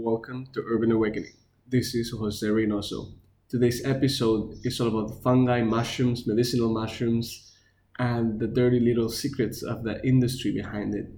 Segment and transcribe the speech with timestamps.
[0.00, 1.32] Welcome to Urban Awakening.
[1.66, 3.14] This is Jose Reynoso.
[3.48, 7.52] Today's episode is all about fungi, mushrooms, medicinal mushrooms,
[7.98, 11.10] and the dirty little secrets of the industry behind it.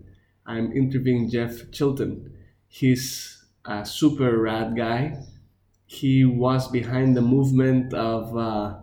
[0.46, 2.32] I'm interviewing Jeff Chilton.
[2.69, 5.24] He's a super rad guy.
[5.84, 8.76] He was behind the movement of uh,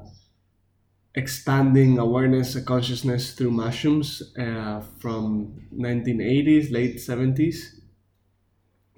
[1.16, 7.77] expanding awareness and consciousness through mushrooms uh, from 1980s, late 70s.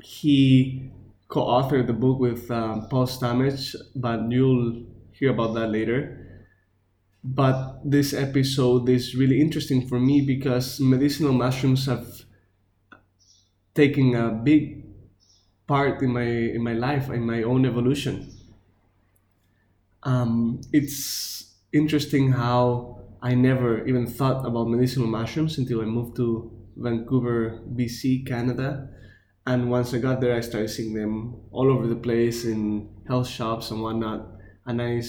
[0.02, 0.92] He
[1.28, 6.46] co-authored the book with um, Paul Stamets, but you'll hear about that later.
[7.24, 12.24] But this episode is really interesting for me because medicinal mushrooms have
[13.74, 14.86] taken a big
[15.68, 16.24] part in my
[16.58, 18.32] in my life, in my own evolution.
[20.04, 26.52] Um, it's interesting how I never even thought about medicinal mushrooms until I moved to
[26.78, 28.90] Vancouver, BC, Canada
[29.50, 33.28] and once I got there, I started seeing them all over the place in health
[33.28, 34.28] shops and whatnot.
[34.68, 35.02] And I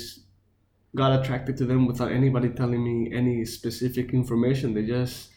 [0.97, 4.73] got attracted to them without anybody telling me any specific information.
[4.73, 5.29] They just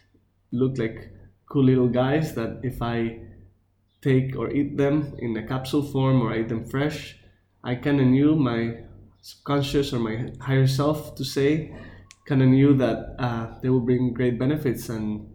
[0.54, 1.12] looked like
[1.52, 3.20] cool little guys that if I
[4.02, 7.18] take or eat them in a capsule form or eat them fresh,
[7.62, 8.86] I kind of knew my
[9.20, 11.76] subconscious or my higher self to say,
[12.26, 14.88] kind of knew that uh, they will bring great benefits.
[14.88, 15.28] And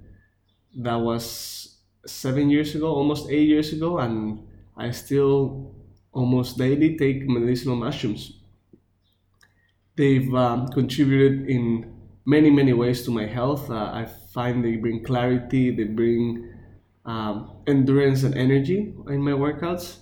[0.83, 4.47] that was seven years ago, almost eight years ago, and
[4.77, 5.75] I still
[6.13, 8.41] almost daily take medicinal mushrooms.
[9.97, 11.93] They've um, contributed in
[12.25, 13.71] many, many ways to my health.
[13.71, 16.49] Uh, I find they bring clarity, they bring
[17.05, 19.99] um, endurance and energy in my workouts.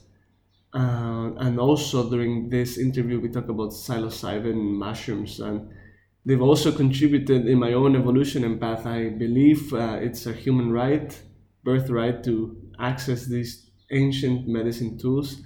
[0.75, 5.70] Uh, and also during this interview, we talk about psilocybin mushrooms, and
[6.27, 8.84] they've also contributed in my own evolution and path.
[8.84, 11.19] I believe uh, it's a human right
[11.67, 15.42] birthright to access these ancient medicine tools.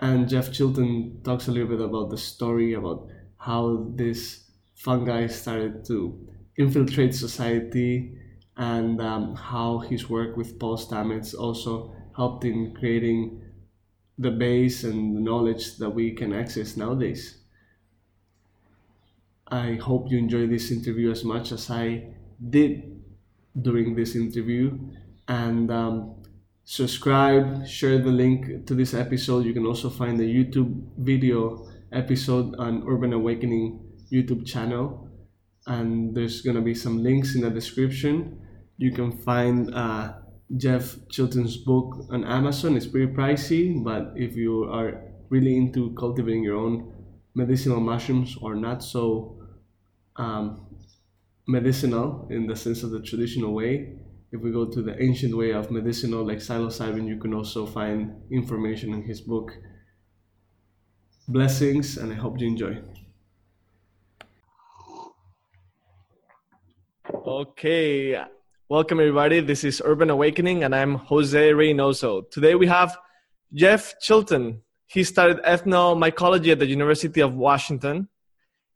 [0.00, 3.08] And Jeff Chilton talks a little bit about the story about
[3.38, 8.18] how this fungi started to infiltrate society
[8.56, 13.40] and um, how his work with Paul Stamets also helped in creating
[14.18, 17.38] the base and the knowledge that we can access nowadays.
[19.46, 22.08] I hope you enjoy this interview as much as I
[22.50, 23.00] did
[23.62, 24.76] during this interview
[25.28, 26.22] and um,
[26.64, 29.44] subscribe, share the link to this episode.
[29.44, 33.80] You can also find the YouTube video episode on Urban Awakening
[34.12, 35.08] YouTube channel,
[35.66, 38.40] and there's gonna be some links in the description.
[38.78, 40.14] You can find uh,
[40.56, 42.76] Jeff Chilton's book on Amazon.
[42.76, 46.92] It's pretty pricey, but if you are really into cultivating your own
[47.34, 49.38] medicinal mushrooms or not so
[50.16, 50.66] um,
[51.48, 53.98] medicinal in the sense of the traditional way,
[54.36, 58.12] if we go to the ancient way of medicinal like psilocybin, you can also find
[58.30, 59.50] information in his book.
[61.26, 62.78] Blessings, and I hope you enjoy.
[67.26, 68.22] Okay,
[68.68, 69.40] welcome everybody.
[69.40, 72.30] This is Urban Awakening, and I'm Jose Reynoso.
[72.30, 72.98] Today we have
[73.54, 74.60] Jeff Chilton.
[74.86, 78.08] He studied ethnomycology at the University of Washington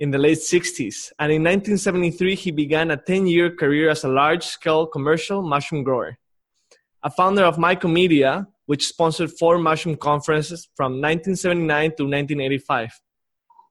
[0.01, 4.09] in the late 60s, and in 1973 he began a 10 year career as a
[4.09, 6.19] large scale commercial mushroom grower.
[7.03, 12.99] A founder of Mycomedia, which sponsored four mushroom conferences from 1979 to 1985.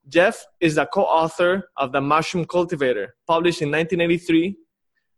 [0.07, 4.56] Jeff is the co author of The Mushroom Cultivator, published in 1983.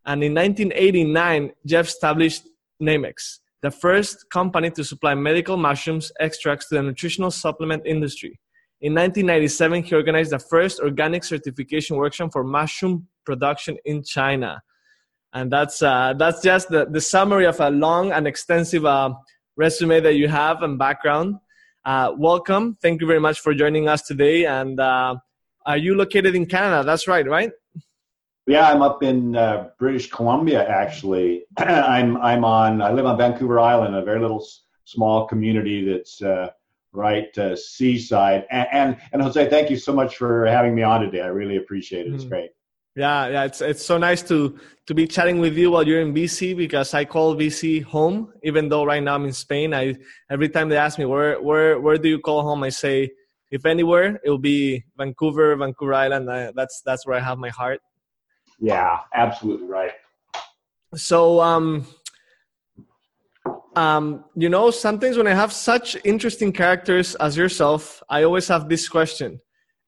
[0.05, 2.43] And in 1989, Jeff established
[2.81, 8.39] Nammex, the first company to supply medical mushrooms extracts to the nutritional supplement industry.
[8.81, 14.59] In 1997, he organized the first organic certification workshop for mushroom production in China.
[15.33, 19.13] And that's, uh, that's just the, the summary of a long and extensive uh,
[19.55, 21.35] resume that you have and background.
[21.85, 22.75] Uh, welcome.
[22.81, 24.47] Thank you very much for joining us today.
[24.47, 25.15] And uh,
[25.63, 26.83] are you located in Canada?
[26.83, 27.51] That's right, right?
[28.47, 31.43] Yeah, I'm up in uh, British Columbia, actually.
[31.57, 34.43] I'm, I'm on, I live on Vancouver Island, a very little
[34.85, 36.49] small community that's uh,
[36.93, 38.45] right uh, seaside.
[38.51, 41.21] And, and, and jose thank you so much for having me on today.
[41.21, 42.13] I really appreciate it.
[42.13, 42.29] It's mm.
[42.29, 42.51] great.
[42.95, 46.13] Yeah yeah it's it's so nice to to be chatting with you while you're in
[46.13, 49.73] bc because i call bc home even though right now i'm in spain.
[49.73, 49.95] I
[50.29, 52.63] every time they ask me where where where do you call home?
[52.63, 53.11] I say
[53.49, 56.29] if anywhere it will be vancouver vancouver island.
[56.29, 57.79] I, that's that's where i have my heart.
[58.59, 59.93] Yeah absolutely right.
[60.95, 61.87] So um
[63.75, 68.67] um, you know, sometimes when I have such interesting characters as yourself, I always have
[68.67, 69.39] this question.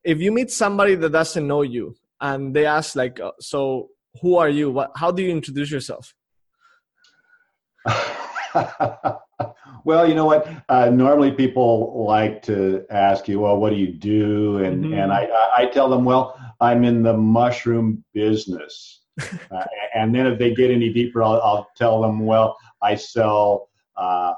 [0.04, 3.90] If you meet somebody that doesn't know you and they ask, like, uh, so
[4.22, 4.72] who are you?
[4.72, 6.14] What, how do you introduce yourself?
[9.84, 10.48] well, you know what?
[10.70, 14.60] Uh, normally people like to ask you, well, what do you do?
[14.60, 14.94] And mm-hmm.
[14.94, 15.28] and I,
[15.58, 19.02] I tell them, well, I'm in the mushroom business.
[19.52, 23.70] uh, and then if they get any deeper, I'll, I'll tell them, well, I sell
[23.98, 24.34] uh,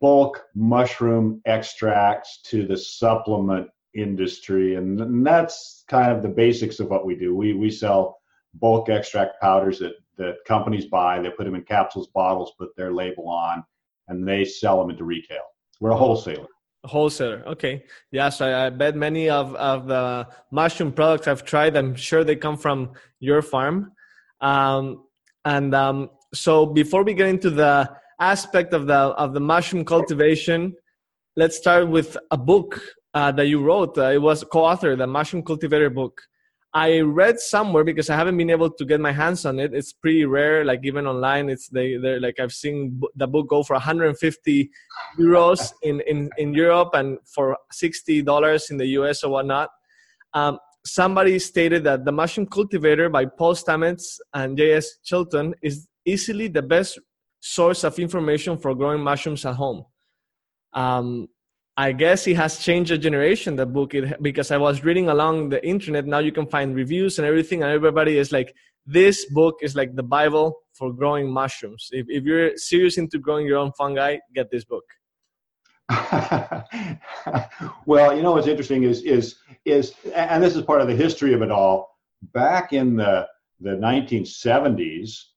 [0.00, 6.88] bulk mushroom extracts to the supplement industry, and, and that's kind of the basics of
[6.88, 7.34] what we do.
[7.34, 8.18] We we sell
[8.54, 11.20] bulk extract powders that that companies buy.
[11.20, 13.64] They put them in capsules, bottles, put their label on,
[14.08, 15.42] and they sell them into retail.
[15.80, 16.46] We're a wholesaler.
[16.84, 17.42] A wholesaler.
[17.46, 17.84] Okay.
[18.10, 22.36] Yes, I, I, bet many of, of the mushroom products I've tried, I'm sure they
[22.36, 23.92] come from your farm.
[24.40, 25.04] Um,
[25.44, 27.90] and um, so before we get into the
[28.20, 30.74] aspect of the of the mushroom cultivation,
[31.36, 32.80] let's start with a book
[33.14, 33.96] uh, that you wrote.
[33.96, 36.20] Uh, it was co-author, the Mushroom Cultivator book.
[36.76, 39.72] I read somewhere because I haven't been able to get my hands on it.
[39.72, 41.48] It's pretty rare, like even online.
[41.48, 44.70] It's they they're like I've seen the book go for 150
[45.16, 49.70] euros in in in Europe and for 60 dollars in the US or whatnot.
[50.32, 54.98] Um, somebody stated that the mushroom cultivator by Paul Stamets and J.S.
[55.04, 56.98] Chilton is easily the best
[57.44, 59.84] source of information for growing mushrooms at home.
[60.72, 61.28] Um,
[61.76, 65.50] I guess it has changed a generation, the book, it, because I was reading along
[65.50, 66.06] the internet.
[66.06, 68.54] Now you can find reviews and everything, and everybody is like,
[68.86, 71.88] this book is like the Bible for growing mushrooms.
[71.92, 74.84] If, if you're serious into growing your own fungi, get this book.
[77.84, 79.36] well, you know what's interesting is is
[79.66, 81.90] is, and this is part of the history of it all.
[82.32, 83.26] Back in the
[83.60, 85.33] the 1970s,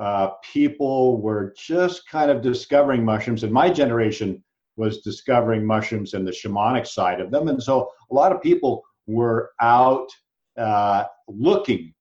[0.00, 4.42] uh, people were just kind of discovering mushrooms, and my generation
[4.76, 7.48] was discovering mushrooms and the shamanic side of them.
[7.48, 10.08] And so a lot of people were out
[10.56, 11.92] uh, looking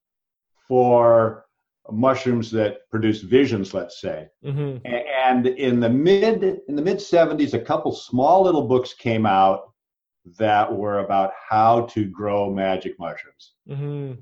[0.68, 1.46] for
[1.92, 4.28] mushrooms that produce visions, let's say.
[4.46, 4.86] Mm-hmm.
[4.86, 9.74] And in the mid in the mid 70s, a couple small little books came out
[10.38, 13.54] that were about how to grow magic mushrooms.
[13.68, 14.14] Mm-hmm.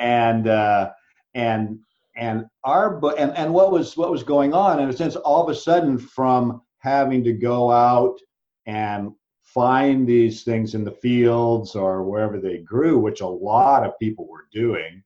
[0.00, 0.90] And uh,
[1.34, 1.80] and
[2.18, 5.42] and our book and, and what was what was going on in a sense all
[5.42, 8.18] of a sudden from having to go out
[8.66, 9.12] and
[9.42, 14.28] find these things in the fields or wherever they grew, which a lot of people
[14.28, 15.02] were doing,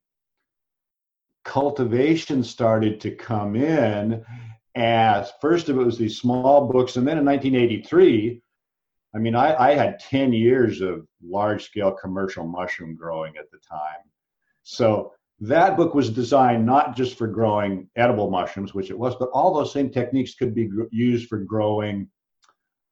[1.45, 4.25] cultivation started to come in.
[4.75, 8.43] As first of it was these small books, and then in 1983,
[9.15, 13.59] I mean, I, I had 10 years of large scale commercial mushroom growing at the
[13.59, 14.01] time.
[14.63, 19.29] So that book was designed not just for growing edible mushrooms, which it was, but
[19.31, 22.09] all those same techniques could be gr- used for growing,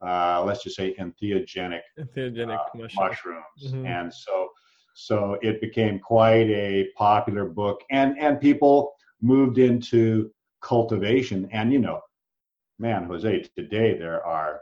[0.04, 2.96] uh, let's just say, entheogenic, entheogenic uh, mushrooms.
[2.96, 3.44] mushrooms.
[3.66, 3.86] Mm-hmm.
[3.86, 4.48] And so,
[4.94, 11.48] so it became quite a popular book, and and people moved into cultivation.
[11.52, 12.00] And you know,
[12.80, 14.58] man, Jose, today there are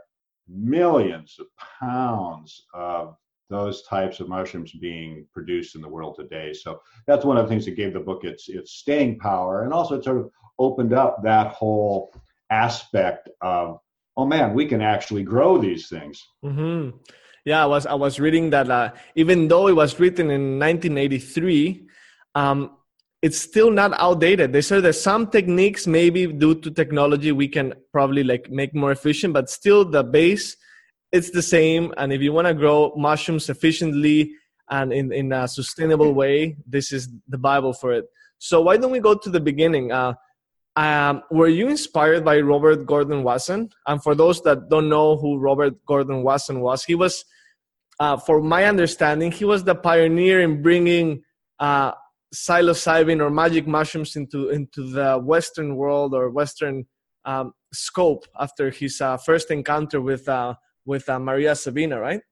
[0.46, 1.46] millions of
[1.80, 3.16] pounds of
[3.50, 6.52] those types of mushrooms being produced in the world today.
[6.52, 9.72] So that's one of the things that gave the book its its staying power, and
[9.72, 12.12] also it sort of opened up that whole
[12.50, 13.80] aspect of
[14.16, 16.22] oh man, we can actually grow these things.
[16.44, 16.96] Mm-hmm.
[17.44, 21.86] Yeah, I was I was reading that uh, even though it was written in 1983.
[22.34, 22.72] Um,
[23.20, 24.52] it's still not outdated.
[24.52, 28.92] They said that some techniques, maybe due to technology, we can probably like make more
[28.92, 30.56] efficient, but still the base
[31.12, 31.92] it's the same.
[31.96, 34.32] And if you want to grow mushrooms efficiently
[34.70, 38.06] and in, in a sustainable way, this is the Bible for it.
[38.38, 39.90] So why don't we go to the beginning?
[39.90, 40.14] Uh,
[40.76, 43.70] um, were you inspired by Robert Gordon Wasson?
[43.86, 47.24] And for those that don't know who Robert Gordon Wasson was, he was,
[47.98, 51.22] uh, for my understanding, he was the pioneer in bringing
[51.58, 51.92] uh,
[52.32, 56.86] psilocybin or magic mushrooms into into the Western world or Western
[57.24, 60.54] um, scope after his uh, first encounter with uh,
[60.88, 62.22] with uh, Maria Sabina, right?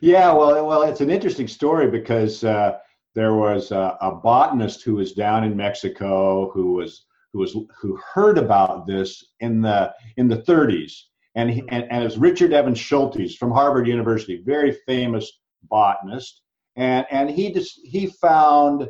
[0.00, 2.78] Yeah, well, well, it's an interesting story because uh,
[3.14, 7.98] there was a, a, botanist who was down in Mexico who was who was who
[8.14, 10.92] heard about this in the in the 30s,
[11.34, 16.42] and he, and, and it was Richard Evans Schultes from Harvard University, very famous botanist,
[16.76, 18.88] and and he just he found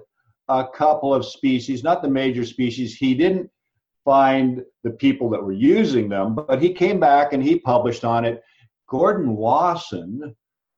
[0.48, 2.96] a couple of species, not the major species.
[2.96, 3.50] He didn't
[4.06, 8.24] find the people that were using them, but he came back and he published on
[8.24, 8.42] it.
[8.88, 10.34] Gordon Wasson,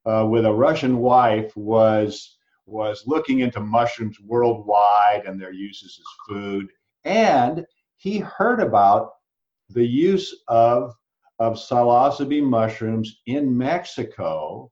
[0.07, 6.07] uh, with a Russian wife, was was looking into mushrooms worldwide and their uses as
[6.29, 6.69] food,
[7.05, 7.65] and
[7.97, 9.13] he heard about
[9.69, 10.95] the use of
[11.39, 14.71] of psilocybe mushrooms in Mexico,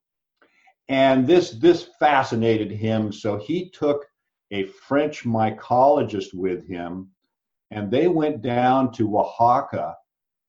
[0.89, 3.13] and this this fascinated him.
[3.13, 4.07] So he took
[4.51, 7.11] a French mycologist with him
[7.71, 9.95] and they went down to Oaxaca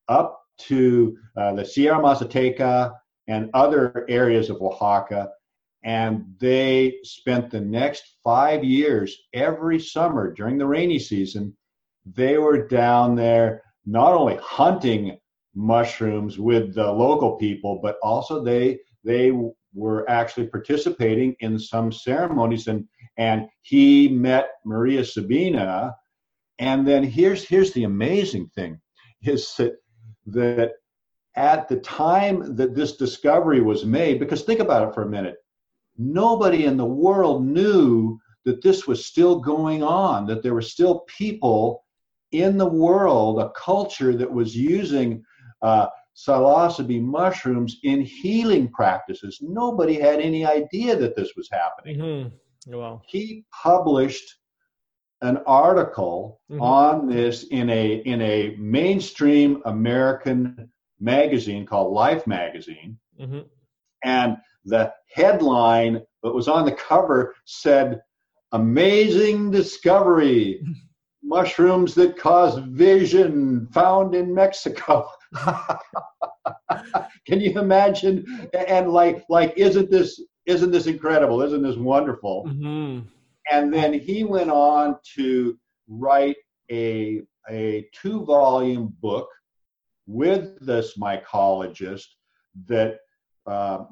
[0.08, 2.94] up to uh, the Sierra Mazateca
[3.26, 5.30] and other areas of Oaxaca.
[5.84, 11.56] And they spent the next five years every summer during the rainy season.
[12.04, 15.18] They were down there not only hunting
[15.54, 19.32] mushrooms with the local people, but also they they
[19.74, 25.94] were actually participating in some ceremonies and and he met Maria Sabina.
[26.58, 28.80] And then here's here's the amazing thing
[29.22, 29.76] is that
[30.26, 30.72] that
[31.36, 35.36] at the time that this discovery was made, because think about it for a minute,
[35.96, 41.04] nobody in the world knew that this was still going on, that there were still
[41.06, 41.84] people
[42.32, 45.22] in the world, a culture that was using
[45.62, 45.86] uh,
[46.16, 49.38] psilocybe mushrooms in healing practices.
[49.40, 51.98] Nobody had any idea that this was happening.
[51.98, 52.76] Mm-hmm.
[52.76, 53.00] Wow.
[53.06, 54.38] He published
[55.22, 56.60] an article mm-hmm.
[56.62, 60.70] on this in a in a mainstream American
[61.00, 63.40] magazine called Life Magazine, mm-hmm.
[64.04, 68.00] and the headline that was on the cover said,
[68.52, 70.62] "Amazing discovery:
[71.22, 75.08] mushrooms that cause vision found in Mexico."
[77.26, 78.48] Can you imagine?
[78.54, 81.42] And like, like, isn't this isn't this incredible?
[81.42, 82.46] Isn't this wonderful?
[82.48, 83.00] Mm-hmm.
[83.50, 86.36] And then he went on to write
[86.70, 89.28] a a two volume book
[90.06, 92.06] with this mycologist
[92.66, 92.98] that
[93.46, 93.84] uh,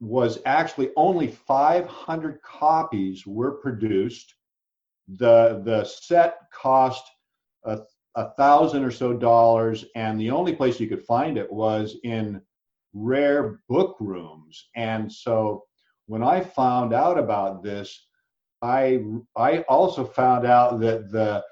[0.00, 4.34] was actually only 500 copies were produced.
[5.08, 7.04] The the set cost
[7.64, 7.80] a
[8.16, 12.40] a thousand or so dollars, and the only place you could find it was in
[12.94, 14.68] rare book rooms.
[14.74, 15.64] And so
[16.06, 18.05] when I found out about this,
[18.66, 19.02] I
[19.36, 21.44] I also found out that the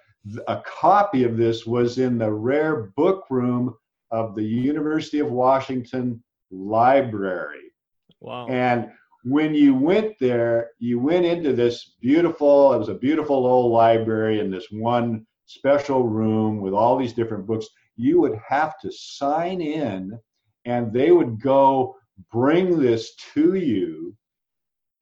[0.49, 3.75] a copy of this was in the rare book room
[4.11, 7.73] of the University of Washington library.
[8.21, 8.47] Wow.
[8.49, 8.91] And
[9.25, 14.41] when you went there, you went into this beautiful, it was a beautiful old library
[14.41, 17.67] in this one special room with all these different books,
[17.97, 20.19] you would have to sign in
[20.65, 21.97] and they would go
[22.33, 24.17] bring this to you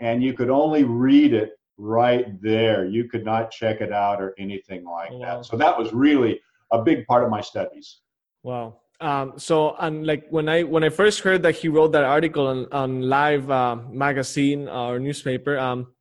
[0.01, 2.87] and you could only read it right there.
[2.87, 5.37] You could not check it out or anything like oh, wow.
[5.37, 5.47] that.
[5.47, 6.41] So that was really
[6.73, 8.01] a big part of my studies.
[8.43, 8.81] Wow.
[9.01, 12.47] Um, so and like when I when I first heard that he wrote that article
[12.47, 15.93] on on Live uh, magazine or newspaper, um,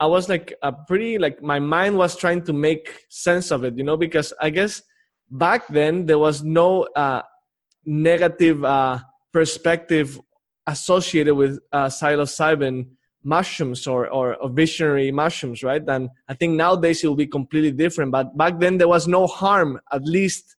[0.00, 3.76] I was like a pretty like my mind was trying to make sense of it,
[3.76, 4.82] you know, because I guess
[5.30, 7.22] back then there was no uh,
[7.84, 9.00] negative uh,
[9.32, 10.18] perspective
[10.66, 12.86] associated with uh, psilocybin
[13.24, 15.82] mushrooms or, or, or visionary mushrooms, right?
[15.86, 18.12] And I think nowadays it will be completely different.
[18.12, 20.56] But back then there was no harm, at least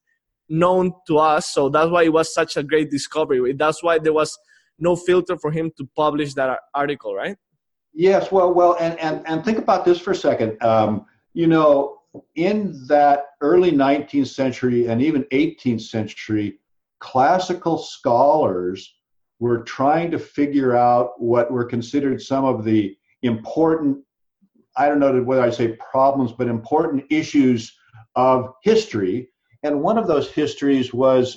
[0.49, 1.53] known to us.
[1.53, 3.53] So that's why it was such a great discovery.
[3.53, 4.37] That's why there was
[4.79, 7.37] no filter for him to publish that article, right?
[7.93, 10.63] Yes, well, well, and and and think about this for a second.
[10.63, 11.99] Um, you know,
[12.37, 16.59] in that early 19th century and even 18th century,
[17.01, 18.95] classical scholars
[19.41, 23.99] were trying to figure out what were considered some of the important,
[24.77, 27.77] I don't know whether I say problems, but important issues
[28.15, 29.31] of history.
[29.63, 31.37] And one of those histories was,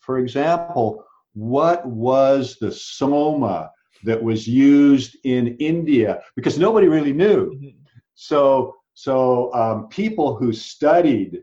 [0.00, 1.04] for example,
[1.34, 3.70] what was the soma?
[4.04, 7.52] that was used in India because nobody really knew.
[7.54, 7.68] Mm-hmm.
[8.14, 11.42] So, so um, people who studied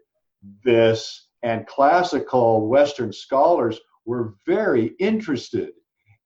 [0.64, 5.72] this and classical Western scholars were very interested.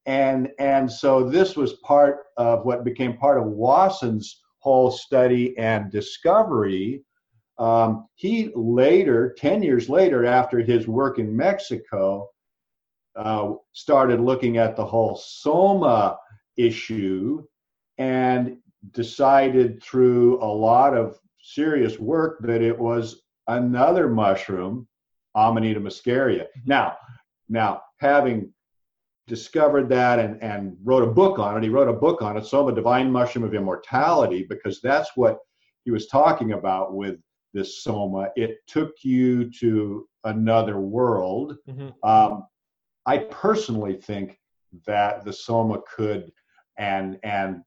[0.05, 5.91] And, and so this was part of what became part of Wasson's whole study and
[5.91, 7.03] discovery.
[7.57, 12.29] Um, he later, 10 years later, after his work in Mexico,
[13.15, 16.17] uh, started looking at the whole soma
[16.57, 17.43] issue
[17.97, 18.57] and
[18.91, 24.87] decided through a lot of serious work that it was another mushroom,
[25.35, 26.43] Amanita muscaria.
[26.43, 26.61] Mm-hmm.
[26.65, 26.97] Now,
[27.49, 28.51] now having
[29.27, 32.45] discovered that and, and wrote a book on it, he wrote a book on it,
[32.45, 35.39] Soma Divine Mushroom of Immortality, because that's what
[35.85, 37.17] he was talking about with
[37.53, 38.29] this soma.
[38.35, 41.57] It took you to another world.
[41.69, 42.09] Mm-hmm.
[42.09, 42.45] Um,
[43.05, 44.39] I personally think
[44.87, 46.31] that the soma could
[46.77, 47.61] and and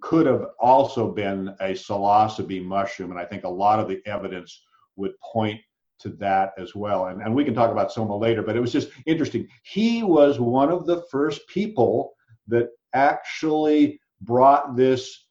[0.00, 4.62] could have also been a psilocybe mushroom, and I think a lot of the evidence
[4.96, 5.60] would point
[6.00, 7.06] to that as well.
[7.06, 9.48] And, and we can talk about Soma later, but it was just interesting.
[9.62, 12.14] He was one of the first people
[12.48, 15.26] that actually brought this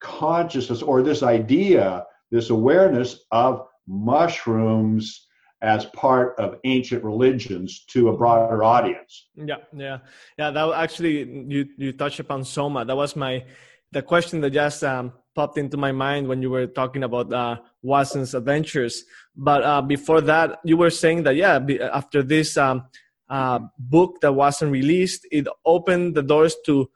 [0.00, 5.26] consciousness or this idea, this awareness of mushrooms
[5.62, 9.28] as part of ancient religions to a broader audience.
[9.34, 9.98] Yeah, yeah,
[10.38, 10.50] yeah.
[10.50, 12.84] That actually you you touched upon soma.
[12.84, 13.44] That was my
[13.92, 17.56] the question that just um, popped into my mind when you were talking about uh,
[17.82, 19.04] Wasson's adventures.
[19.36, 21.60] But uh, before that, you were saying that yeah,
[21.92, 22.86] after this um,
[23.28, 26.90] uh, book that wasn't released, it opened the doors to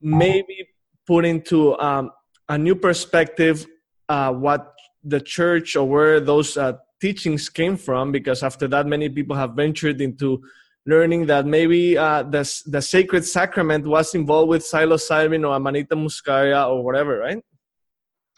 [0.00, 0.66] maybe
[1.06, 2.10] put into um,
[2.48, 3.66] a new perspective
[4.08, 9.08] uh, what the church or where those uh, teachings came from because after that many
[9.08, 10.42] people have ventured into
[10.86, 16.68] learning that maybe uh, the, the sacred sacrament was involved with psilocybin or amanita muscaria
[16.68, 17.42] or whatever right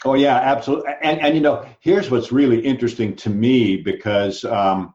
[0.05, 4.95] oh yeah absolutely and, and you know here's what's really interesting to me because um,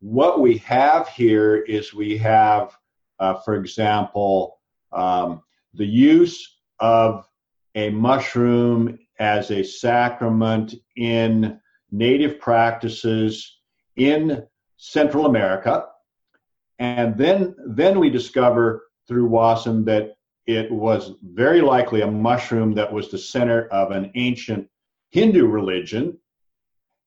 [0.00, 2.76] what we have here is we have
[3.18, 4.58] uh, for example
[4.92, 5.42] um,
[5.74, 7.26] the use of
[7.74, 11.60] a mushroom as a sacrament in
[11.90, 13.58] native practices
[13.96, 14.46] in
[14.76, 15.86] Central America.
[16.78, 20.16] And then, then we discover through Wasson that
[20.56, 24.68] it was very likely a mushroom that was the center of an ancient
[25.10, 26.18] Hindu religion.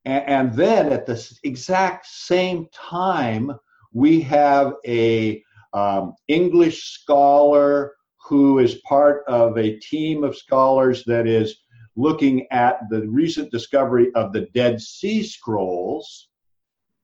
[0.05, 3.51] And, and then at the exact same time,
[3.93, 7.93] we have a um, English scholar
[8.27, 11.57] who is part of a team of scholars that is
[11.95, 16.29] looking at the recent discovery of the Dead Sea Scrolls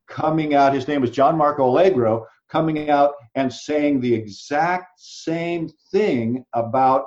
[0.07, 0.73] coming out.
[0.73, 7.05] His name was John Marco Allegro, coming out and saying the exact same thing about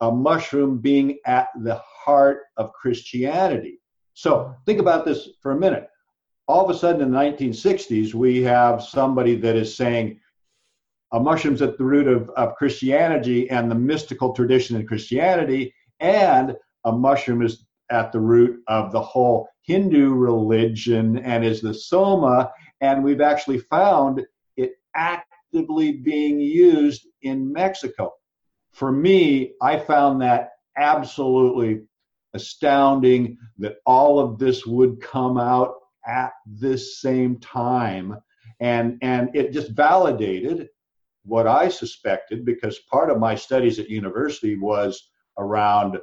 [0.00, 3.80] a mushroom being at the heart of Christianity.
[4.14, 5.86] So think about this for a minute.
[6.48, 10.18] All of a sudden in the 1960s, we have somebody that is saying
[11.12, 16.56] a mushroom's at the root of, of Christianity and the mystical tradition in Christianity, and
[16.84, 22.52] a mushroom is at the root of the whole Hindu religion and is the soma.
[22.80, 24.24] And we've actually found
[24.94, 28.12] actively being used in Mexico.
[28.72, 31.82] For me, I found that absolutely
[32.34, 35.74] astounding that all of this would come out
[36.06, 38.16] at this same time.
[38.60, 40.68] And, and it just validated
[41.24, 45.98] what I suspected because part of my studies at university was around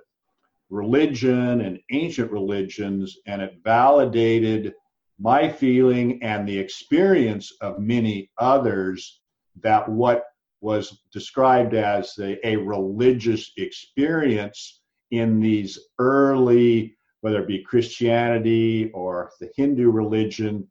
[0.69, 4.73] religion and ancient religions, and it validated
[5.19, 9.21] my feeling and the experience of many others
[9.61, 10.23] that what
[10.61, 19.31] was described as a, a religious experience in these early, whether it be Christianity or
[19.39, 20.67] the Hindu religion,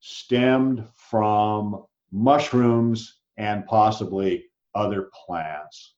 [0.00, 5.94] stemmed from mushrooms and possibly other plants.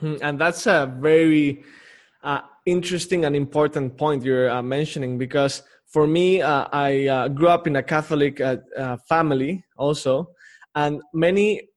[0.00, 1.64] Hmm, and that's a very
[2.22, 7.48] uh, interesting and important point you're uh, mentioning because for me, uh, I uh, grew
[7.48, 10.30] up in a Catholic uh, uh, family also,
[10.74, 11.68] and many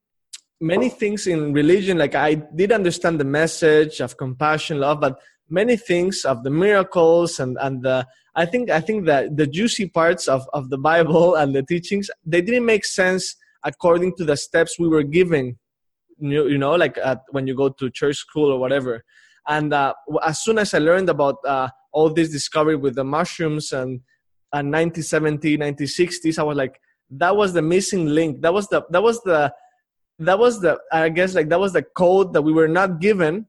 [0.60, 5.20] many things in religion, like I did understand the message of compassion, love, but
[5.50, 9.88] many things of the miracles and and the I think I think that the juicy
[9.88, 14.38] parts of of the Bible and the teachings they didn't make sense according to the
[14.38, 15.58] steps we were given.
[16.20, 19.04] You, you know, like at, when you go to church school or whatever.
[19.48, 19.94] And uh,
[20.24, 24.02] as soon as I learned about uh, all this discovery with the mushrooms and,
[24.54, 26.80] and 1970, 1960s, I was like,
[27.12, 28.42] that was the missing link.
[28.42, 29.54] That was the that was the
[30.20, 33.48] that was the I guess like that was the code that we were not given,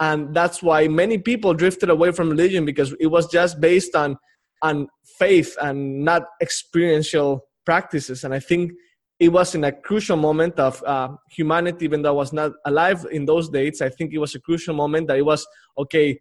[0.00, 4.18] and that's why many people drifted away from religion because it was just based on
[4.62, 8.24] on faith and not experiential practices.
[8.24, 8.72] And I think
[9.20, 13.06] it was in a crucial moment of uh, humanity, even though I was not alive
[13.10, 13.80] in those dates.
[13.80, 15.46] I think it was a crucial moment that it was
[15.76, 16.18] okay.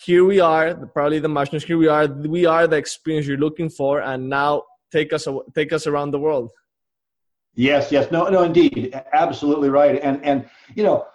[0.00, 1.64] Here we are, probably the mushrooms.
[1.64, 2.06] Here we are.
[2.06, 6.20] We are the experience you're looking for, and now take us take us around the
[6.20, 6.52] world.
[7.54, 10.00] Yes, yes, no, no, indeed, absolutely right.
[10.00, 11.06] And and you know,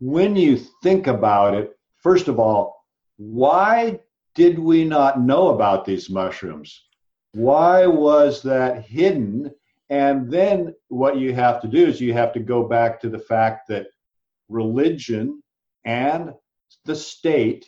[0.00, 2.84] when you think about it, first of all,
[3.16, 4.00] why
[4.34, 6.84] did we not know about these mushrooms?
[7.32, 9.50] Why was that hidden?
[9.88, 13.18] And then what you have to do is you have to go back to the
[13.18, 13.86] fact that
[14.50, 15.42] religion
[15.86, 16.34] and
[16.84, 17.64] the state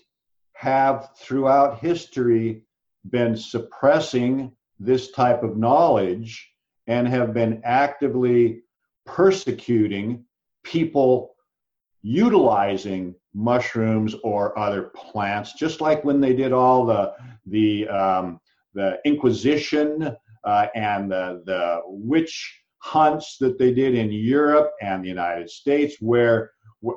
[0.59, 2.63] have throughout history
[3.11, 6.51] been suppressing this type of knowledge
[6.89, 8.63] and have been actively
[9.07, 10.25] persecuting
[10.65, 11.37] people
[12.03, 17.13] utilizing mushrooms or other plants just like when they did all the
[17.47, 18.41] the um,
[18.75, 25.09] the inquisition uh, and the, the witch hunts that they did in Europe and the
[25.09, 26.53] United States, where,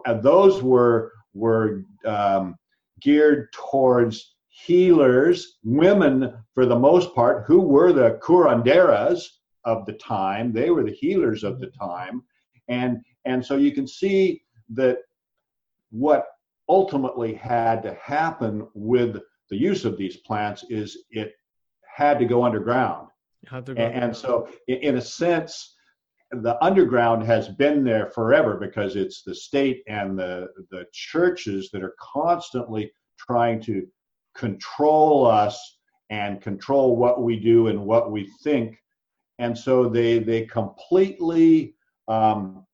[0.05, 2.55] uh, those were were um,
[3.01, 9.27] geared towards healers, women for the most part, who were the curanderas,
[9.65, 10.51] of the time.
[10.51, 12.23] They were the healers of the time.
[12.67, 14.99] And, and so you can see that
[15.91, 16.25] what
[16.69, 19.17] ultimately had to happen with
[19.49, 21.33] the use of these plants is it
[21.95, 23.09] had to go underground.
[23.49, 25.75] To go and, and so, in a sense,
[26.31, 31.83] the underground has been there forever because it's the state and the the churches that
[31.83, 33.85] are constantly trying to
[34.35, 35.77] control us
[36.09, 38.77] and control what we do and what we think.
[39.39, 41.75] And so they they completely
[42.07, 42.65] um,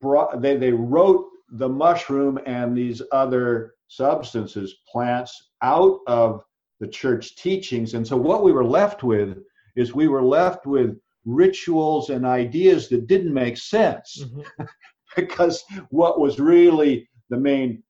[0.00, 6.42] brought they they wrote the mushroom and these other substances plants out of
[6.80, 7.94] the church teachings.
[7.94, 9.38] And so what we were left with
[9.76, 14.64] is we were left with rituals and ideas that didn't make sense mm-hmm.
[15.16, 17.82] because what was really the main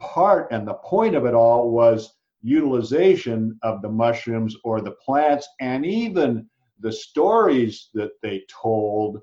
[0.00, 5.48] part and the point of it all was utilization of the mushrooms or the plants
[5.60, 6.46] and even
[6.80, 9.20] the stories that they told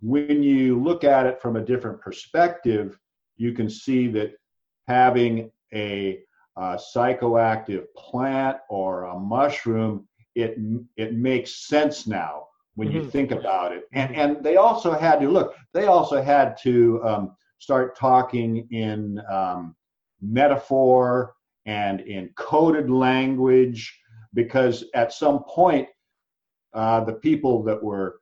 [0.00, 2.98] when you look at it from a different perspective
[3.36, 4.32] you can see that
[4.88, 6.20] having a,
[6.56, 10.56] a psychoactive plant or a mushroom it
[10.96, 12.98] it makes sense now when mm-hmm.
[12.98, 13.84] you think about it.
[13.92, 15.54] And and they also had to look.
[15.72, 19.76] They also had to um, start talking in um,
[20.20, 21.34] metaphor
[21.66, 23.98] and in coded language
[24.34, 25.88] because at some point
[26.72, 28.20] uh, the people that were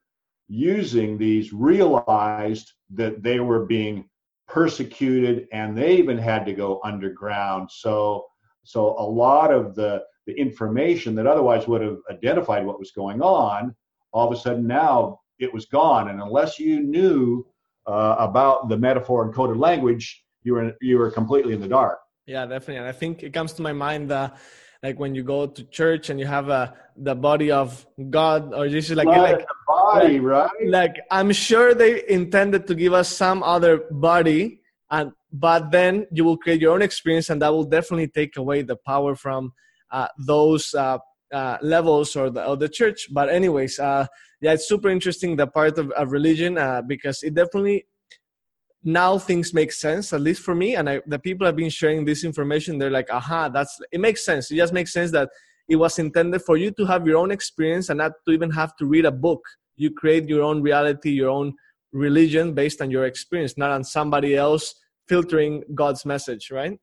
[0.49, 4.09] using these realized that they were being
[4.49, 8.27] persecuted and they even had to go underground so
[8.65, 13.23] so a lot of the the information that otherwise would have identified what was going
[13.23, 13.75] on
[14.13, 16.11] all of a sudden now it was gone.
[16.11, 17.47] And unless you knew
[17.87, 21.99] uh, about the metaphor and coded language, you were you were completely in the dark.
[22.27, 22.77] Yeah, definitely.
[22.77, 24.37] And I think it comes to my mind that
[24.83, 28.53] like when you go to church and you have a uh, the body of God
[28.55, 30.51] or Jesus, like like body, like, right?
[30.67, 36.25] Like I'm sure they intended to give us some other body, and but then you
[36.25, 39.53] will create your own experience, and that will definitely take away the power from
[39.91, 40.99] uh, those uh,
[41.33, 43.09] uh, levels or the, or the church.
[43.13, 44.07] But anyways, uh,
[44.41, 47.87] yeah, it's super interesting the part of, of religion uh, because it definitely
[48.83, 50.77] now things make sense at least for me.
[50.77, 52.79] And I, the people have been sharing this information.
[52.79, 54.51] They're like, aha, that's it makes sense.
[54.51, 55.29] It just makes sense that
[55.69, 58.77] it was intended for you to have your own experience and not to even have
[58.77, 59.41] to read a book.
[59.77, 61.55] You create your own reality, your own
[61.93, 64.75] religion based on your experience, not on somebody else
[65.09, 66.79] filtering God's message, right?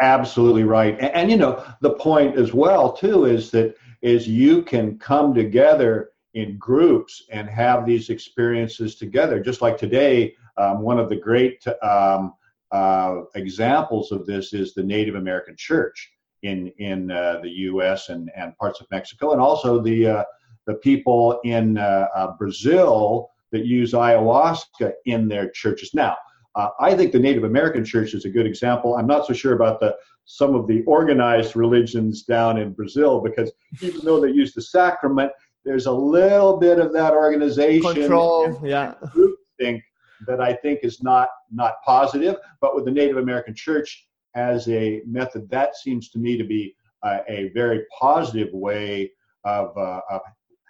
[0.00, 0.94] Absolutely right.
[1.00, 5.34] And, and, you know, the point as well too is that is you can come
[5.34, 9.40] together in groups and have these experiences together.
[9.40, 12.34] Just like today, um, one of the great um,
[12.70, 18.10] uh, examples of this is the Native American Church in in uh, the U.S.
[18.10, 20.24] and, and parts of Mexico, and also the uh,
[20.66, 25.94] the people in uh, uh, Brazil that use ayahuasca in their churches.
[25.94, 26.16] Now,
[26.54, 28.96] uh, I think the Native American church is a good example.
[28.96, 33.50] I'm not so sure about the some of the organized religions down in Brazil because
[33.80, 35.32] even though they use the sacrament,
[35.64, 39.82] there's a little bit of that organization control, yeah, group think
[40.26, 42.36] that I think is not not positive.
[42.60, 46.74] But with the Native American church as a method, that seems to me to be
[47.02, 49.12] uh, a very positive way
[49.44, 50.20] of uh, of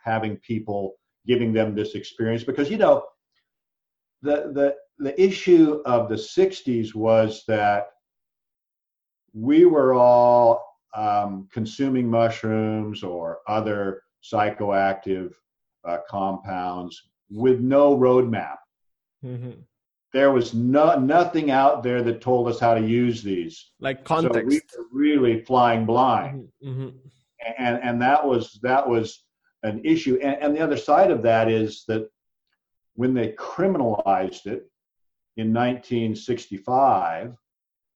[0.05, 0.95] having people
[1.27, 3.05] giving them this experience because you know
[4.23, 7.91] the the the issue of the 60s was that
[9.33, 15.33] we were all um, consuming mushrooms or other psychoactive
[15.87, 18.57] uh, compounds with no roadmap.
[19.25, 19.61] Mm-hmm.
[20.13, 23.71] There was no, nothing out there that told us how to use these.
[23.79, 24.41] Like context.
[24.41, 26.49] So we were really flying blind.
[26.65, 26.69] Mm-hmm.
[26.71, 26.97] mm-hmm.
[27.57, 29.23] And, and that was that was
[29.63, 30.19] an issue.
[30.21, 32.11] And, and the other side of that is that
[32.95, 34.69] when they criminalized it,
[35.39, 37.35] in 1965.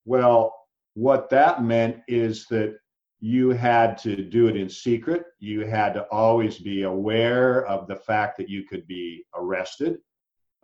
[0.04, 0.54] Well,
[0.94, 2.76] what that meant is that
[3.20, 5.24] you had to do it in secret.
[5.38, 9.98] You had to always be aware of the fact that you could be arrested.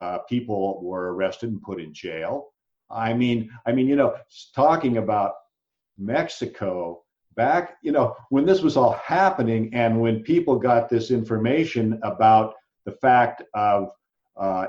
[0.01, 2.49] Uh, people were arrested and put in jail.
[2.91, 4.17] I mean, I mean, you know,
[4.55, 5.35] talking about
[5.99, 7.03] Mexico
[7.35, 12.55] back, you know, when this was all happening, and when people got this information about
[12.85, 13.91] the fact of
[14.37, 14.67] uh,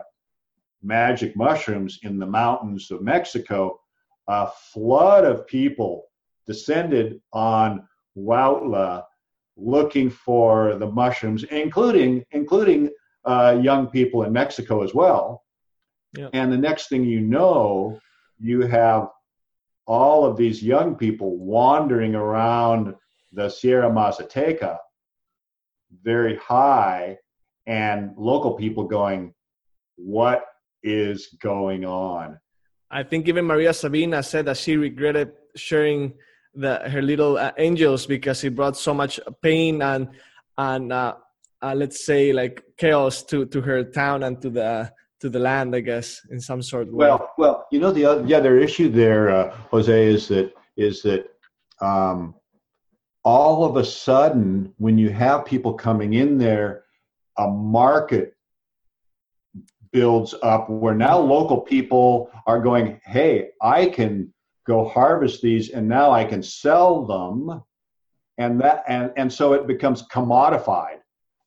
[0.81, 3.79] magic mushrooms in the mountains of Mexico,
[4.27, 6.05] a flood of people
[6.45, 7.87] descended on
[8.17, 9.03] Huautla
[9.57, 12.89] looking for the mushrooms, including including
[13.25, 15.43] uh, young people in Mexico as well.
[16.17, 16.31] Yep.
[16.33, 17.99] And the next thing you know,
[18.39, 19.09] you have
[19.85, 22.95] all of these young people wandering around
[23.33, 24.77] the Sierra Mazateca
[26.03, 27.17] very high
[27.65, 29.33] and local people going,
[29.97, 30.45] "What
[30.83, 32.39] is going on?"
[32.91, 36.13] I think even Maria Sabina said that she regretted sharing
[36.55, 40.09] the her little uh, angels because it brought so much pain and
[40.57, 41.15] and uh,
[41.61, 45.75] uh, let's say like chaos to to her town and to the to the land,
[45.75, 46.87] I guess, in some sort.
[46.87, 50.53] Of well, well, you know the other, the other issue there, uh, Jose, is that
[50.77, 51.25] is that
[51.81, 52.35] um,
[53.23, 56.85] all of a sudden when you have people coming in there,
[57.37, 58.33] a market
[59.91, 64.33] builds up where now local people are going, hey, I can
[64.67, 67.63] go harvest these and now I can sell them.
[68.37, 70.99] And that and, and so it becomes commodified.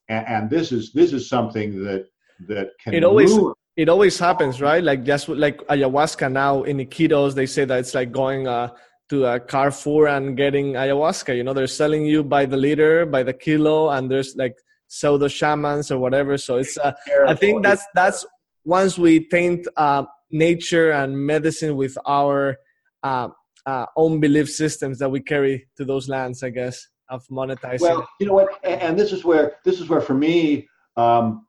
[0.09, 2.07] And, and this is this is something that
[2.49, 3.55] that can it always ruin.
[3.77, 4.83] it always happens, right?
[4.83, 8.69] Like just like ayahuasca now in Iquitos, they say that it's like going uh,
[9.09, 11.35] to a Carrefour and getting ayahuasca.
[11.37, 14.57] You know, they're selling you by the liter, by the kilo, and there's like
[14.93, 16.37] pseudo shamans or whatever.
[16.37, 16.93] So it's uh,
[17.27, 18.27] I think that's that's
[18.65, 22.59] once we taint uh, nature and medicine with our
[23.03, 23.29] uh,
[23.65, 27.81] uh, own belief systems that we carry to those lands, I guess, of monetizing.
[27.81, 31.47] Well, you know what, and, this is where this is where for me, um,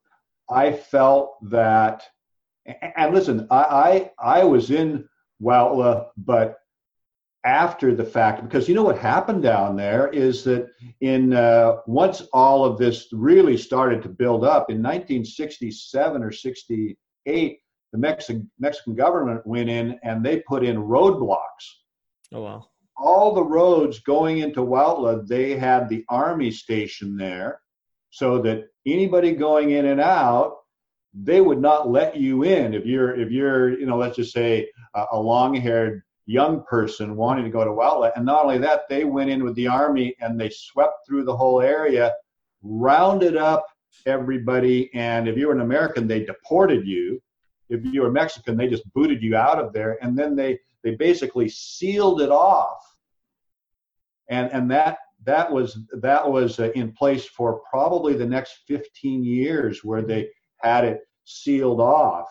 [0.50, 2.04] I felt that.
[2.96, 5.06] And listen, I I, I was in
[5.42, 6.60] Huautla, but
[7.46, 10.70] after the fact because you know what happened down there is that
[11.02, 17.60] in uh, once all of this really started to build up in 1967 or 68
[17.94, 21.66] the Mexican Mexican government went in and they put in roadblocks.
[22.32, 22.68] Oh wow.
[22.98, 27.60] All the roads going into Huautla they had the army station there
[28.10, 30.58] so that anybody going in and out
[31.14, 32.74] they would not let you in.
[32.74, 37.46] If you're if you're you know let's just say a, a long-haired young person wanting
[37.46, 38.12] to go to Huautla.
[38.16, 41.36] And not only that, they went in with the army and they swept through the
[41.36, 42.14] whole area,
[42.62, 43.66] rounded up
[44.06, 44.90] everybody.
[44.94, 47.22] And if you were an American, they deported you.
[47.70, 49.98] If you were Mexican, they just booted you out of there.
[50.02, 52.80] And then they, they basically sealed it off.
[54.30, 59.24] And, and that, that was, that was uh, in place for probably the next 15
[59.24, 62.28] years where they had it sealed off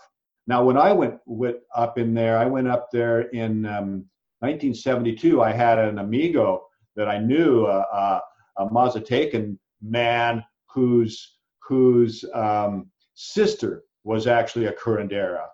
[0.46, 4.04] now, when I went, went up in there, I went up there in um,
[4.40, 5.40] 1972.
[5.40, 8.20] I had an amigo that I knew, uh,
[8.58, 15.46] a Mazatecan man whose whose um, sister was actually a curandera,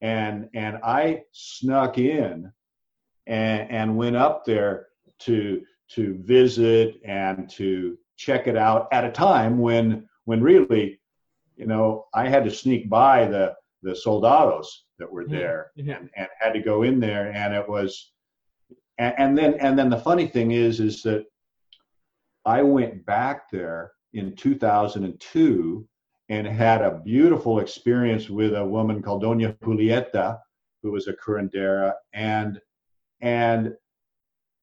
[0.00, 2.50] and and I snuck in
[3.26, 4.86] and, and went up there
[5.20, 11.00] to to visit and to check it out at a time when when really,
[11.56, 15.90] you know, I had to sneak by the the soldados that were there mm-hmm.
[15.90, 18.12] and, and had to go in there and it was
[18.98, 21.24] and, and then and then the funny thing is is that
[22.44, 25.86] I went back there in 2002
[26.30, 30.38] and had a beautiful experience with a woman called Doña Julieta,
[30.82, 32.60] who was a curandera, and
[33.20, 33.74] and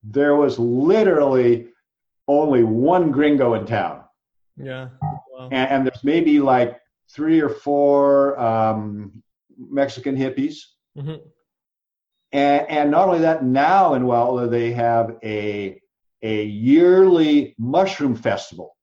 [0.03, 1.67] there was literally
[2.27, 4.03] only one gringo in town.
[4.57, 4.89] Yeah.
[5.01, 5.49] Wow.
[5.51, 9.23] And, and, there's maybe like three or four um,
[9.57, 10.57] Mexican hippies.
[10.97, 11.15] Mm-hmm.
[12.31, 15.79] And, and not only that, now in Huautla they have a,
[16.21, 18.75] a yearly mushroom festival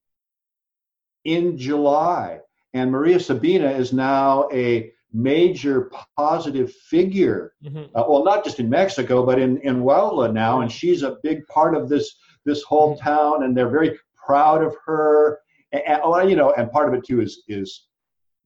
[1.24, 2.40] in July.
[2.74, 7.52] And Maria Sabina is now a major positive figure.
[7.62, 7.94] Mm-hmm.
[7.94, 10.62] Uh, well, not just in Mexico, but in, in Huautla now.
[10.62, 13.04] And she's a big part of this, this whole mm-hmm.
[13.04, 15.40] town, and they're very proud of her.
[15.72, 17.88] And, and, you know, and part of it too is, is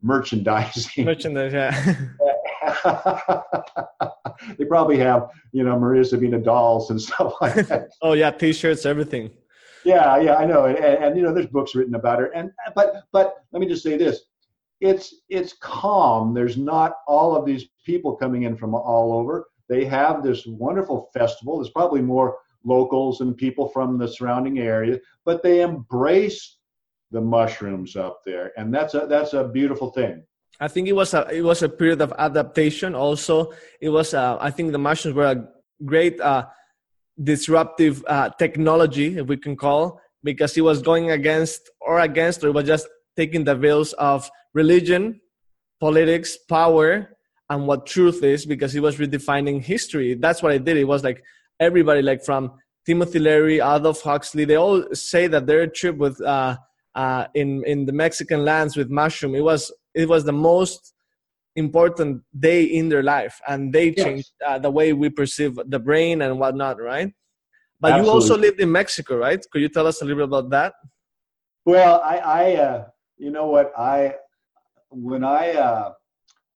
[0.03, 1.05] merchandising.
[1.05, 1.95] Merchandise, yeah.
[4.59, 7.89] they probably have, you know, Maria Sabina dolls and stuff like that.
[8.03, 9.31] oh yeah, T-shirts, everything.
[9.85, 12.27] Yeah, yeah, I know, and, and, you know, there's books written about her.
[12.35, 14.23] And but but let me just say this:
[14.81, 16.35] it's it's calm.
[16.35, 19.47] There's not all of these people coming in from all over.
[19.69, 21.59] They have this wonderful festival.
[21.59, 26.56] There's probably more locals and people from the surrounding area, but they embrace
[27.17, 30.15] the mushrooms up there, and that's a that's a beautiful thing.
[30.61, 32.95] I think it was a it was a period of adaptation.
[32.95, 35.41] Also, it was uh, I think the mushrooms were a
[35.93, 36.45] great uh,
[37.17, 42.49] disruptive uh, technology, if we can call, because it was going against or against, or
[42.49, 45.03] it was just taking the veils of religion,
[45.81, 47.17] politics, power,
[47.49, 50.15] and what truth is, because it was redefining history.
[50.15, 50.77] That's what it did.
[50.77, 51.23] It was like
[51.59, 52.43] everybody, like from
[52.85, 56.57] Timothy Leary, Adolf Huxley, they all say that their trip with uh,
[56.97, 59.35] uh, in in the Mexican lands with mushroom.
[59.35, 60.95] It was it was the most
[61.55, 64.05] important day in their life, and they yes.
[64.05, 67.13] changed uh, the way we perceive the brain and whatnot, right?
[67.81, 68.09] But Absolutely.
[68.09, 69.45] you also lived in Mexico, right?
[69.51, 70.73] Could you tell us a little bit about that?
[71.67, 72.85] Well, I, I uh,
[73.19, 74.15] you know what, I
[74.91, 75.93] when I, uh,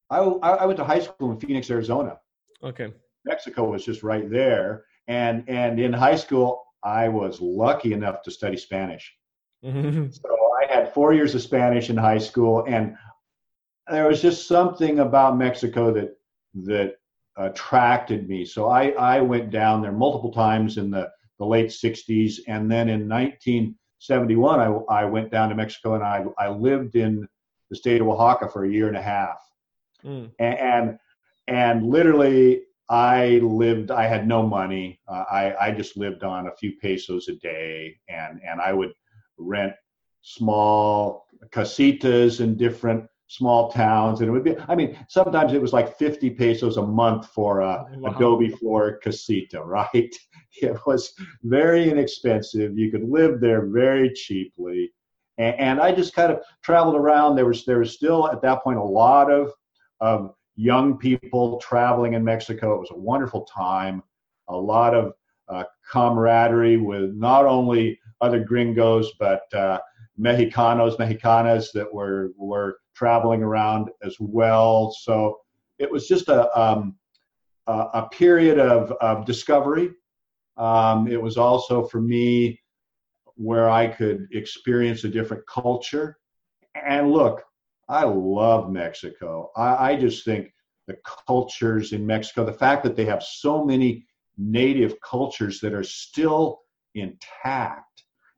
[0.09, 2.19] I I went to high school in Phoenix, Arizona.
[2.65, 2.93] Okay.
[3.27, 8.31] Mexico was just right there, and and in high school I was lucky enough to
[8.31, 9.15] study Spanish.
[9.65, 10.13] Mhm.
[10.13, 12.97] So I had four years of Spanish in high school, and
[13.91, 16.17] there was just something about Mexico that
[16.55, 16.97] that
[17.37, 18.45] attracted me.
[18.45, 22.89] So I, I went down there multiple times in the, the late 60s, and then
[22.89, 27.27] in 1971, I, I went down to Mexico and I, I lived in
[27.71, 29.39] the state of Oaxaca for a year and a half.
[30.05, 30.31] Mm.
[30.39, 30.99] And, and,
[31.47, 35.01] and literally, I lived, I had no money.
[35.07, 38.93] Uh, I, I just lived on a few pesos a day, and, and I would
[39.41, 39.73] rent
[40.23, 44.21] small casitas in different small towns.
[44.21, 47.61] And it would be i mean sometimes it was like 50 pesos a month for
[47.61, 48.11] a Wow.
[48.15, 50.15] adobe floor casita right?
[50.63, 51.13] It was
[51.45, 52.77] very inexpensive.
[52.77, 54.93] You could live there very cheaply.
[55.39, 57.37] And, and i just kind of traveled around.
[57.37, 59.53] There was there was still at that point a lot of
[60.01, 62.75] of young people traveling in mexico.
[62.75, 64.03] It was a wonderful time.
[64.49, 65.13] A lot of
[65.49, 69.79] uh, camaraderie with not only other gringos but uh,
[70.19, 74.95] Mexicanos, Mexicanas that were were traveling around as well.
[75.01, 75.39] So
[75.79, 76.97] it was just a um,
[77.67, 79.91] a, period of, of discovery.
[80.57, 82.61] Um, it was also for me
[83.37, 86.19] where I could experience a different culture.
[86.75, 87.43] And look,
[87.89, 89.51] I love Mexico.
[89.57, 90.53] I, I just think
[90.87, 94.07] the cultures in Mexico, the fact that they have so many
[94.37, 96.61] native cultures that are still
[96.95, 97.90] intact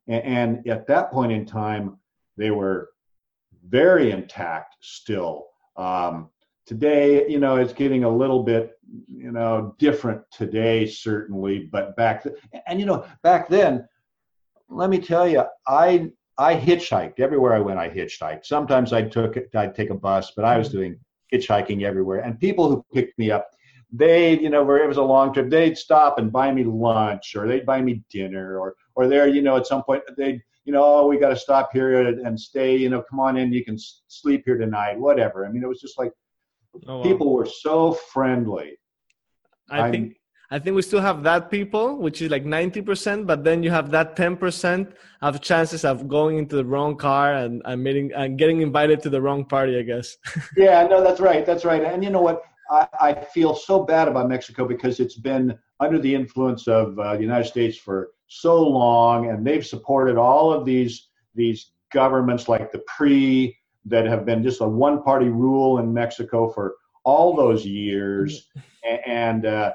[0.09, 1.99] and, and at that point in time,
[2.37, 2.91] they were
[3.69, 5.47] very intact still.
[5.77, 6.31] Um,
[6.67, 12.23] today, you know, it's getting a little bit, you know, different today, certainly, but back
[12.23, 12.37] th-
[12.67, 13.87] and you know, back then,
[14.69, 17.79] let me tell you, I I hitchhiked everywhere I went.
[17.79, 18.47] I hitchhiked.
[18.47, 20.99] Sometimes I took I'd take a bus, but I was doing
[21.33, 22.21] hitchhiking everywhere.
[22.21, 23.51] And people who picked me up,
[23.93, 27.35] they, you know, where it was a long trip, they'd stop and buy me lunch,
[27.37, 30.73] or they'd buy me dinner, or or there, you know, at some point they, you
[30.73, 32.77] know, oh, we got to stop here and, stay.
[32.77, 33.77] You know, come on in, you can
[34.09, 35.45] sleep here tonight, whatever.
[35.47, 36.13] I mean, it was just like
[36.89, 37.03] Oh, wow.
[37.03, 38.79] people were so friendly.
[39.71, 40.17] I I'm- think
[40.51, 43.71] I think we still have that people, which is like ninety percent, but then you
[43.71, 48.11] have that ten percent of chances of going into the wrong car and, and meeting
[48.15, 49.79] and getting invited to the wrong party.
[49.79, 50.17] I guess.
[50.57, 51.83] Yeah, no, that's right, that's right.
[51.83, 52.43] And you know what?
[52.71, 57.17] I, I feel so bad about Mexico because it's been under the influence of uh,
[57.17, 62.73] the United States for so long, and they've supported all of these these governments like
[62.73, 67.67] the PRI that have been just a one party rule in Mexico for all those
[67.67, 68.49] years,
[69.07, 69.73] and uh,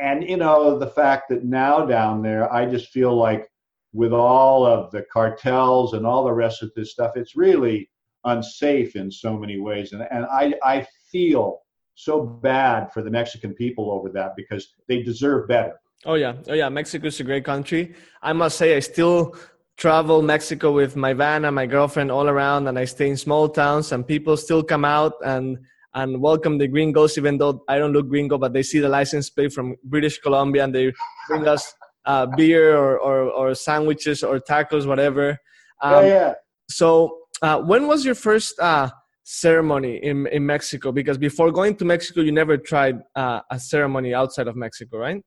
[0.00, 3.50] and you know the fact that now down there, I just feel like
[3.92, 7.88] with all of the cartels and all the rest of this stuff, it's really
[8.24, 11.60] unsafe in so many ways, and and I I feel
[11.94, 15.80] so bad for the Mexican people over that because they deserve better.
[16.06, 16.68] Oh yeah, oh yeah.
[16.68, 17.94] Mexico is a great country.
[18.22, 19.34] I must say, I still
[19.76, 23.48] travel Mexico with my van and my girlfriend all around, and I stay in small
[23.48, 25.58] towns, and people still come out and
[25.94, 29.30] and welcome the gringos, even though I don't look gringo, but they see the license
[29.30, 30.92] plate from British Columbia, and they
[31.28, 35.38] bring us uh, beer or, or or sandwiches or tacos, whatever.
[35.82, 36.34] Um, yeah, yeah.
[36.70, 38.90] So, uh, when was your first uh,
[39.24, 40.92] ceremony in, in Mexico?
[40.92, 45.22] Because before going to Mexico, you never tried uh, a ceremony outside of Mexico, right?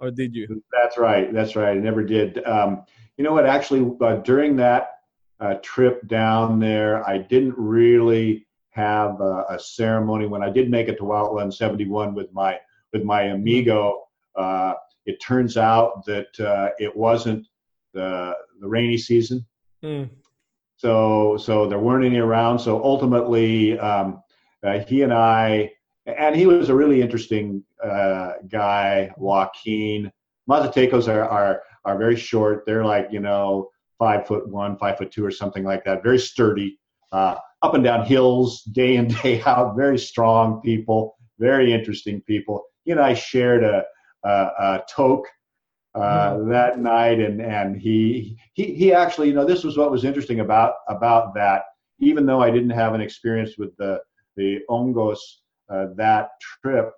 [0.00, 0.62] Or did you?
[0.72, 1.32] That's right.
[1.32, 1.76] That's right.
[1.76, 2.44] I never did.
[2.44, 2.84] Um,
[3.16, 3.46] you know what?
[3.46, 4.98] Actually, uh, during that
[5.40, 10.26] uh, trip down there, I didn't really have a, a ceremony.
[10.26, 12.58] When I did make it to Huautla in 71 with my
[12.92, 14.04] with my amigo,
[14.36, 14.74] uh,
[15.06, 17.46] it turns out that uh, it wasn't
[17.92, 19.46] the the rainy season.
[19.82, 20.04] Hmm.
[20.76, 24.22] so so there weren't any around so ultimately um,
[24.62, 25.70] uh, he and i
[26.06, 30.10] and he was a really interesting uh, guy joaquin.
[30.48, 32.64] Mazatecos are, are are very short.
[32.66, 36.02] They're like you know five foot one five foot two or something like that.
[36.02, 36.78] Very sturdy
[37.12, 39.76] uh, up and down hills day in day out.
[39.76, 42.62] Very strong people very interesting people.
[42.84, 43.84] He and i shared a,
[44.24, 45.26] a, a toke
[45.94, 50.04] uh, that night, and and he he he actually, you know, this was what was
[50.04, 51.62] interesting about about that.
[52.00, 54.00] Even though I didn't have an experience with the
[54.36, 55.18] the hongos
[55.68, 56.92] uh, that trip,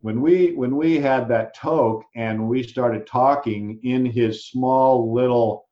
[0.00, 5.66] when we when we had that toke and we started talking in his small little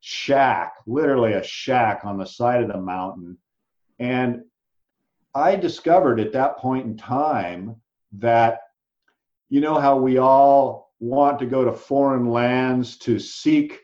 [0.00, 3.36] shack, literally a shack on the side of the mountain,
[3.98, 4.42] and
[5.34, 7.76] I discovered at that point in time
[8.12, 8.60] that
[9.50, 13.80] you know how we all want to go to foreign lands to seek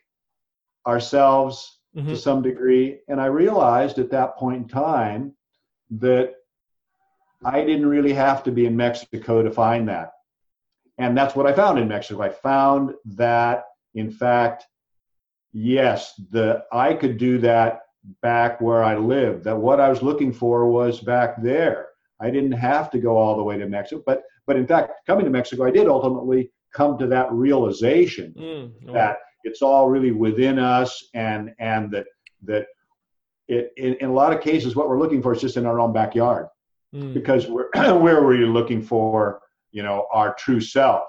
[0.86, 2.16] ourselves to Mhm.
[2.16, 3.00] some degree.
[3.08, 5.36] And I realized at that point in time
[5.90, 6.36] that
[7.44, 10.12] I didn't really have to be in Mexico to find that.
[10.98, 12.22] And that's what I found in Mexico.
[12.22, 13.64] I found that,
[13.94, 14.66] in fact,
[15.52, 17.80] yes, the I could do that
[18.20, 19.44] back where I lived.
[19.44, 21.88] That what I was looking for was back there.
[22.20, 25.24] I didn't have to go all the way to Mexico, but but in fact, coming
[25.24, 30.58] to Mexico, I did ultimately come to that realization mm, that it's all really within
[30.58, 32.06] us, and and that
[32.44, 32.66] that
[33.48, 35.80] it in, in, a lot of cases what we're looking for is just in our
[35.80, 36.46] own backyard,
[36.94, 37.14] mm.
[37.14, 39.40] because we're where were you looking for
[39.70, 41.08] you know our true self,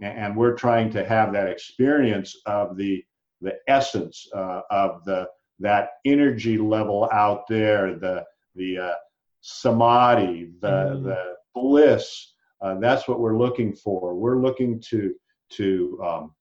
[0.00, 3.04] and, we're trying to have that experience of the
[3.40, 5.26] the essence uh, of the
[5.60, 8.94] that energy level out there, the the uh,
[9.40, 11.04] samadhi, the mm.
[11.04, 12.34] the bliss.
[12.60, 14.14] Uh, that's what we're looking for.
[14.14, 15.14] We're looking to
[15.50, 16.34] to um,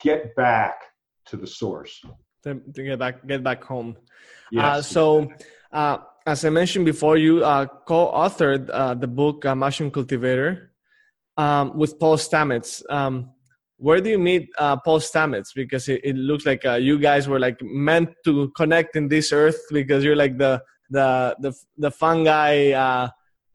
[0.00, 0.80] get back
[1.26, 2.00] to the source.
[2.44, 3.96] To, to get back get back home.
[4.50, 4.64] Yes.
[4.64, 5.32] Uh, so.
[6.28, 10.72] Uh, as I mentioned before, you uh, co-authored uh, the book Mushroom Cultivator
[11.38, 12.82] um, with Paul Stamets.
[12.90, 13.30] Um,
[13.78, 15.54] where do you meet uh, Paul Stamets?
[15.54, 19.32] Because it, it looks like uh, you guys were like meant to connect in this
[19.32, 20.60] earth because you're like the
[20.90, 23.08] the the the fungi uh,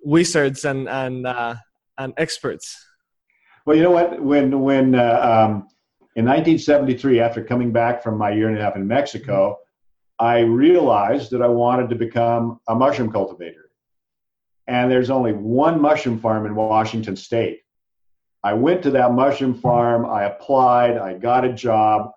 [0.04, 1.56] wizards and and uh,
[2.00, 2.84] and experts.
[3.68, 4.20] Well, you know what?
[4.20, 5.68] When when uh, um,
[6.16, 9.60] in 1973, after coming back from my year and a half in Mexico,
[10.24, 13.70] I realized that I wanted to become a mushroom cultivator.
[14.68, 17.64] And there's only one mushroom farm in Washington State
[18.44, 20.06] I went to that mushroom farm.
[20.06, 20.98] I applied.
[20.98, 22.12] I got a job.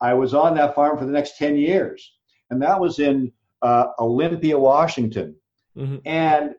[0.00, 2.14] I was on that farm for the next 10 years.
[2.50, 3.32] And that was in
[3.62, 5.34] uh, Olympia, Washington.
[5.76, 5.96] Mm-hmm.
[6.04, 6.54] And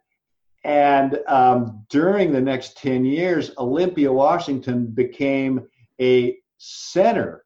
[0.65, 5.67] and um, during the next 10 years, Olympia, Washington became
[5.99, 7.43] a center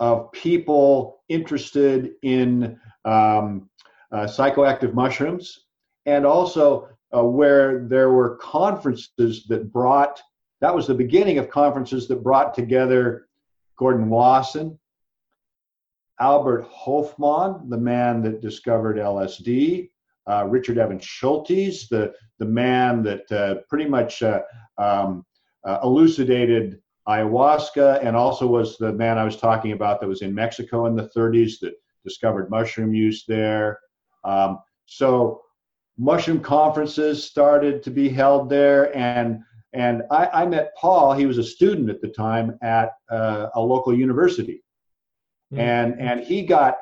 [0.00, 3.68] of people interested in um,
[4.12, 5.66] uh, psychoactive mushrooms
[6.06, 10.20] and also uh, where there were conferences that brought
[10.60, 13.28] that was the beginning of conferences that brought together
[13.76, 14.78] Gordon Wasson,
[16.18, 19.90] Albert Hofmann, the man that discovered LSD,
[20.28, 24.40] uh, Richard Evans Schultes, the, the man that uh, pretty much uh,
[24.78, 25.24] um,
[25.64, 30.34] uh, elucidated ayahuasca and also was the man I was talking about that was in
[30.34, 33.80] Mexico in the 30s that discovered mushroom use there.
[34.24, 35.42] Um, so
[35.98, 39.40] mushroom conferences started to be held there and
[39.72, 41.12] and I, I, met Paul.
[41.12, 44.62] He was a student at the time at uh, a local university,
[45.52, 45.60] mm-hmm.
[45.60, 46.76] and and he got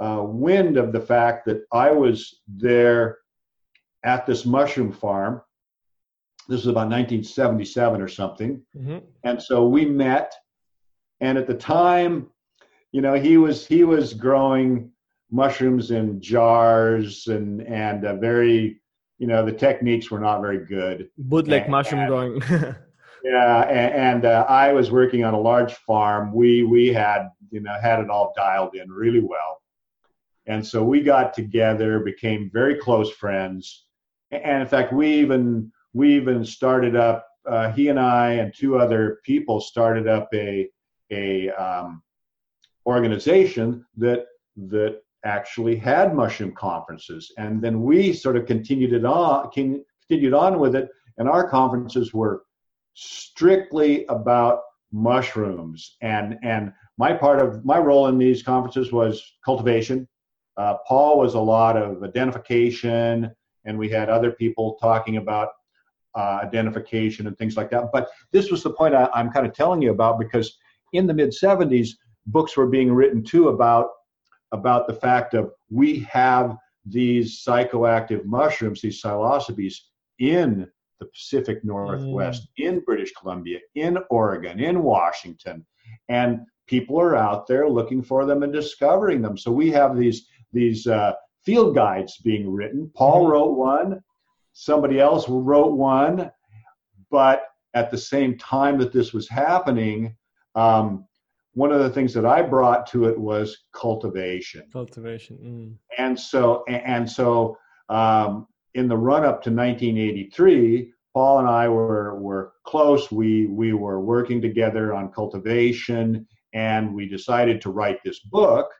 [0.00, 3.18] uh, wind of the fact that I was there
[4.02, 5.40] at this mushroom farm.
[6.48, 8.98] This was about 1977 or something, mm-hmm.
[9.24, 10.32] and so we met.
[11.20, 12.30] And at the time,
[12.90, 14.90] you know, he was he was growing
[15.30, 18.80] mushrooms in jars and and a very
[19.18, 21.08] you know the techniques were not very good.
[21.16, 22.42] Bootleg mushroom growing.
[23.24, 26.32] yeah, and, and uh, I was working on a large farm.
[26.32, 29.62] We we had you know had it all dialed in really well,
[30.46, 33.86] and so we got together, became very close friends,
[34.32, 37.26] and in fact we even we even started up.
[37.46, 40.68] Uh, he and I and two other people started up a
[41.10, 42.02] a um,
[42.86, 44.26] organization that
[44.56, 50.58] that actually had mushroom conferences, and then we sort of continued it on, continued on
[50.58, 50.88] with it,
[51.18, 52.44] and our conferences were
[52.94, 54.60] strictly about
[54.92, 55.96] mushrooms.
[56.00, 60.08] And and my part of my role in these conferences was cultivation.
[60.56, 63.30] Uh, Paul was a lot of identification,
[63.64, 65.48] and we had other people talking about
[66.14, 67.90] uh, identification and things like that.
[67.92, 70.58] But this was the point I, I'm kind of telling you about because
[70.92, 71.90] in the mid 70s,
[72.26, 73.88] books were being written too about
[74.52, 79.76] about the fact of we have these psychoactive mushrooms, these psilocybes,
[80.18, 80.68] in
[81.00, 82.66] the Pacific Northwest, mm.
[82.66, 85.66] in British Columbia, in Oregon, in Washington,
[86.08, 89.36] and people are out there looking for them and discovering them.
[89.36, 92.90] So we have these these uh, field guides being written.
[92.94, 93.30] Paul mm.
[93.30, 94.00] wrote one,
[94.52, 96.30] somebody else wrote one,
[97.10, 97.44] but
[97.74, 100.16] at the same time that this was happening,
[100.54, 101.06] um,
[101.54, 104.64] one of the things that I brought to it was cultivation.
[104.72, 105.38] Cultivation.
[105.38, 105.76] Mm.
[105.98, 107.56] And so, and so,
[107.88, 113.12] um, in the run up to 1983, Paul and I were were close.
[113.12, 118.70] We we were working together on cultivation, and we decided to write this book,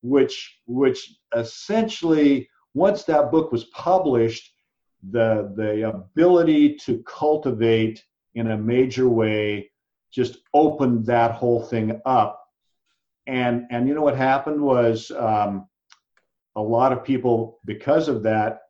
[0.00, 4.50] which which essentially once that book was published,
[5.10, 9.70] the the ability to cultivate in a major way
[10.10, 12.42] just opened that whole thing up.
[13.26, 15.68] And and you know what happened was um,
[16.56, 18.62] a lot of people, because of that,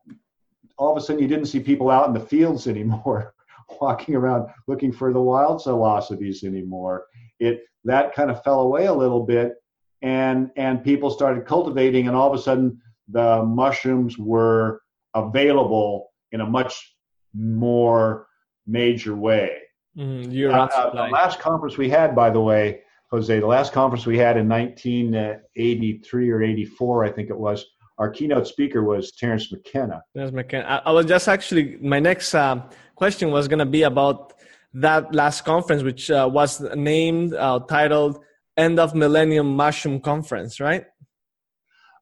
[0.77, 3.33] all of a sudden you didn't see people out in the fields anymore,
[3.81, 7.05] walking around looking for the wild psilocybes anymore.
[7.39, 9.55] It that kind of fell away a little bit,
[10.01, 14.81] and and people started cultivating, and all of a sudden the mushrooms were
[15.15, 16.95] available in a much
[17.33, 18.27] more
[18.67, 19.57] major way.
[19.97, 23.73] Mm, you're Uh, uh, the last conference we had, by the way, Jose, the last
[23.73, 27.65] conference we had in 1983 or 84, I think it was,
[27.97, 30.03] our keynote speaker was Terence McKenna.
[30.15, 30.65] Terence McKenna.
[30.85, 32.61] I, I was just actually, my next uh,
[32.95, 34.33] question was going to be about
[34.73, 38.23] that last conference, which uh, was named, uh, titled
[38.55, 40.85] End of Millennium Mushroom Conference, right?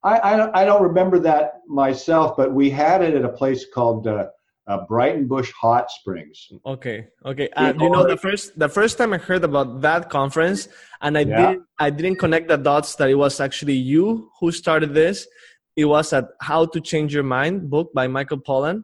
[0.03, 4.07] I, I, I, don't remember that myself, but we had it at a place called
[4.07, 4.27] uh,
[4.67, 6.51] uh, Breitenbush Hot Springs.
[6.65, 7.49] Okay, okay.
[7.55, 10.67] Uh, you know, the first the first time I heard about that conference,
[11.01, 11.37] and I yeah.
[11.37, 15.27] didn't I didn't connect the dots that it was actually you who started this.
[15.75, 18.83] It was at How to Change Your Mind book by Michael Pollan,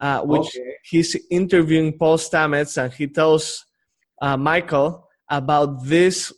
[0.00, 0.74] uh, which okay.
[0.84, 3.64] he's interviewing Paul Stamets, and he tells
[4.22, 6.32] uh, Michael about this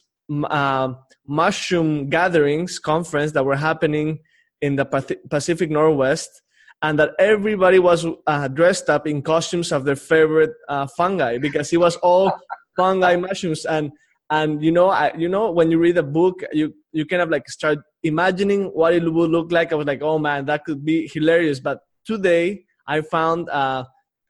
[0.45, 0.95] uh,
[1.33, 4.19] mushroom gatherings conference that were happening
[4.61, 4.85] in the
[5.31, 6.43] Pacific Northwest
[6.83, 11.73] and that everybody was uh, dressed up in costumes of their favorite uh, fungi because
[11.73, 12.31] it was all
[12.77, 13.65] fungi mushrooms.
[13.65, 13.93] And
[14.29, 17.31] and you know I, you know when you read a book you you kind of
[17.31, 19.73] like start imagining what it would look like.
[19.73, 21.61] I was like oh man that could be hilarious.
[21.61, 23.85] But today i found uh,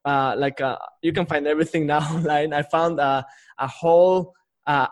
[0.05, 2.53] uh like uh, you can find everything now online.
[2.53, 3.23] I found uh,
[3.59, 4.35] a whole
[4.67, 4.89] uh,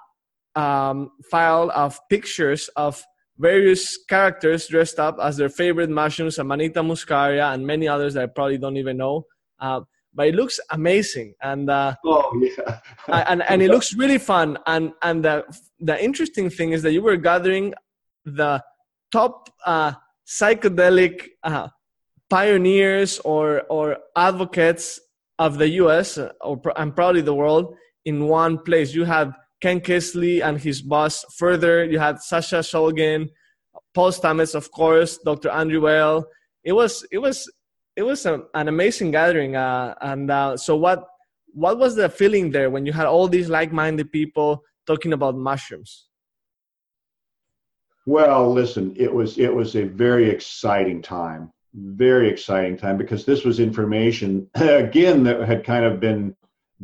[0.55, 3.03] um, file of pictures of
[3.39, 8.27] various characters dressed up as their favorite mushrooms, Amanita muscaria, and many others that I
[8.27, 9.27] probably don't even know.
[9.59, 9.81] Uh,
[10.13, 12.81] but it looks amazing, and uh, oh yeah,
[13.29, 14.59] and and it looks really fun.
[14.67, 15.45] And and the
[15.79, 17.75] the interesting thing is that you were gathering
[18.25, 18.63] the
[19.13, 19.93] top uh,
[20.27, 21.69] psychedelic uh,
[22.29, 25.01] pioneers or or advocates
[25.39, 26.19] of the U.S.
[26.41, 27.75] Or and probably the world
[28.05, 28.93] in one place.
[28.93, 31.85] You had Ken Kesey and his boss further.
[31.85, 33.29] You had Sasha Shulgin,
[33.95, 35.51] Paul Stamets, of course, Dr.
[35.51, 36.27] Andrew Weil.
[36.65, 37.51] It was it was
[37.97, 39.57] it was a, an amazing gathering.
[39.57, 41.07] Uh, and uh, so what
[41.53, 46.07] what was the feeling there when you had all these like-minded people talking about mushrooms?
[48.07, 53.45] Well, listen, it was it was a very exciting time, very exciting time because this
[53.45, 56.35] was information again that had kind of been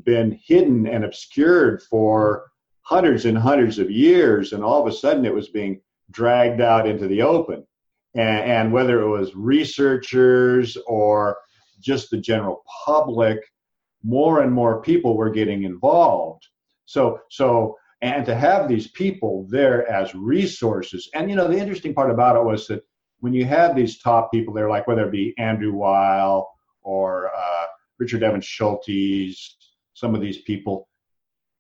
[0.05, 2.51] been hidden and obscured for
[2.87, 5.81] hundreds and hundreds of years, and all of a sudden it was being
[6.13, 7.67] dragged out into the open.
[8.15, 11.37] And, and whether it was researchers or
[11.81, 13.39] just the general public,
[14.05, 16.47] more and more people were getting involved.
[16.85, 21.11] So, so, and to have these people there as resources.
[21.13, 22.83] And, you know, the interesting part about it was that
[23.19, 26.49] when you have these top people there, like whether it be Andrew Weil
[26.83, 27.67] or uh,
[27.99, 29.55] Richard Evans Schultes,
[29.95, 30.87] some of these people,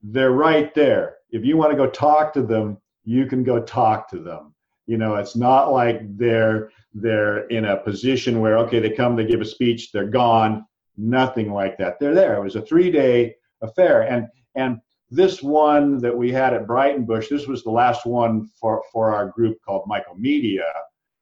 [0.02, 1.16] they're right there.
[1.30, 4.54] If you want to go talk to them, you can go talk to them.
[4.86, 9.26] You know, it's not like they're they're in a position where okay, they come, they
[9.26, 10.64] give a speech, they're gone.
[10.96, 11.98] Nothing like that.
[12.00, 12.36] They're there.
[12.36, 14.78] It was a three-day affair, and and
[15.10, 19.28] this one that we had at Breitenbush, this was the last one for for our
[19.28, 20.70] group called Mycomedia,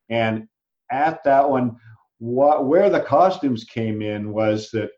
[0.08, 0.46] and
[0.90, 1.76] at that one,
[2.18, 4.90] what where the costumes came in was that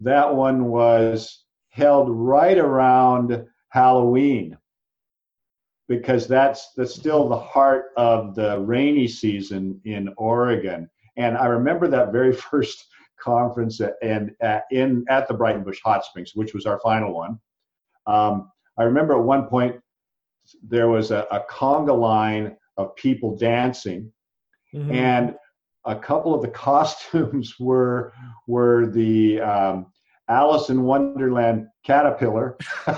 [0.00, 4.58] that one was held right around Halloween
[5.88, 10.88] because that's that's still the heart of the rainy season in Oregon.
[11.16, 12.86] And I remember that very first
[13.20, 17.38] conference at, and at, in at the Breitenbush Hot Springs, which was our final one.
[18.06, 19.76] Um, I remember at one point
[20.62, 24.12] there was a, a conga line of people dancing,
[24.74, 24.92] mm-hmm.
[24.92, 25.34] and
[25.84, 28.12] a couple of the costumes were
[28.46, 29.86] were the um,
[30.30, 32.56] Alice in Wonderland caterpillar.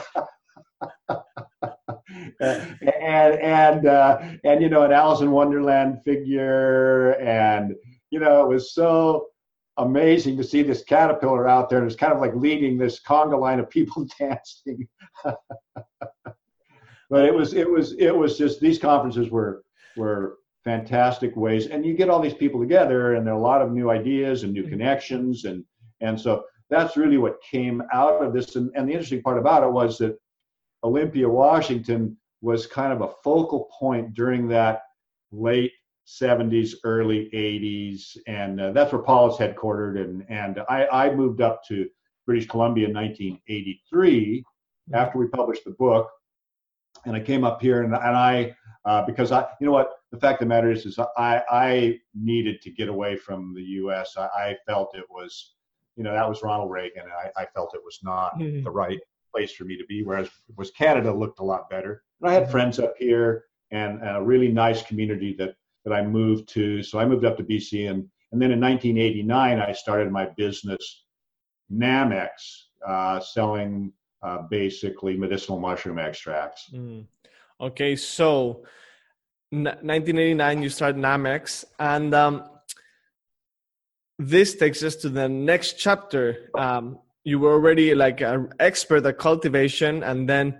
[2.40, 7.74] and and uh, and you know an Alice in Wonderland figure, and
[8.10, 9.28] you know it was so
[9.78, 11.78] amazing to see this caterpillar out there.
[11.78, 14.86] And it's kind of like leading this conga line of people dancing.
[15.24, 19.64] but it was it was it was just these conferences were
[19.96, 23.62] were fantastic ways, and you get all these people together, and there are a lot
[23.62, 24.72] of new ideas and new mm-hmm.
[24.72, 25.64] connections, and
[26.00, 28.56] and so that's really what came out of this.
[28.56, 30.16] And, and the interesting part about it was that
[30.84, 34.82] Olympia, Washington was kind of a focal point during that
[35.30, 35.72] late
[36.06, 38.16] 70s, early 80s.
[38.26, 40.00] And uh, that's where Paul is headquartered.
[40.00, 41.88] And, and I, I moved up to
[42.26, 44.44] British Columbia in 1983
[44.94, 46.10] after we published the book.
[47.04, 48.54] And I came up here and, and I,
[48.84, 51.98] uh, because I, you know what, the fact of the matter is, is I, I
[52.14, 54.16] needed to get away from the U.S.
[54.16, 55.54] I, I felt it was,
[55.96, 58.64] you know, that was Ronald Reagan, and I, I felt it was not mm-hmm.
[58.64, 58.98] the right
[59.34, 60.02] place for me to be.
[60.02, 62.02] Whereas was Canada looked a lot better.
[62.20, 62.52] And I had mm-hmm.
[62.52, 66.82] friends up here and, and a really nice community that that I moved to.
[66.82, 71.04] So I moved up to BC, and and then in 1989 I started my business,
[71.72, 72.28] Nammex,
[72.86, 76.70] uh, selling uh, basically medicinal mushroom extracts.
[76.72, 77.06] Mm.
[77.60, 78.64] Okay, so
[79.50, 82.44] 1989 you start Nammex and um,
[84.18, 86.50] this takes us to the next chapter.
[86.56, 90.58] Um, you were already like an expert at cultivation, and then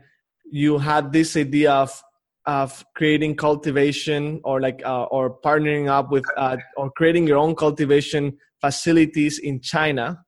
[0.51, 2.03] you had this idea of
[2.45, 7.55] of creating cultivation or like uh, or partnering up with uh, or creating your own
[7.55, 10.25] cultivation facilities in China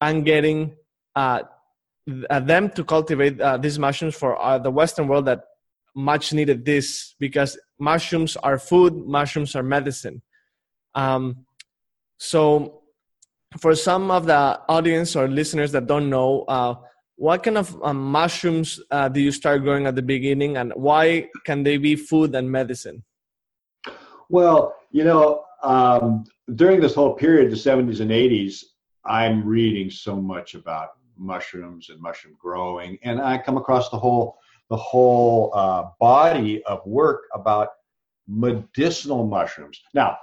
[0.00, 0.74] and getting
[1.14, 1.42] uh,
[2.06, 5.44] them to cultivate uh, these mushrooms for uh, the Western world that
[5.94, 10.22] much needed this because mushrooms are food, mushrooms are medicine.
[10.94, 11.46] Um,
[12.20, 12.82] so,
[13.58, 16.74] for some of the audience or listeners that don't know, uh,
[17.16, 21.30] what kind of um, mushrooms uh, do you start growing at the beginning, and why
[21.46, 23.02] can they be food and medicine?
[24.28, 28.64] Well, you know, um, during this whole period, the 70s and 80s,
[29.06, 34.36] I'm reading so much about mushrooms and mushroom growing, and I come across the whole
[34.68, 37.70] the whole uh, body of work about
[38.28, 39.80] medicinal mushrooms.
[39.94, 40.18] Now,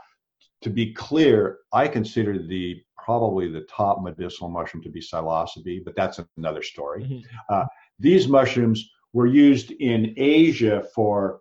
[0.62, 5.96] to be clear, I consider the probably the top medicinal mushroom to be psilocybe, but
[5.96, 7.04] that's another story.
[7.04, 7.28] Mm-hmm.
[7.50, 7.66] Uh,
[8.00, 11.40] these mushrooms were used in Asia for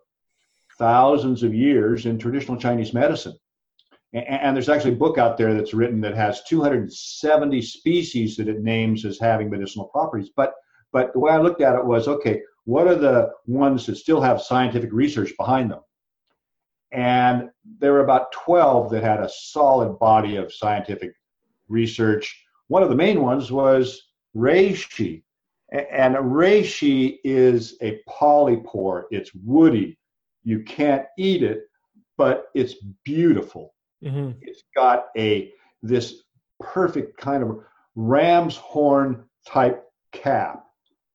[0.77, 3.37] thousands of years in traditional Chinese medicine.
[4.13, 8.47] And, and there's actually a book out there that's written that has 270 species that
[8.47, 10.29] it names as having medicinal properties.
[10.35, 10.53] But
[10.93, 14.21] but the way I looked at it was okay, what are the ones that still
[14.21, 15.81] have scientific research behind them?
[16.91, 21.13] And there were about 12 that had a solid body of scientific
[21.67, 22.43] research.
[22.67, 24.01] One of the main ones was
[24.35, 25.23] reishi.
[25.71, 29.97] And reishi is a polypore, it's woody.
[30.43, 31.63] You can't eat it,
[32.17, 33.73] but it's beautiful.
[34.01, 34.39] Mm-hmm.
[34.41, 35.51] It's got a
[35.83, 36.23] this
[36.61, 37.59] perfect kind of
[37.95, 39.83] ram's horn type
[40.13, 40.67] cap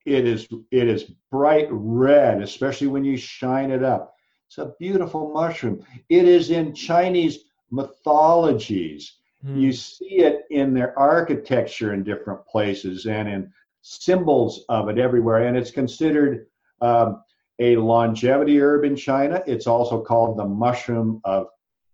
[0.05, 4.12] it is it is bright red, especially when you shine it up.
[4.53, 5.83] It's a beautiful mushroom.
[6.11, 9.15] It is in Chinese mythologies.
[9.43, 9.57] Hmm.
[9.57, 13.51] You see it in their architecture in different places and in
[13.81, 15.47] symbols of it everywhere.
[15.47, 16.49] And it's considered
[16.83, 17.25] um,
[17.61, 19.43] a longevity herb in China.
[19.47, 21.47] It's also called the mushroom of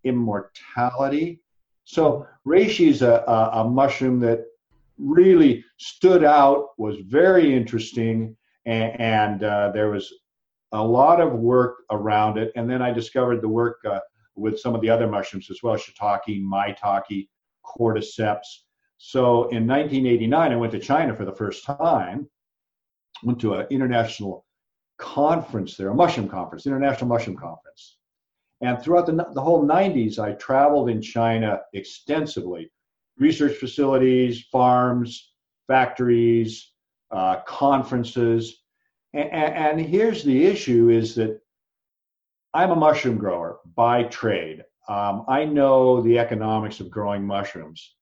[0.03, 1.39] immortality.
[1.85, 4.43] So reishi is a, a, a mushroom that
[4.97, 8.35] really stood out, was very interesting,
[8.65, 10.13] and, and uh, there was
[10.71, 12.51] a lot of work around it.
[12.55, 13.99] And then I discovered the work uh,
[14.35, 17.27] with some of the other mushrooms as well, shiitake, maitake,
[17.65, 18.63] cordyceps.
[18.97, 22.29] So in 1989, I went to China for the first time,
[23.23, 24.45] went to an international
[24.97, 27.97] conference there, a mushroom conference, international mushroom conference.
[28.61, 32.71] And throughout the, the whole 90s, I traveled in China extensively
[33.17, 35.33] research facilities, farms,
[35.67, 36.73] factories,
[37.11, 38.58] uh, conferences.
[39.13, 41.41] And, and here's the issue is that
[42.53, 44.63] I'm a mushroom grower by trade.
[44.87, 47.95] Um, I know the economics of growing mushrooms.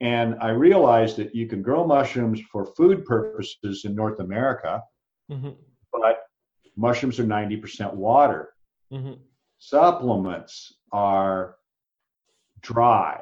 [0.00, 4.82] And I realized that you can grow mushrooms for food purposes in North America,
[5.30, 5.50] mm-hmm.
[5.92, 6.22] but
[6.76, 8.54] mushrooms are 90% water.
[8.90, 9.14] Mm-hmm.
[9.58, 11.56] Supplements are
[12.62, 13.20] dry.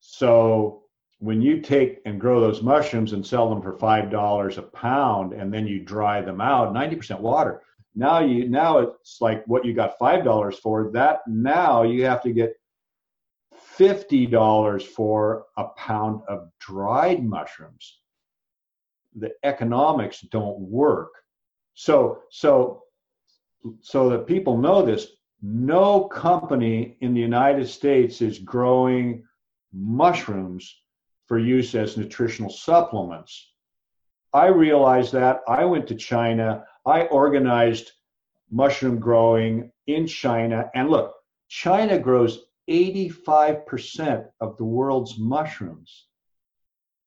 [0.00, 0.83] So
[1.18, 5.32] when you take and grow those mushrooms and sell them for five dollars a pound,
[5.32, 7.62] and then you dry them out, ninety percent water.
[7.94, 10.90] Now you now it's like what you got five dollars for.
[10.92, 12.54] That now you have to get
[13.56, 18.00] fifty dollars for a pound of dried mushrooms.
[19.16, 21.12] The economics don't work.
[21.74, 22.82] So so
[23.80, 25.06] so that people know this,
[25.40, 29.24] no company in the United States is growing
[29.72, 30.82] mushrooms
[31.26, 33.52] for use as nutritional supplements.
[34.32, 35.40] I realized that.
[35.48, 36.64] I went to China.
[36.86, 37.92] I organized
[38.50, 40.70] mushroom growing in China.
[40.74, 41.14] And look,
[41.48, 46.06] China grows 85% of the world's mushrooms.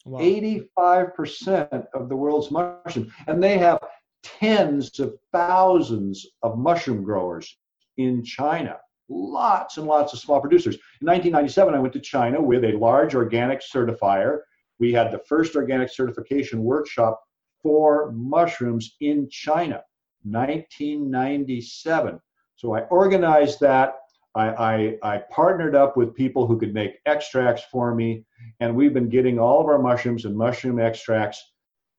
[0.06, 0.20] Wow.
[0.20, 3.12] 85% of the world's mushrooms.
[3.28, 3.80] And they have
[4.24, 7.58] tens of thousands of mushroom growers
[7.98, 8.78] in China
[9.10, 10.76] lots and lots of small producers.
[10.76, 14.40] In 1997, I went to China with a large organic certifier.
[14.80, 17.22] We had the first organic certification workshop
[17.62, 19.84] for mushrooms in China,
[20.24, 22.20] 1997.
[22.56, 23.96] So I organized that.
[24.36, 28.24] I, I, I partnered up with people who could make extracts for me,
[28.60, 31.42] and we've been getting all of our mushrooms and mushroom extracts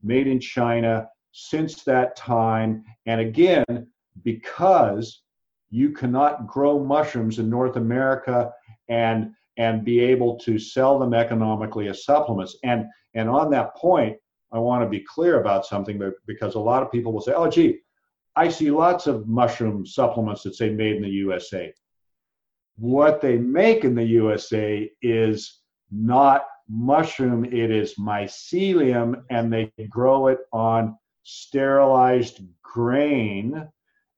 [0.02, 2.84] made in China since that time.
[3.06, 3.88] And again,
[4.22, 5.22] because
[5.70, 8.52] you cannot grow mushrooms in North America
[8.88, 12.56] and and be able to sell them economically as supplements.
[12.64, 14.16] And and on that point,
[14.52, 17.50] I want to be clear about something because a lot of people will say, "Oh,
[17.50, 17.80] gee,
[18.36, 21.72] I see lots of mushroom supplements that say made in the USA."
[22.76, 25.60] What they make in the USA is
[25.90, 33.68] not mushroom; it is mycelium, and they grow it on sterilized grain.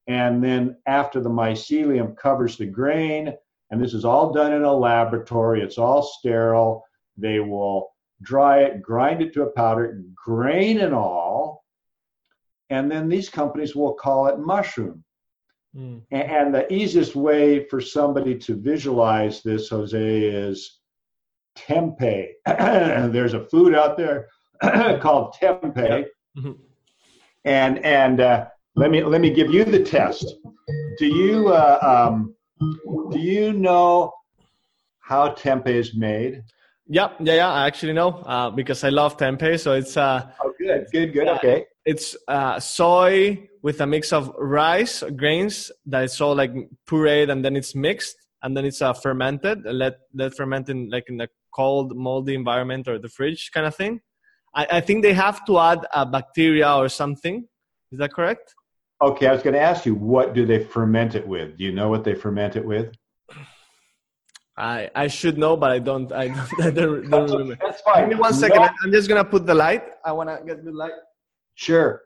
[0.07, 3.33] And then after the mycelium covers the grain,
[3.71, 6.85] and this is all done in a laboratory, it's all sterile.
[7.17, 7.91] They will
[8.23, 11.65] dry it, grind it to a powder, grain and all,
[12.71, 15.05] and then these companies will call it mushroom.
[15.77, 16.03] Mm.
[16.11, 20.81] And the easiest way for somebody to visualize this, Jose, is
[21.57, 22.29] tempeh.
[22.47, 24.29] There's a food out there
[25.01, 26.53] called tempeh, mm-hmm.
[27.45, 28.47] and and uh,
[28.81, 30.25] let me let me give you the test.
[30.99, 32.35] Do you uh, um,
[33.11, 34.11] do you know
[35.01, 36.43] how tempeh is made?
[36.87, 37.53] Yeah, yeah, yeah.
[37.53, 39.61] I actually know uh, because I love tempeh.
[39.61, 41.29] So it's uh, oh, good, good, good.
[41.29, 41.67] Okay.
[41.85, 46.53] It's uh, soy with a mix of rice grains that is all like
[46.89, 49.59] pureed and then it's mixed and then it's uh, fermented.
[49.65, 53.77] Let let ferment in like in the cold, moldy environment or the fridge kind of
[53.77, 54.01] thing.
[54.55, 57.47] I, I think they have to add a bacteria or something.
[57.93, 58.55] Is that correct?
[59.03, 61.57] Okay, I was going to ask you, what do they ferment it with?
[61.57, 62.93] Do you know what they ferment it with?
[64.61, 66.13] I I should know, but I don't.
[66.13, 66.29] I
[66.59, 67.57] don't, I don't, don't remember.
[67.63, 68.11] That's fine.
[68.11, 68.61] Give me one second.
[68.61, 68.69] No.
[68.85, 69.85] I'm just gonna put the light.
[70.05, 70.93] I wanna get the light.
[71.55, 72.03] Sure.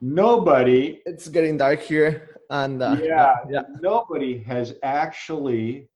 [0.00, 1.02] Nobody.
[1.06, 3.62] It's getting dark here, and uh, yeah, yeah.
[3.80, 5.88] Nobody has actually.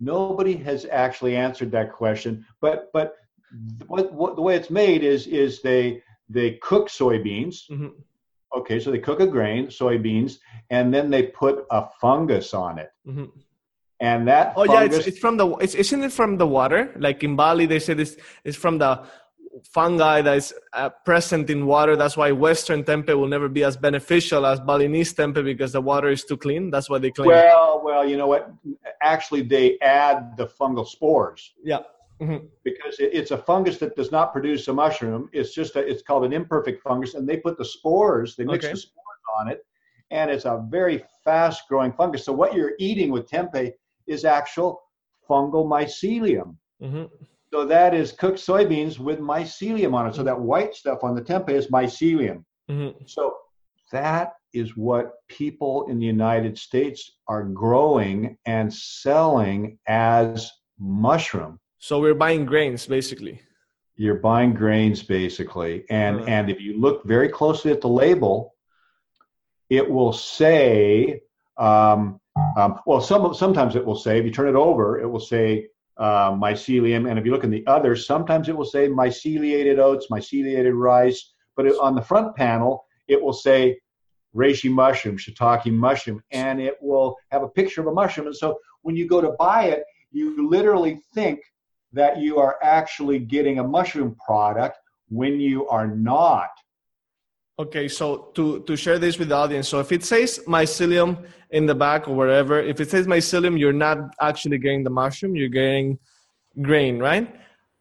[0.00, 3.14] Nobody has actually answered that question, but but
[3.86, 7.68] what, what the way it's made is is they they cook soybeans.
[7.70, 7.88] Mm-hmm
[8.54, 10.38] Okay, so they cook a grain, soybeans,
[10.70, 12.90] and then they put a fungus on it.
[13.06, 13.24] Mm-hmm.
[14.00, 16.92] And that oh fungus, yeah, it's, it's from the it's isn't it from the water?
[16.96, 19.02] Like in Bali, they say this is from the
[19.70, 21.96] fungi that is uh, present in water.
[21.96, 26.10] That's why Western tempeh will never be as beneficial as Balinese tempeh because the water
[26.10, 26.70] is too clean.
[26.70, 27.28] That's why they claim.
[27.28, 28.52] Well, well, you know what?
[29.00, 31.54] Actually, they add the fungal spores.
[31.62, 31.80] Yeah.
[32.20, 32.46] Mm-hmm.
[32.64, 35.28] Because it, it's a fungus that does not produce a mushroom.
[35.32, 38.64] It's just a, it's called an imperfect fungus, and they put the spores, they mix
[38.64, 38.72] okay.
[38.72, 39.64] the spores on it,
[40.10, 42.24] and it's a very fast growing fungus.
[42.24, 43.72] So what you're eating with tempeh
[44.06, 44.80] is actual
[45.28, 46.56] fungal mycelium.
[46.82, 47.04] Mm-hmm.
[47.52, 50.14] So that is cooked soybeans with mycelium on it.
[50.14, 52.44] So that white stuff on the tempeh is mycelium.
[52.70, 53.04] Mm-hmm.
[53.06, 53.36] So
[53.92, 61.58] that is what people in the United States are growing and selling as mushroom.
[61.86, 63.42] So we're buying grains basically.
[63.94, 66.24] You're buying grains basically, and uh-huh.
[66.28, 68.54] and if you look very closely at the label,
[69.68, 71.20] it will say,
[71.58, 72.18] um,
[72.56, 75.66] um, well, some sometimes it will say if you turn it over, it will say
[75.98, 80.06] uh, mycelium, and if you look in the others, sometimes it will say myceliated oats,
[80.10, 83.78] myceliated rice, but it, on the front panel, it will say
[84.34, 88.28] reishi mushroom, shiitake mushroom, and it will have a picture of a mushroom.
[88.28, 91.40] And so when you go to buy it, you literally think
[91.94, 94.76] that you are actually getting a mushroom product
[95.08, 96.50] when you are not.
[97.58, 101.66] Okay, so to, to share this with the audience, so if it says mycelium in
[101.66, 105.48] the back or wherever, if it says mycelium, you're not actually getting the mushroom, you're
[105.48, 105.96] getting
[106.60, 107.32] grain, right?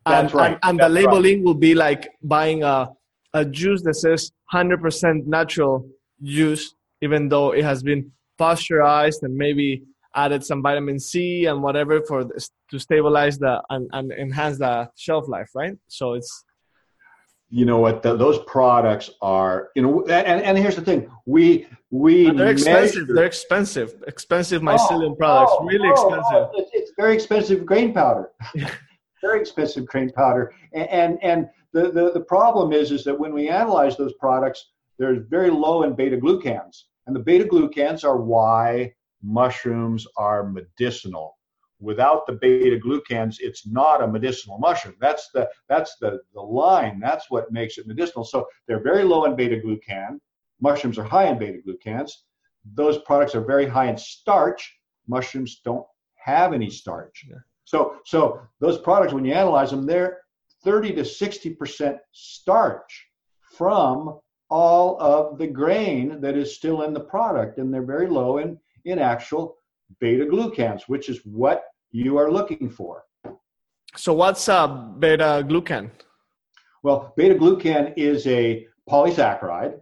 [0.05, 0.51] That's and, right.
[0.51, 1.45] And, and That's the labeling right.
[1.45, 2.89] will be like buying a,
[3.33, 5.89] a juice that says 100% natural
[6.21, 9.83] juice, even though it has been pasteurized and maybe
[10.15, 14.89] added some vitamin C and whatever for this, to stabilize the and, and enhance the
[14.95, 15.77] shelf life, right?
[15.87, 16.45] So it's
[17.49, 18.01] you know what?
[18.01, 21.09] The, those products are you know and, and here's the thing.
[21.25, 23.07] We we they're expensive.
[23.07, 24.03] they're expensive.
[24.07, 25.53] Expensive mycelium oh, products.
[25.55, 26.49] oh, really oh, oh expensive.
[26.55, 28.31] it's, it's, very expensive grain powder.
[29.21, 30.53] Very expensive grain powder.
[30.73, 34.65] And and, and the, the the problem is is that when we analyze those products
[34.99, 36.83] they're very low in beta glucans.
[37.07, 38.93] And the beta glucans are why
[39.23, 41.37] mushrooms are medicinal.
[41.79, 44.95] Without the beta glucans, it's not a medicinal mushroom.
[45.01, 46.99] That's the that's the, the line.
[46.99, 48.23] That's what makes it medicinal.
[48.23, 50.19] So they're very low in beta glucan.
[50.61, 52.11] Mushrooms are high in beta glucans.
[52.73, 54.77] Those products are very high in starch.
[55.07, 57.25] Mushrooms don't have any starch.
[57.29, 57.37] Yeah.
[57.65, 60.19] So so those products, when you analyze them, they're
[60.63, 63.07] 30 to 60 percent starch.
[63.57, 64.19] from
[64.49, 68.59] all of the grain that is still in the product, and they're very low in,
[68.85, 69.57] in actual
[69.99, 73.03] beta glucans, which is what you are looking for.
[73.95, 75.91] So, what's a beta glucan?
[76.81, 79.79] Well, beta glucan is a polysaccharide,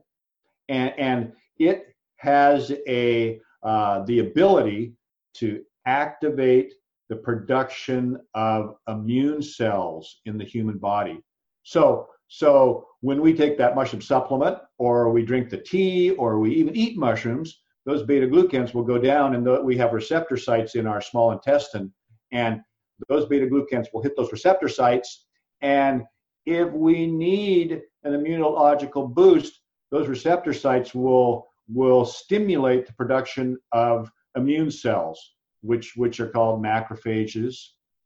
[0.69, 4.93] and, and it has a uh, the ability
[5.35, 6.73] to activate
[7.09, 11.21] the production of immune cells in the human body.
[11.63, 16.53] So, so when we take that mushroom supplement, or we drink the tea, or we
[16.55, 20.85] even eat mushrooms, those beta glucans will go down, and we have receptor sites in
[20.87, 21.91] our small intestine,
[22.31, 22.61] and
[23.09, 25.25] those beta glucans will hit those receptor sites.
[25.61, 26.03] And
[26.45, 29.61] if we need an immunological boost,
[29.91, 36.61] those receptor sites will will stimulate the production of immune cells, which which are called
[36.61, 37.55] macrophages,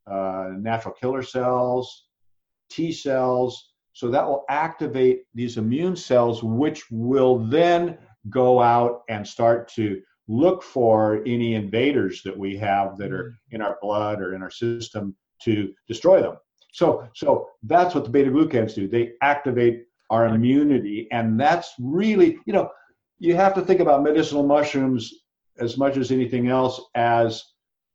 [0.09, 2.07] uh, natural killer cells,
[2.69, 3.71] T cells.
[3.93, 7.97] So that will activate these immune cells, which will then
[8.29, 13.61] go out and start to look for any invaders that we have that are in
[13.61, 16.35] our blood or in our system to destroy them.
[16.71, 18.87] So, so that's what the beta glucans do.
[18.87, 22.69] They activate our immunity, and that's really, you know,
[23.17, 25.13] you have to think about medicinal mushrooms
[25.57, 27.43] as much as anything else as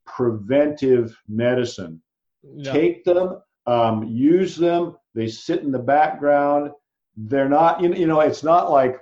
[0.06, 2.00] preventive medicine.
[2.42, 2.72] Yeah.
[2.72, 4.96] Take them, um, use them.
[5.14, 6.70] They sit in the background.
[7.16, 8.96] They're not, you know, it's not like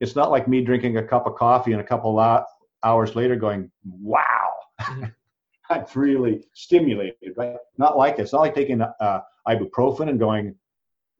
[0.00, 2.44] it's not like me drinking a cup of coffee and a couple of
[2.82, 5.04] hours later going, "Wow, mm-hmm.
[5.70, 7.56] I'm really stimulated." Right?
[7.76, 8.22] Not like it.
[8.22, 10.54] It's not like taking uh, ibuprofen and going,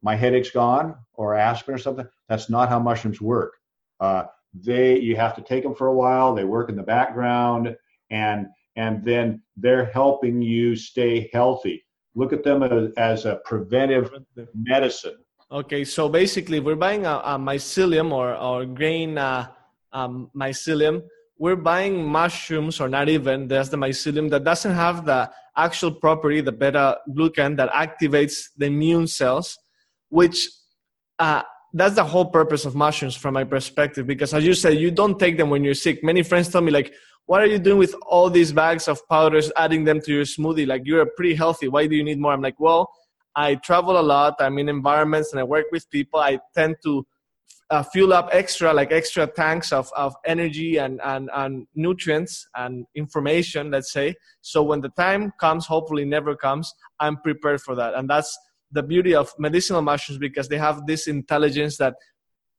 [0.01, 2.07] "My headache's gone," or aspirin or something.
[2.27, 3.53] That's not how mushrooms work.
[3.99, 6.33] Uh, they you have to take them for a while.
[6.33, 7.75] They work in the background,
[8.09, 11.83] and and then they're helping you stay healthy.
[12.15, 14.11] Look at them as, as a preventive
[14.53, 15.17] medicine.
[15.51, 19.47] Okay, so basically, we're buying a, a mycelium or or grain uh,
[19.91, 21.01] um, mycelium.
[21.39, 23.47] We're buying mushrooms, or not even.
[23.47, 28.67] There's the mycelium that doesn't have the actual property, the beta glucan that activates the
[28.67, 29.57] immune cells,
[30.09, 30.47] which
[31.17, 31.41] uh,
[31.73, 35.19] that's the whole purpose of mushrooms from my perspective because as you said you don't
[35.19, 36.93] take them when you're sick many friends tell me like
[37.27, 40.65] what are you doing with all these bags of powders adding them to your smoothie
[40.65, 42.89] like you're pretty healthy why do you need more i'm like well
[43.45, 47.05] i travel a lot i'm in environments and i work with people i tend to
[47.71, 52.85] uh, fuel up extra like extra tanks of, of energy and, and, and nutrients and
[52.95, 54.15] information let's say.
[54.41, 57.93] So when the time comes hopefully never comes i'm prepared for that.
[57.93, 58.37] And that's
[58.71, 61.95] the beauty of medicinal mushrooms because they have this intelligence that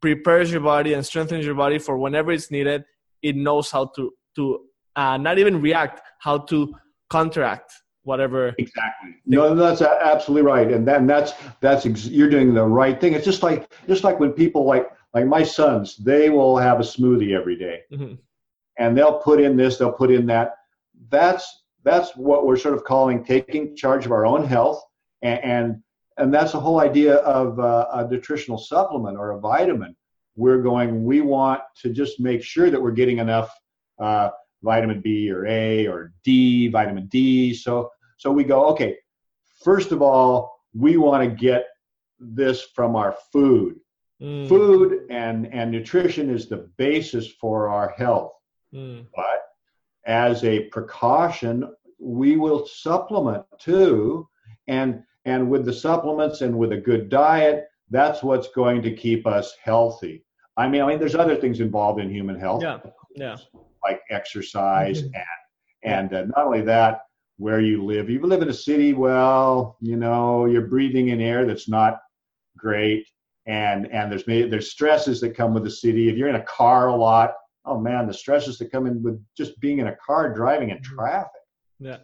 [0.01, 2.85] prepares your body and strengthens your body for whenever it's needed.
[3.23, 4.61] It knows how to to
[4.97, 6.75] uh, not even react, how to
[7.11, 7.73] counteract
[8.05, 8.55] whatever.
[8.59, 9.17] Exactly.
[9.27, 13.15] No, that's absolutely right, and then that's that's ex- you're doing the right thing.
[13.15, 16.85] It's just like just like when people like like my sons, they will have a
[16.85, 17.81] smoothie every day.
[17.93, 18.15] Mm-hmm.
[18.79, 20.57] and they'll put in this, they'll put in that.
[21.11, 24.83] That's that's what we're sort of calling taking charge of our own health
[25.23, 25.83] and, and
[26.17, 29.97] and that's the whole idea of uh, a nutritional supplement or a vitamin.
[30.37, 33.51] We're going, we want to just make sure that we're getting enough
[33.99, 34.29] uh,
[34.63, 37.55] vitamin B or A or D, vitamin D.
[37.55, 38.97] So, so we go, okay,
[39.63, 41.67] first of all, we want to get
[42.19, 43.77] this from our food.
[44.21, 44.49] Mm.
[44.49, 48.33] Food and, and nutrition is the basis for our health.
[48.75, 49.07] Mm.
[49.15, 49.43] But
[50.07, 51.65] as a precaution,
[51.99, 54.29] we will supplement too.
[54.69, 59.27] And and with the supplements and with a good diet, that's what's going to keep
[59.27, 60.25] us healthy.
[60.57, 62.63] I mean, I mean, there's other things involved in human health.
[62.63, 62.79] Yeah.
[63.17, 63.37] Yeah.
[63.83, 65.15] Like exercise mm-hmm.
[65.15, 65.25] and
[65.83, 67.03] and uh, not only that,
[67.41, 68.11] where you live.
[68.11, 71.99] You live in a city, well, you know, you're breathing in air that's not
[72.57, 73.09] great,
[73.47, 76.09] and and there's there's stresses that come with the city.
[76.09, 77.33] If you're in a car a lot,
[77.65, 80.77] oh man, the stresses that come in with just being in a car driving in
[80.77, 80.95] mm-hmm.
[80.95, 81.31] traffic.
[81.79, 81.97] Yeah.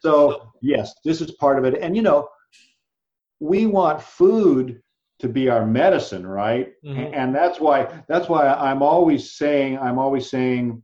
[0.00, 2.28] So yes, this is part of it, and you know,
[3.40, 4.80] we want food
[5.18, 7.12] to be our medicine right mm-hmm.
[7.12, 10.80] and that's why that's why i'm always saying i'm always saying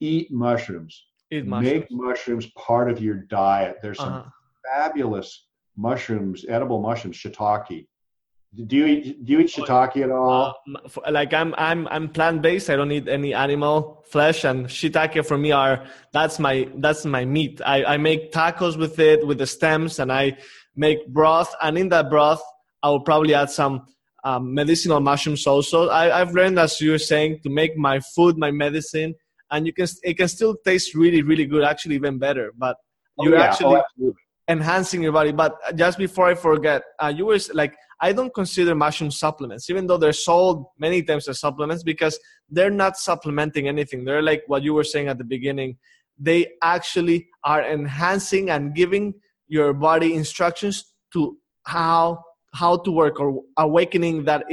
[0.00, 1.72] eat mushrooms eat mushrooms.
[1.72, 4.30] make mushrooms part of your diet there's some uh-huh.
[4.64, 5.46] fabulous
[5.76, 7.86] mushrooms edible mushrooms shiitake
[8.66, 12.68] do you eat do you eat shiitake at all uh, like i'm i'm i'm plant-based
[12.68, 17.24] i don't eat any animal flesh and shiitake for me are that's my that's my
[17.24, 20.36] meat i i make tacos with it with the stems and i
[20.76, 22.42] make broth, and in that broth,
[22.82, 23.86] I will probably add some
[24.24, 25.90] um, medicinal mushrooms also.
[25.90, 29.14] I, have learned, as you were saying, to make my food my medicine,
[29.50, 32.52] and you can it can still taste really, really good, actually even better.
[32.56, 32.76] But
[33.18, 33.44] oh, you're yeah.
[33.44, 34.14] actually oh,
[34.48, 35.32] enhancing your body.
[35.32, 39.86] But just before I forget, uh, you were like, I don't consider mushroom supplements, even
[39.86, 44.04] though they're sold many times as supplements, because they're not supplementing anything.
[44.04, 45.76] They're like what you were saying at the beginning.
[46.18, 49.14] They actually are enhancing and giving
[49.48, 52.22] your body instructions to how
[52.52, 54.44] how to work or awakening that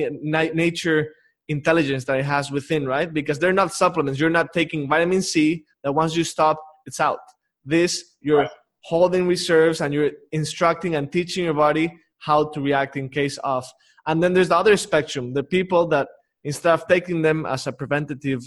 [0.53, 1.13] nature
[1.47, 3.13] intelligence that it has within, right?
[3.13, 4.19] Because they're not supplements.
[4.19, 7.19] You're not taking vitamin C that once you stop, it's out.
[7.65, 8.49] This, you're right.
[8.81, 13.65] holding reserves and you're instructing and teaching your body how to react in case of.
[14.05, 16.07] And then there's the other spectrum, the people that
[16.43, 18.41] instead of taking them as a preventative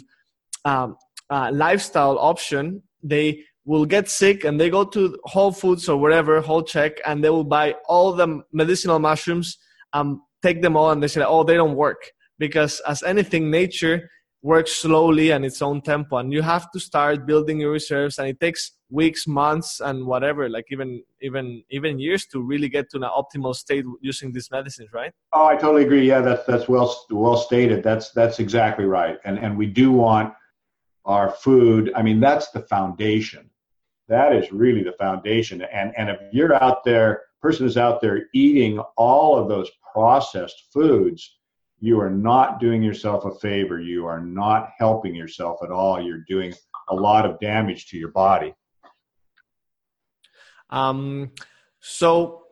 [0.65, 0.97] um,
[1.29, 6.41] uh, lifestyle option, they will get sick and they go to Whole Foods or whatever,
[6.41, 9.59] Whole Check, and they will buy all the medicinal mushrooms,
[9.93, 12.11] and take them all, and they say, oh, they don't work.
[12.41, 14.11] Because as anything, nature
[14.43, 18.27] works slowly and its own tempo, and you have to start building your reserves, and
[18.29, 22.97] it takes weeks, months, and whatever, like even even even years to really get to
[22.97, 25.13] an optimal state using these medicines, right?
[25.33, 26.09] Oh, I totally agree.
[26.09, 27.85] Yeah, that's that's well well stated.
[27.85, 29.19] That's that's exactly right.
[29.27, 30.33] And and we do want
[31.05, 31.93] our food.
[31.95, 33.51] I mean, that's the foundation
[34.11, 35.63] that is really the foundation.
[35.63, 40.65] And, and if you're out there, person is out there eating all of those processed
[40.73, 41.39] foods,
[41.81, 43.81] you are not doing yourself a favor.
[43.81, 46.01] You are not helping yourself at all.
[46.01, 46.53] You're doing
[46.91, 48.55] a lot of damage to your body.
[50.69, 51.33] Um,
[51.81, 52.43] so,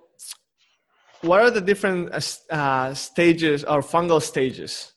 [1.20, 2.10] what are the different
[2.50, 4.92] uh, stages or fungal stages?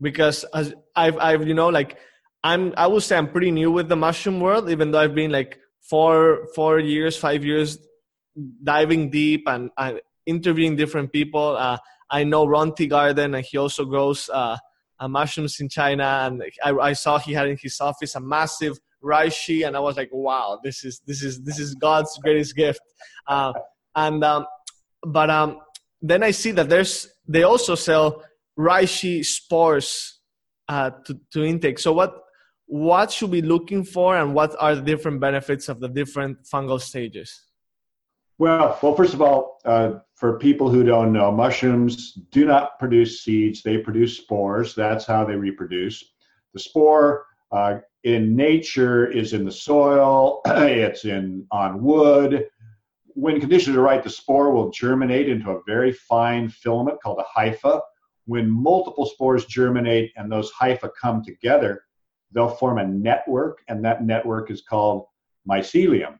[0.00, 1.98] Because as I've, I've, you know, like
[2.42, 5.30] I'm, I would say I'm pretty new with the mushroom world, even though I've been
[5.30, 7.78] like four four years, five years,
[8.62, 11.56] diving deep and, and interviewing different people.
[11.56, 11.78] Uh,
[12.10, 14.56] I know Ron Garden, and he also grows uh,
[15.08, 16.04] mushrooms in China.
[16.24, 19.96] And I, I, saw he had in his office a massive reishi, and I was
[19.96, 22.80] like, "Wow, this is this is this is God's greatest gift."
[23.26, 23.52] Uh,
[23.94, 24.46] and um,
[25.06, 25.60] but um,
[26.00, 28.24] then I see that there's they also sell
[28.58, 30.20] reishi spores
[30.68, 31.78] uh, to to intake.
[31.78, 32.22] So what
[32.66, 36.44] what should we be looking for and what are the different benefits of the different
[36.44, 37.44] fungal stages?
[38.36, 43.22] Well, well, first of all, uh, for people who don't know, mushrooms do not produce
[43.22, 44.74] seeds; they produce spores.
[44.74, 46.02] That's how they reproduce.
[46.54, 50.40] The spore uh, in nature is in the soil.
[50.46, 52.48] it's in on wood.
[53.06, 57.40] When conditions are right, the spore will germinate into a very fine filament called a
[57.40, 57.80] hypha.
[58.26, 61.84] When multiple spores germinate and those hypha come together,
[62.32, 65.06] they'll form a network, and that network is called
[65.48, 66.18] mycelium.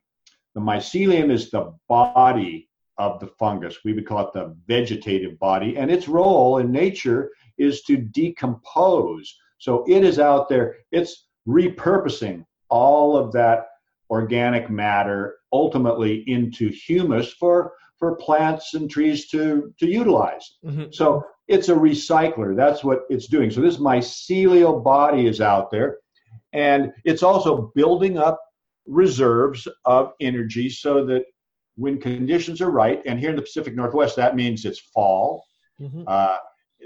[0.54, 2.68] The mycelium is the body
[2.98, 3.78] of the fungus.
[3.84, 9.36] We would call it the vegetative body, and its role in nature is to decompose.
[9.58, 13.66] So it is out there, it's repurposing all of that
[14.10, 20.56] organic matter ultimately into humus for for plants and trees to to utilize.
[20.64, 20.86] Mm-hmm.
[20.92, 22.54] So it's a recycler.
[22.56, 23.50] That's what it's doing.
[23.50, 25.98] So this mycelial body is out there,
[26.52, 28.40] and it's also building up
[28.86, 31.24] reserves of energy so that
[31.78, 35.44] when conditions are right, and here in the Pacific Northwest, that means it's fall.
[35.80, 36.02] Mm-hmm.
[36.06, 36.36] Uh,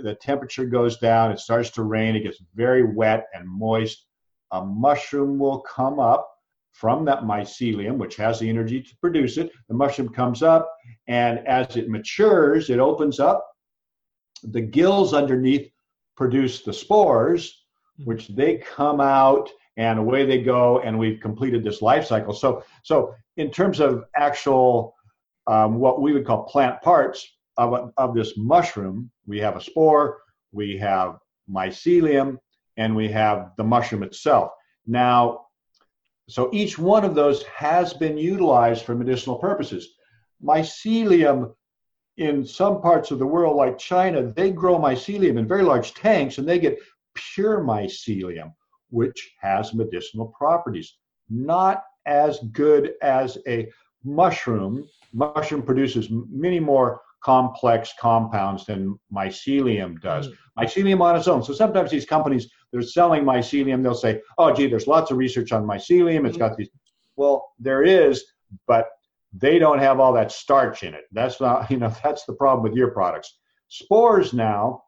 [0.02, 4.04] the temperature goes down, it starts to rain, it gets very wet and moist.
[4.50, 6.28] A mushroom will come up
[6.72, 9.50] from that mycelium, which has the energy to produce it.
[9.68, 10.70] The mushroom comes up,
[11.06, 13.46] and as it matures, it opens up
[14.42, 15.70] the gills underneath
[16.16, 17.64] produce the spores,
[17.96, 18.04] hmm.
[18.04, 22.34] which they come out and away they go, and we've completed this life cycle.
[22.34, 24.94] So, so in terms of actual
[25.46, 30.18] um, what we would call plant parts of, of this mushroom, we have a spore,
[30.52, 31.18] we have
[31.50, 32.38] mycelium,
[32.76, 34.50] and we have the mushroom itself.
[34.86, 35.46] Now,
[36.28, 39.94] so each one of those has been utilized for medicinal purposes.
[40.42, 41.52] Mycelium
[42.18, 46.38] in some parts of the world, like China, they grow mycelium in very large tanks
[46.38, 46.78] and they get
[47.14, 48.52] pure mycelium,
[48.92, 50.96] which has medicinal properties.
[51.28, 53.68] Not as good as a
[54.04, 54.86] mushroom.
[55.12, 60.28] Mushroom produces many more complex compounds than mycelium does.
[60.28, 60.34] Mm.
[60.58, 61.42] Mycelium on its own.
[61.42, 65.52] So sometimes these companies they're selling mycelium, they'll say, "Oh, gee, there's lots of research
[65.52, 66.26] on mycelium.
[66.26, 66.40] It's mm.
[66.40, 66.70] got these."
[67.16, 68.24] Well, there is,
[68.66, 68.86] but
[69.32, 71.04] they don't have all that starch in it.
[71.12, 73.38] That's not, you know, that's the problem with your products.
[73.68, 74.82] Spores now,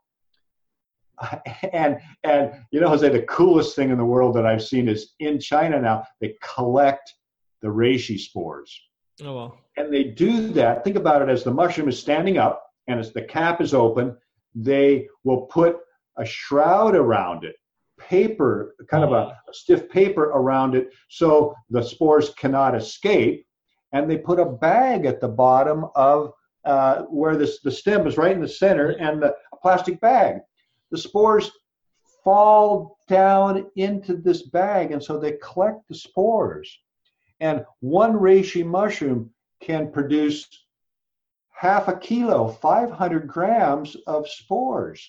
[1.72, 5.14] and and you know, Jose, the coolest thing in the world that I've seen is
[5.20, 7.14] in China now they collect
[7.62, 8.78] the reishi spores.
[9.22, 9.58] Oh well.
[9.76, 10.84] And they do that.
[10.84, 14.16] Think about it as the mushroom is standing up and as the cap is open,
[14.54, 15.78] they will put
[16.16, 17.56] a shroud around it,
[17.98, 19.08] paper, kind oh.
[19.08, 23.46] of a, a stiff paper around it, so the spores cannot escape
[23.94, 26.32] and they put a bag at the bottom of
[26.64, 30.36] uh, where this, the stem is right in the center and the, a plastic bag.
[30.95, 31.51] The spores
[32.22, 36.78] fall down into this bag, and so they collect the spores.
[37.40, 39.30] And one reishi mushroom
[39.61, 40.47] can produce
[41.51, 45.05] half a kilo, 500 grams of spores.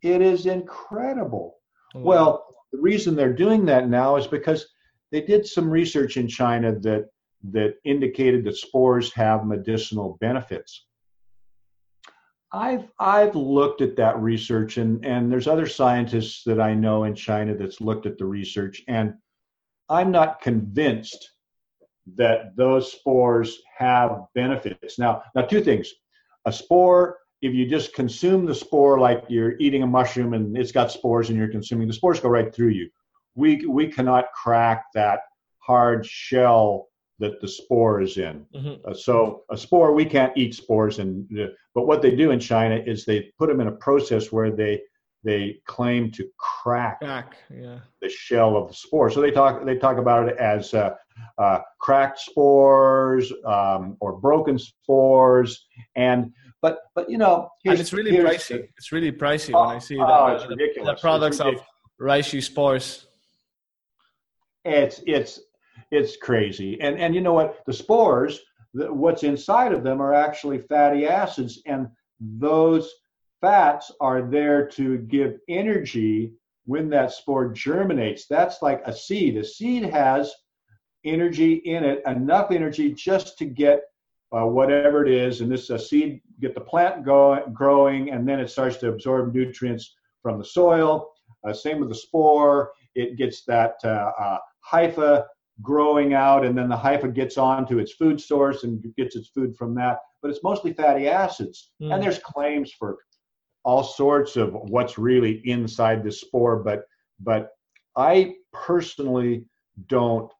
[0.00, 1.58] It is incredible.
[1.94, 2.04] Mm.
[2.04, 4.66] Well, the reason they're doing that now is because
[5.12, 7.10] they did some research in China that
[7.50, 10.86] that indicated that spores have medicinal benefits.
[12.52, 17.14] I've I've looked at that research and and there's other scientists that I know in
[17.14, 19.14] China that's looked at the research and
[19.88, 21.30] I'm not convinced
[22.16, 24.98] that those spores have benefits.
[24.98, 25.92] Now, now two things.
[26.46, 30.72] A spore, if you just consume the spore like you're eating a mushroom and it's
[30.72, 32.90] got spores and you're consuming the spores go right through you.
[33.34, 35.20] We we cannot crack that
[35.58, 36.88] hard shell
[37.20, 38.44] that the spore is in.
[38.54, 38.90] Mm-hmm.
[38.90, 42.40] Uh, so a spore, we can't eat spores, and uh, but what they do in
[42.40, 44.80] China is they put them in a process where they
[45.22, 47.80] they claim to crack, crack yeah.
[48.00, 49.10] the shell of the spore.
[49.10, 50.94] So they talk they talk about it as uh,
[51.38, 58.12] uh, cracked spores um, or broken spores, and but but you know, and it's really
[58.12, 58.66] pricey.
[58.76, 61.54] It's really pricey oh, when I see the, oh, the, the, products of
[62.00, 63.06] reishi spores.
[64.64, 65.40] It's it's
[65.90, 66.80] it's crazy.
[66.80, 67.64] And and you know what?
[67.66, 68.40] The spores,
[68.74, 71.88] the, what's inside of them are actually fatty acids, and
[72.20, 72.92] those
[73.40, 76.32] fats are there to give energy
[76.66, 78.26] when that spore germinates.
[78.26, 79.36] That's like a seed.
[79.36, 80.32] A seed has
[81.04, 83.82] energy in it, enough energy just to get
[84.32, 88.38] uh, whatever it is, and this a seed get the plant go, growing, and then
[88.38, 91.10] it starts to absorb nutrients from the soil.
[91.44, 94.38] Uh, same with the spore; it gets that uh, uh
[94.70, 95.24] hypha
[95.62, 99.56] growing out, and then the hypha gets onto its food source and gets its food
[99.56, 99.98] from that.
[100.22, 101.92] But it's mostly fatty acids, mm.
[101.92, 102.98] and there's claims for
[103.64, 106.62] all sorts of what's really inside the spore.
[106.62, 106.84] But
[107.20, 107.50] but
[107.96, 109.44] I personally
[109.86, 110.30] don't.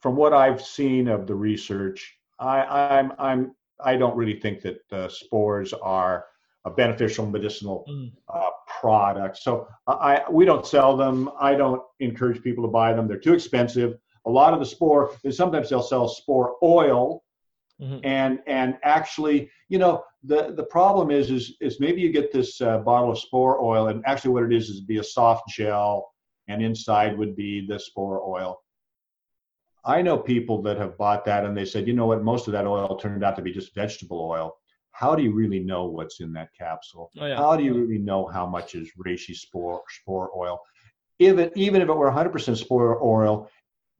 [0.00, 2.60] From what I've seen of the research, I,
[2.98, 6.26] I'm I'm I don't really think that uh, spores are
[6.64, 8.10] a beneficial medicinal mm.
[8.28, 8.50] uh,
[8.80, 9.38] product.
[9.38, 11.30] So I, we don't sell them.
[11.38, 13.06] I don't encourage people to buy them.
[13.06, 13.94] They're too expensive.
[14.26, 17.22] A lot of the spore, and sometimes they'll sell spore oil,
[17.80, 17.98] mm-hmm.
[18.04, 22.60] and and actually, you know, the the problem is is is maybe you get this
[22.62, 26.10] uh, bottle of spore oil, and actually what it is is be a soft gel,
[26.48, 28.58] and inside would be the spore oil.
[29.86, 32.52] I know people that have bought that and they said, you know what, most of
[32.52, 34.56] that oil turned out to be just vegetable oil
[34.94, 37.10] how do you really know what's in that capsule?
[37.18, 37.36] Oh, yeah.
[37.36, 40.60] How do you really know how much is reishi spore spore oil?
[41.18, 43.50] If it, even if it were 100% spore oil,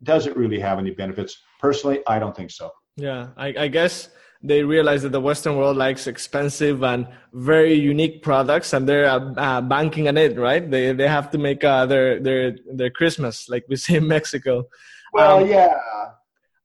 [0.05, 1.43] does it really have any benefits?
[1.61, 2.71] Personally, I don't think so.
[2.97, 4.09] Yeah, I, I guess
[4.41, 9.33] they realize that the Western world likes expensive and very unique products, and they're uh,
[9.37, 10.71] uh, banking on it, right?
[10.71, 14.65] They they have to make uh, their their their Christmas, like we say in Mexico.
[15.13, 15.75] Well, um, yeah.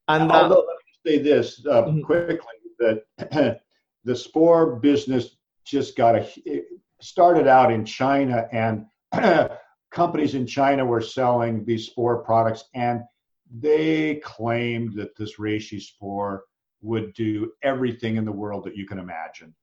[0.07, 2.01] And uh, although let me say this uh, mm-hmm.
[2.01, 3.61] quickly that
[4.03, 6.63] the spore business just got a
[7.01, 8.85] started out in China and
[9.91, 13.01] companies in China were selling these spore products and
[13.51, 16.43] they claimed that this reishi spore
[16.81, 19.53] would do everything in the world that you can imagine.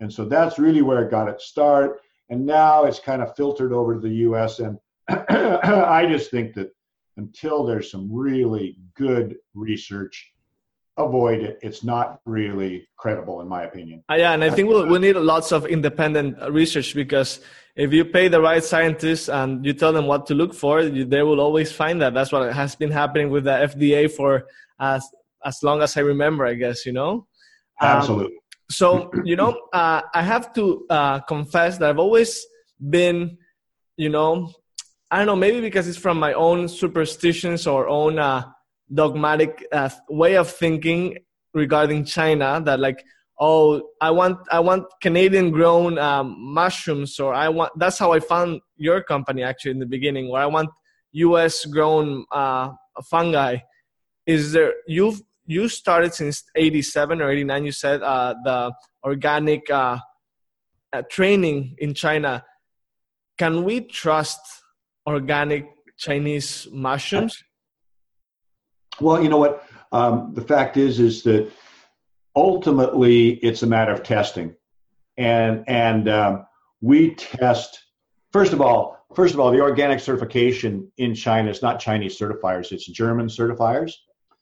[0.00, 2.00] And so that's really where it got its start.
[2.30, 4.60] And now it's kind of filtered over to the US.
[4.60, 4.78] And
[5.08, 6.70] I just think that
[7.16, 10.32] until there's some really good research
[10.96, 11.58] avoid it.
[11.62, 14.04] It's not really credible, in my opinion.
[14.10, 17.40] Uh, yeah, and I think we'll, we need lots of independent research because
[17.76, 21.04] if you pay the right scientists and you tell them what to look for, you,
[21.04, 22.14] they will always find that.
[22.14, 24.46] That's what has been happening with the FDA for
[24.80, 25.06] as
[25.44, 26.86] as long as I remember, I guess.
[26.86, 27.26] You know.
[27.80, 28.36] Um, Absolutely.
[28.70, 32.46] So you know, uh, I have to uh, confess that I've always
[32.78, 33.36] been,
[33.96, 34.52] you know,
[35.10, 38.44] I don't know, maybe because it's from my own superstitions or own uh,
[38.92, 41.18] dogmatic uh, way of thinking
[41.52, 43.04] regarding China that like
[43.40, 48.20] oh I want I want Canadian grown um, mushrooms or I want that's how I
[48.20, 50.70] found your company actually in the beginning where I want
[51.12, 51.64] U.S.
[51.64, 52.70] grown uh,
[53.10, 53.58] fungi.
[54.26, 58.72] Is there you've you started since 87 or 89 you said uh, the
[59.04, 59.98] organic uh,
[60.94, 62.44] uh, training in China.
[63.36, 64.40] Can we trust
[65.06, 65.66] organic
[65.98, 67.42] Chinese mushrooms?
[69.00, 69.66] Well, you know what?
[69.92, 71.50] Um, the fact is, is that
[72.34, 74.54] ultimately it's a matter of testing,
[75.16, 76.46] and and um,
[76.80, 77.80] we test.
[78.32, 82.72] First of all, first of all, the organic certification in China is not Chinese certifiers;
[82.72, 83.92] it's German certifiers.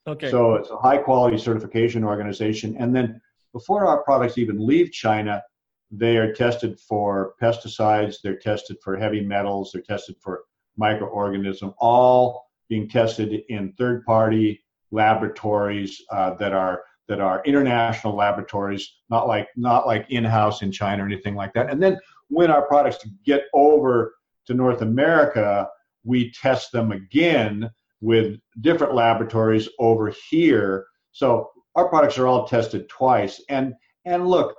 [0.07, 0.31] Okay.
[0.31, 2.77] So it's a high quality certification organization.
[2.79, 3.21] And then
[3.53, 5.43] before our products even leave China,
[5.91, 10.45] they are tested for pesticides, they're tested for heavy metals, they're tested for
[10.81, 18.95] microorganism, all being tested in third party laboratories uh, that are that are international laboratories,
[19.11, 21.69] not like not like in-house in China or anything like that.
[21.71, 24.15] And then when our products get over
[24.47, 25.69] to North America,
[26.03, 27.71] we test them again
[28.01, 30.87] with different laboratories over here.
[31.11, 33.43] So our products are all tested twice.
[33.51, 33.75] And
[34.07, 34.57] and look,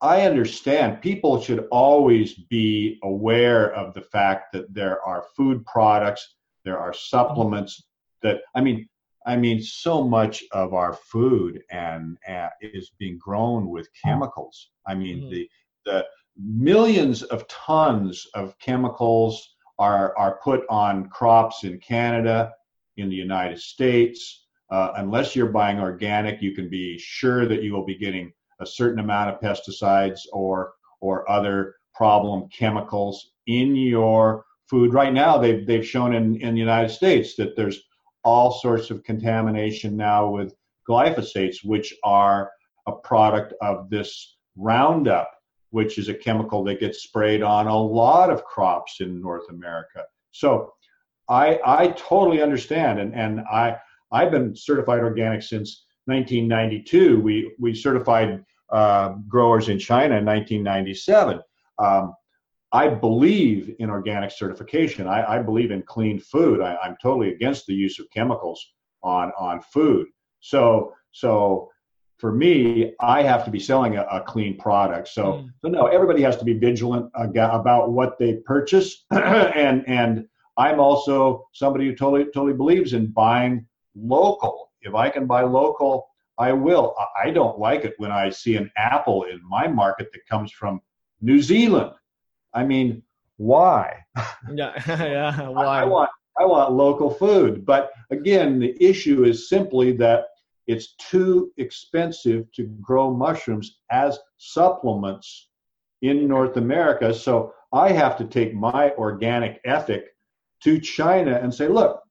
[0.00, 6.34] I understand people should always be aware of the fact that there are food products,
[6.64, 7.84] there are supplements
[8.22, 8.88] that I mean
[9.26, 14.70] I mean so much of our food and uh, is being grown with chemicals.
[14.86, 15.30] I mean mm-hmm.
[15.30, 15.48] the
[15.84, 22.52] the millions of tons of chemicals are are put on crops in Canada,
[22.96, 24.46] in the United States.
[24.70, 28.66] Uh, unless you're buying organic, you can be sure that you will be getting a
[28.66, 34.92] certain amount of pesticides or or other problem chemicals in your food.
[34.92, 37.80] Right now, they've they've shown in in the United States that there's
[38.24, 40.54] all sorts of contamination now with
[40.88, 42.50] glyphosates, which are
[42.86, 45.30] a product of this Roundup,
[45.70, 50.04] which is a chemical that gets sprayed on a lot of crops in North America.
[50.30, 50.72] So
[51.28, 53.76] I I totally understand, and and I
[54.12, 57.20] I've been certified organic since 1992.
[57.20, 61.40] We we certified uh, growers in China in 1997.
[61.78, 62.14] Um,
[62.74, 65.06] I believe in organic certification.
[65.06, 66.60] I, I believe in clean food.
[66.60, 68.74] I, am totally against the use of chemicals
[69.04, 70.08] on on food.
[70.40, 71.70] So so
[72.18, 75.06] for me, I have to be selling a, a clean product.
[75.08, 75.50] So mm.
[75.62, 80.26] so no, everybody has to be vigilant about what they purchase and and
[80.56, 84.72] I'm also somebody who totally totally believes in buying local.
[84.82, 86.96] If I can buy local, I will.
[87.24, 90.80] I don't like it when I see an apple in my market that comes from
[91.20, 91.92] New Zealand.
[92.54, 93.02] I mean,
[93.36, 94.04] why?
[94.52, 95.48] Yeah, yeah.
[95.48, 95.64] Why?
[95.80, 97.64] I, I want I want local food.
[97.64, 100.26] But again, the issue is simply that
[100.66, 105.48] it's too expensive to grow mushrooms as supplements
[106.02, 107.12] in North America.
[107.12, 110.06] So I have to take my organic ethic
[110.62, 112.02] to China and say, look,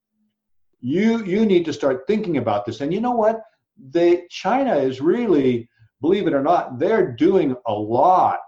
[0.79, 2.81] you you need to start thinking about this.
[2.81, 3.41] And you know what?
[3.77, 5.67] They China is really,
[6.01, 8.41] believe it or not, they're doing a lot.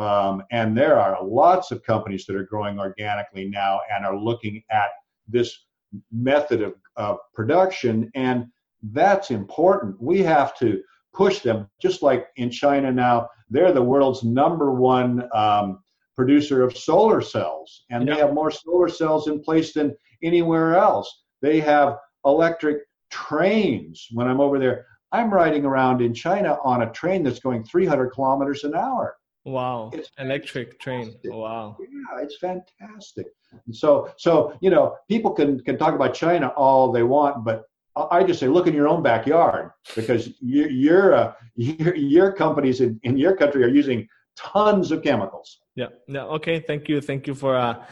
[0.00, 4.62] Um, and there are lots of companies that are growing organically now and are looking
[4.70, 4.88] at
[5.28, 5.66] this
[6.10, 8.10] method of, of production.
[8.14, 8.46] And
[8.82, 10.00] that's important.
[10.00, 10.82] We have to
[11.12, 15.80] push them, just like in China now, they're the world's number one um,
[16.16, 21.24] producer of solar cells, and they have more solar cells in place than anywhere else.
[21.42, 22.78] They have electric
[23.10, 24.06] trains.
[24.12, 28.10] When I'm over there, I'm riding around in China on a train that's going 300
[28.10, 29.16] kilometers an hour.
[29.44, 31.14] Wow, it's electric train.
[31.24, 31.76] Wow.
[31.80, 33.26] Yeah, it's fantastic.
[33.66, 37.64] And so, so you know, people can can talk about China all they want, but
[37.96, 42.80] I just say, look in your own backyard because you, your uh, your your companies
[42.80, 44.06] in, in your country are using
[44.36, 45.60] tons of chemicals.
[45.74, 45.86] Yeah.
[46.06, 46.24] Yeah.
[46.24, 46.60] Okay.
[46.60, 47.00] Thank you.
[47.00, 47.84] Thank you for uh,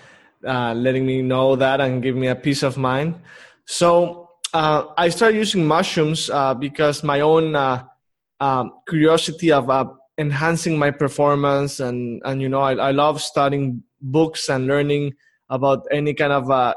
[0.46, 3.16] uh, letting me know that and give me a peace of mind.
[3.64, 7.84] So uh, I started using mushrooms uh, because my own uh,
[8.40, 9.86] um, curiosity of uh,
[10.18, 15.14] enhancing my performance and and you know I, I love studying books and learning
[15.48, 16.74] about any kind of uh,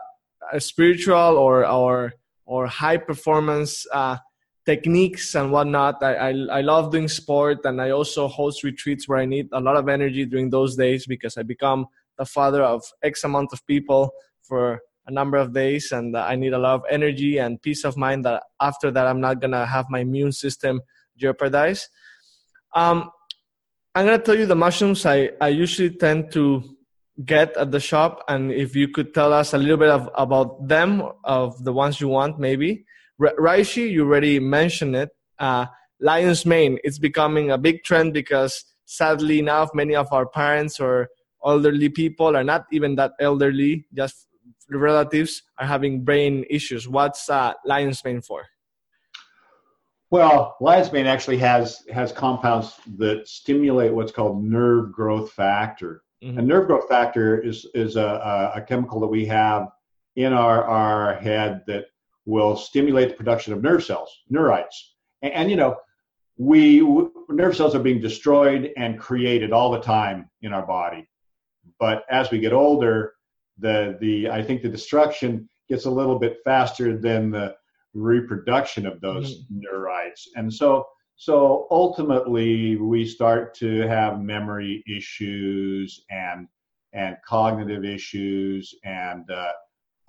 [0.59, 2.13] spiritual or or
[2.45, 4.18] or high performance uh,
[4.65, 6.03] techniques and whatnot.
[6.03, 9.59] I, I, I love doing sport and I also host retreats where I need a
[9.59, 11.88] lot of energy during those days because I become
[12.18, 14.11] the father of X amount of people
[14.43, 17.97] for a number of days and I need a lot of energy and peace of
[17.97, 20.81] mind that after that I'm not gonna have my immune system
[21.18, 21.88] jeopardized.
[22.76, 23.09] Um,
[23.93, 26.63] I'm gonna tell you the mushrooms I, I usually tend to
[27.26, 30.65] get at the shop and if you could tell us a little bit of, about
[30.65, 32.85] them of the ones you want maybe.
[33.19, 35.09] Reishi you already mentioned it
[35.39, 35.65] uh,
[35.99, 36.80] lion's mane.
[36.85, 41.09] It's becoming a big trend because sadly enough many of our parents or
[41.45, 44.26] elderly people are not even that elderly just
[44.69, 46.88] relatives are having brain issues.
[46.88, 48.45] What's uh, lion's mane for
[50.11, 56.03] well, lion's mane actually has has compounds that stimulate what's called nerve growth factor.
[56.21, 56.38] Mm-hmm.
[56.38, 59.69] And nerve growth factor is is a, a, chemical that we have
[60.17, 61.85] in our, our head that
[62.25, 64.75] will stimulate the production of nerve cells, neurites.
[65.21, 65.77] And, and you know,
[66.38, 66.81] we
[67.29, 71.07] nerve cells are being destroyed and created all the time in our body.
[71.79, 73.13] But as we get older,
[73.59, 77.55] the the I think the destruction gets a little bit faster than the
[77.93, 79.59] reproduction of those mm-hmm.
[79.59, 80.27] neurites.
[80.35, 80.85] And so,
[81.15, 86.47] so ultimately, we start to have memory issues and
[86.93, 89.51] and cognitive issues, and uh,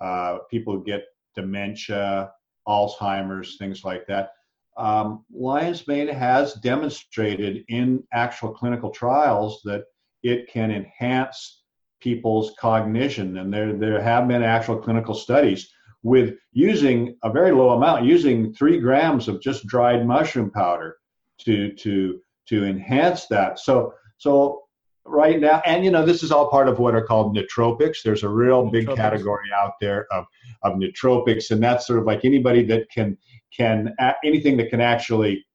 [0.03, 2.29] uh, people get dementia,
[2.67, 4.31] Alzheimer's, things like that.
[4.75, 9.85] Um, Lion's Mane has demonstrated in actual clinical trials that
[10.23, 11.63] it can enhance
[12.01, 15.72] people's cognition, and there there have been actual clinical studies
[16.03, 20.97] with using a very low amount, using three grams of just dried mushroom powder
[21.39, 23.57] to to to enhance that.
[23.59, 24.63] So so
[25.05, 28.03] right now, and you know, this is all part of what are called nootropics.
[28.03, 30.25] There's a real big category out there of
[30.63, 33.17] of nootropics, and that's sort of like anybody that can
[33.55, 35.45] can anything that can actually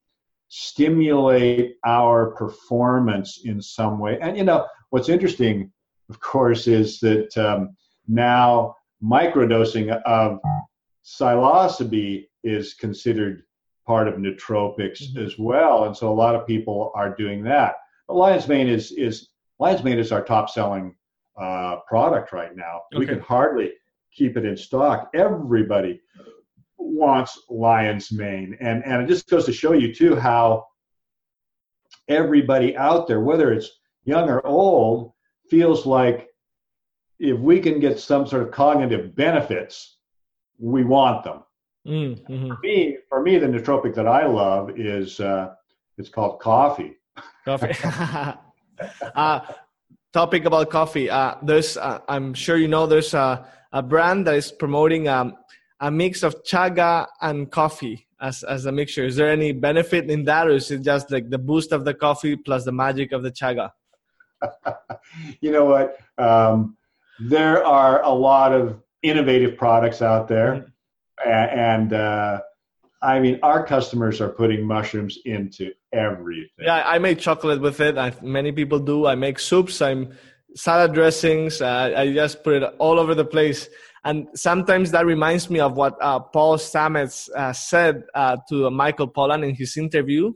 [0.48, 4.18] stimulate our performance in some way.
[4.20, 5.70] And you know, what's interesting,
[6.08, 7.76] of course, is that um,
[8.06, 10.40] now microdosing of
[11.04, 13.42] psilocybe is considered
[13.86, 15.24] part of nootropics mm-hmm.
[15.24, 17.76] as well, and so a lot of people are doing that.
[18.06, 20.94] But lion's mane is is lion's mane is our top selling
[21.40, 22.82] uh, product right now.
[22.92, 23.00] Okay.
[23.00, 23.72] We can hardly
[24.12, 25.10] keep it in stock.
[25.14, 26.00] Everybody
[26.76, 30.66] wants lion's mane, and and it just goes to show you too how
[32.08, 33.70] everybody out there, whether it's
[34.04, 35.12] young or old,
[35.50, 36.27] feels like
[37.18, 39.96] if we can get some sort of cognitive benefits,
[40.58, 41.42] we want them.
[41.86, 42.48] Mm-hmm.
[42.48, 45.54] For me, for me, the nootropic that I love is uh,
[45.96, 46.96] it's called coffee.
[47.44, 47.74] Coffee.
[49.14, 49.40] uh,
[50.12, 51.10] topic about coffee.
[51.10, 55.36] Uh, there's, uh, I'm sure you know, there's a, a brand that is promoting um,
[55.80, 59.04] a mix of chaga and coffee as as a mixture.
[59.04, 61.94] Is there any benefit in that, or is it just like the boost of the
[61.94, 63.70] coffee plus the magic of the chaga?
[65.40, 65.98] you know what?
[66.16, 66.76] Um,
[67.20, 70.72] there are a lot of innovative products out there,
[71.24, 71.58] mm-hmm.
[71.58, 72.40] and uh,
[73.02, 76.66] I mean, our customers are putting mushrooms into everything.
[76.66, 77.96] Yeah, I make chocolate with it.
[77.96, 79.06] I, many people do.
[79.06, 79.80] I make soups.
[79.80, 80.14] I'm
[80.54, 81.62] salad dressings.
[81.62, 83.68] Uh, I just put it all over the place.
[84.04, 89.08] And sometimes that reminds me of what uh, Paul Stamets uh, said uh, to Michael
[89.08, 90.32] Pollan in his interview,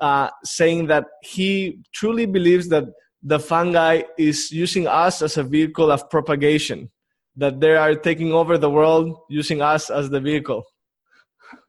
[0.00, 2.84] uh, saying that he truly believes that
[3.22, 6.90] the fungi is using us as a vehicle of propagation,
[7.36, 10.64] that they are taking over the world using us as the vehicle.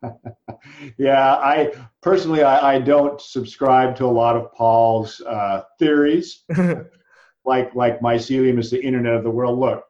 [0.98, 6.44] yeah, I personally I, I, don't subscribe to a lot of Paul's uh, theories,
[7.46, 9.60] like like mycelium is the internet of the world.
[9.60, 9.84] Look,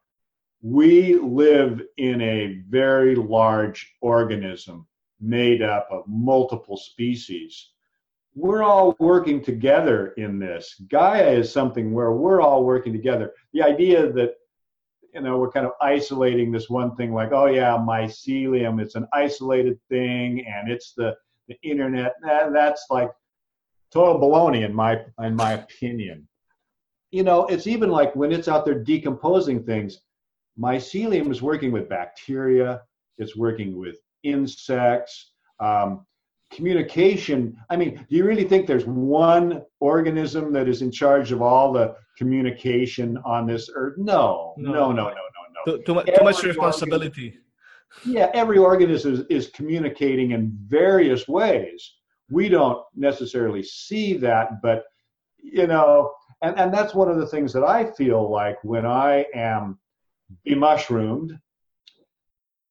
[0.62, 4.88] we live in a very large organism
[5.20, 7.70] made up of multiple species
[8.36, 10.82] we're all working together in this.
[10.90, 13.34] Gaia is something where we're all working together.
[13.54, 14.36] The idea that
[15.14, 19.08] you know we're kind of isolating this one thing, like oh yeah, mycelium, it's an
[19.14, 21.16] isolated thing, and it's the
[21.48, 22.14] the internet.
[22.24, 23.12] that's like
[23.92, 26.28] total baloney in my in my opinion.
[27.12, 30.02] You know, it's even like when it's out there decomposing things.
[30.60, 32.82] Mycelium is working with bacteria.
[33.18, 35.32] It's working with insects.
[35.60, 36.06] Um,
[36.54, 41.42] communication i mean do you really think there's one organism that is in charge of
[41.42, 43.96] all the communication on this earth?
[43.98, 44.54] No.
[44.58, 44.72] No.
[44.72, 45.14] No no no no,
[45.66, 45.78] no.
[45.78, 47.40] Too, too, too much responsibility.
[48.06, 51.94] yeah every organism is, is communicating in various ways.
[52.30, 54.84] We don't necessarily see that but
[55.42, 56.12] you know
[56.42, 59.78] and, and that's one of the things that i feel like when i am
[60.46, 61.38] be mushroomed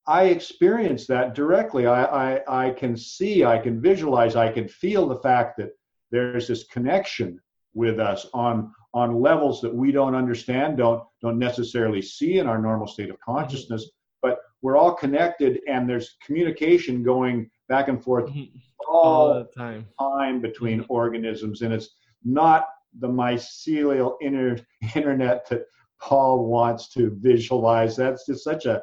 [0.06, 1.86] I experience that directly.
[1.86, 2.04] I,
[2.36, 5.70] I, I can see, I can visualize, I can feel the fact that
[6.10, 7.40] there's this connection
[7.74, 12.60] with us on on levels that we don't understand, don't don't necessarily see in our
[12.60, 18.26] normal state of consciousness, but we're all connected and there's communication going back and forth
[18.26, 18.58] mm-hmm.
[18.88, 19.86] all, all the time.
[19.98, 20.92] time between mm-hmm.
[20.92, 22.66] organisms and it's not
[23.00, 24.58] the mycelial inter-
[24.94, 25.64] internet that
[26.00, 27.96] Paul wants to visualize.
[27.96, 28.82] That's just such a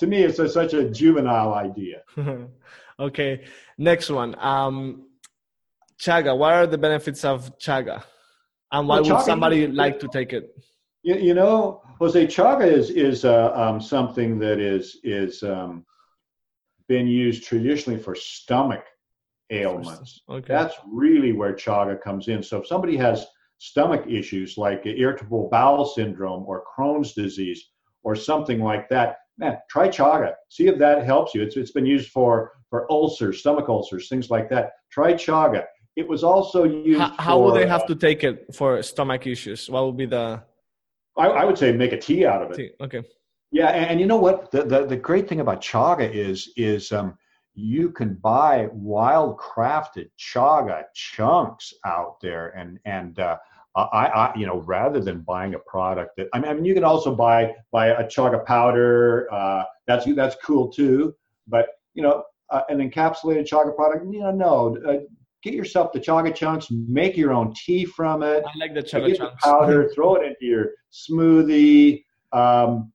[0.00, 2.02] to me, it's a, such a juvenile idea.
[3.00, 3.44] okay,
[3.76, 4.34] next one.
[4.38, 5.06] Um,
[6.00, 6.36] chaga.
[6.36, 8.02] What are the benefits of chaga,
[8.72, 10.56] and why well, would somebody like to take it?
[11.02, 15.84] You, you know, Jose, chaga is is uh, um, something that is is um,
[16.88, 18.84] been used traditionally for stomach
[19.50, 20.22] ailments.
[20.30, 20.52] Okay.
[20.52, 22.42] That's really where chaga comes in.
[22.42, 23.26] So if somebody has
[23.58, 27.68] stomach issues like irritable bowel syndrome or Crohn's disease
[28.02, 30.34] or something like that, man, try chaga.
[30.48, 31.42] See if that helps you.
[31.42, 34.72] It's, it's been used for, for ulcers, stomach ulcers, things like that.
[34.92, 35.64] Try chaga.
[35.96, 37.00] It was also used.
[37.00, 39.68] How, how will they have uh, to take it for stomach issues?
[39.68, 40.42] What would be the?
[41.16, 42.56] I, I would say make a tea out of it.
[42.56, 42.70] Tea.
[42.80, 43.02] Okay.
[43.50, 44.52] Yeah, and, and, you know what?
[44.52, 47.18] The, the the great thing about chaga is is um,
[47.54, 53.36] you can buy wild crafted chaga chunks out there and and uh,
[53.76, 56.74] I, I you know rather than buying a product that I mean, I mean you
[56.74, 61.14] can also buy buy a chaga powder uh, that's that's cool too
[61.46, 64.98] but you know uh, an encapsulated chaga product you know no uh,
[65.42, 69.16] get yourself the chaga chunks make your own tea from it I like the chaga
[69.16, 69.44] chunks.
[69.44, 72.92] the powder throw it into your smoothie um,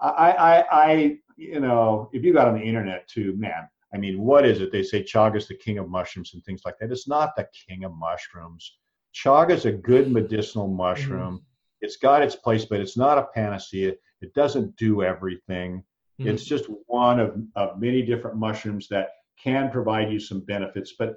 [0.00, 4.20] I, I I you know if you got on the internet too man I mean,
[4.20, 4.70] what is it?
[4.70, 6.92] They say chaga is the king of mushrooms and things like that.
[6.92, 8.78] It's not the king of mushrooms.
[9.14, 11.36] Chaga is a good medicinal mushroom.
[11.36, 11.44] Mm-hmm.
[11.82, 13.94] It's got its place, but it's not a panacea.
[14.20, 15.82] It doesn't do everything.
[16.20, 16.28] Mm-hmm.
[16.28, 19.10] It's just one of, of many different mushrooms that
[19.42, 20.94] can provide you some benefits.
[20.98, 21.16] But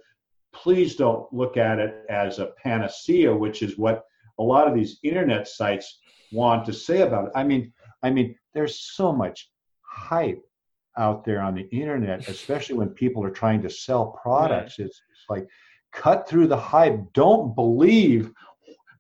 [0.53, 4.05] please don't look at it as a panacea, which is what
[4.39, 5.99] a lot of these internet sites
[6.31, 7.31] want to say about it.
[7.35, 9.49] I mean, I mean, there's so much
[9.81, 10.41] hype
[10.97, 14.79] out there on the internet, especially when people are trying to sell products.
[14.79, 15.47] It's, it's like
[15.93, 17.13] cut through the hype.
[17.13, 18.31] Don't believe.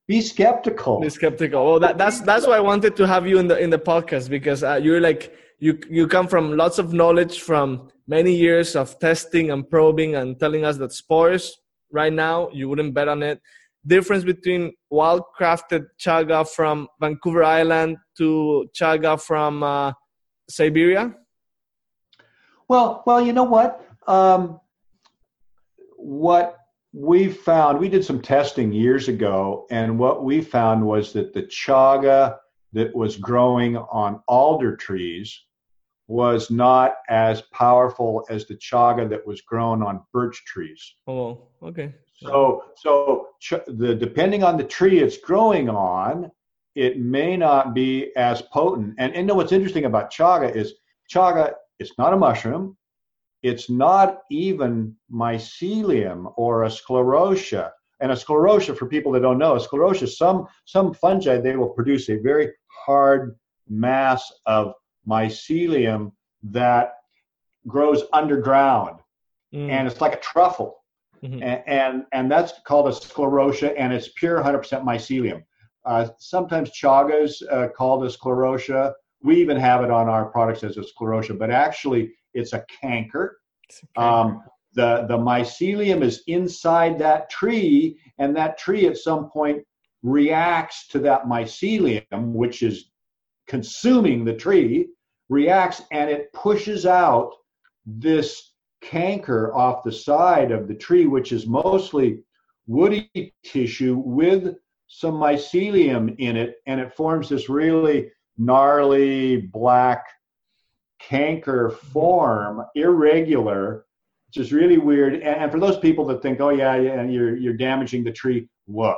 [0.07, 0.99] Be skeptical.
[0.99, 1.65] Be skeptical.
[1.65, 4.29] Well, that, that's that's why I wanted to have you in the in the podcast
[4.29, 8.99] because uh, you're like you you come from lots of knowledge from many years of
[8.99, 11.57] testing and probing and telling us that spores
[11.91, 13.41] right now you wouldn't bet on it.
[13.85, 19.93] Difference between wild crafted chaga from Vancouver Island to chaga from uh,
[20.49, 21.15] Siberia.
[22.67, 23.85] Well, well, you know what?
[24.07, 24.59] Um,
[25.97, 26.57] what
[26.93, 31.43] we found, we did some testing years ago, and what we found was that the
[31.43, 32.37] chaga
[32.71, 35.43] that was growing on alder trees
[36.07, 40.95] was not as powerful as the chaga that was grown on birch trees.
[41.07, 41.95] Oh, okay.
[42.15, 46.31] So, so ch- the depending on the tree it's growing on,
[46.75, 48.95] it may not be as potent.
[48.99, 50.75] And and know what's interesting about chaga is
[51.11, 52.77] chaga it's not a mushroom.
[53.43, 57.71] It's not even mycelium or a sclerotia.
[57.99, 61.69] And a sclerotia, for people that don't know, a sclerotia, some, some fungi, they will
[61.69, 63.37] produce a very hard
[63.69, 64.73] mass of
[65.07, 66.11] mycelium
[66.43, 66.93] that
[67.67, 68.99] grows underground.
[69.53, 69.69] Mm.
[69.69, 70.83] And it's like a truffle.
[71.23, 71.43] Mm-hmm.
[71.43, 75.43] And, and, and that's called a sclerotia, and it's pure 100% mycelium.
[75.85, 78.93] Uh, sometimes chagas uh, called a sclerotia.
[79.21, 83.39] We even have it on our products as a sclerotia, but actually it's a canker.
[83.95, 84.43] Um,
[84.73, 89.63] the, the mycelium is inside that tree, and that tree at some point
[90.01, 92.91] reacts to that mycelium, which is
[93.47, 94.89] consuming the tree,
[95.29, 97.31] reacts and it pushes out
[97.85, 102.19] this canker off the side of the tree, which is mostly
[102.67, 103.09] woody
[103.43, 104.55] tissue with
[104.87, 110.05] some mycelium in it, and it forms this really gnarly black
[111.07, 113.85] canker form, irregular,
[114.27, 115.15] which is really weird.
[115.21, 118.97] And, for those people that think, oh yeah, yeah, you're you're damaging the tree, look,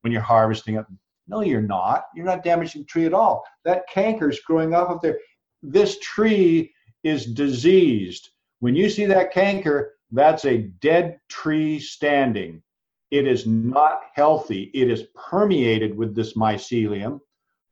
[0.00, 0.86] when you're harvesting it,
[1.28, 2.04] no, you're not.
[2.14, 3.44] You're not damaging the tree at all.
[3.64, 5.18] That canker is growing off of there.
[5.62, 6.72] This tree
[7.04, 8.30] is diseased.
[8.60, 12.62] When you see that canker, that's a dead tree standing.
[13.10, 14.70] It is not healthy.
[14.74, 17.20] It is permeated with this mycelium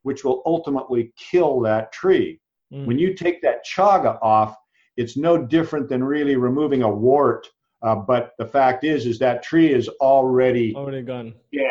[0.03, 2.41] which will ultimately kill that tree.
[2.73, 2.87] Mm.
[2.87, 4.57] When you take that chaga off,
[4.97, 7.49] it's no different than really removing a wart.
[7.83, 11.35] Uh, but the fact is, is that tree is already already gone.
[11.53, 11.65] Dead.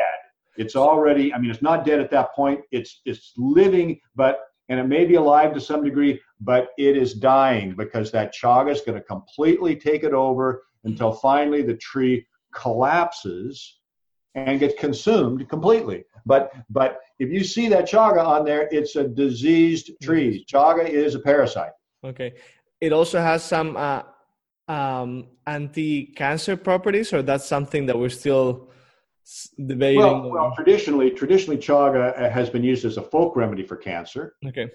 [0.57, 1.33] It's already.
[1.33, 2.61] I mean, it's not dead at that point.
[2.71, 7.13] It's it's living, but and it may be alive to some degree, but it is
[7.13, 12.25] dying because that chaga is going to completely take it over until finally the tree
[12.53, 13.78] collapses
[14.35, 16.05] and gets consumed completely.
[16.25, 20.45] But but if you see that chaga on there, it's a diseased tree.
[20.51, 21.71] Chaga is a parasite.
[22.03, 22.33] Okay.
[22.79, 24.03] It also has some uh,
[24.67, 28.69] um, anti-cancer properties, or that's something that we're still
[29.65, 29.99] debating.
[29.99, 34.35] Well, well, traditionally, traditionally chaga uh, has been used as a folk remedy for cancer.
[34.45, 34.69] Okay.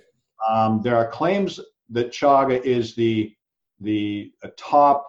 [0.46, 1.60] Um, there are claims
[1.90, 3.34] that chaga is the
[3.80, 5.06] the uh, top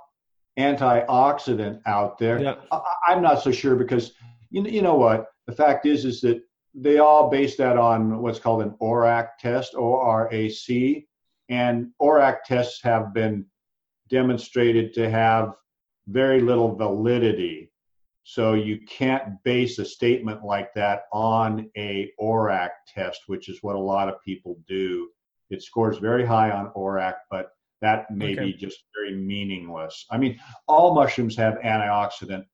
[0.58, 2.42] antioxidant out there.
[2.42, 2.56] Yeah.
[2.72, 4.14] I, am not so sure because
[4.56, 6.42] you, you know what the fact is is that
[6.74, 11.08] they all base that on what's called an ORAC test, O-R-A-C,
[11.50, 13.46] and ORAC tests have been
[14.10, 15.54] demonstrated to have
[16.08, 17.72] very little validity.
[18.24, 23.76] So you can't base a statement like that on a ORAC test, which is what
[23.76, 25.10] a lot of people do.
[25.50, 27.52] It scores very high on ORAC, but
[27.82, 28.46] that may okay.
[28.46, 30.06] be just very meaningless.
[30.10, 32.46] I mean, all mushrooms have antioxidant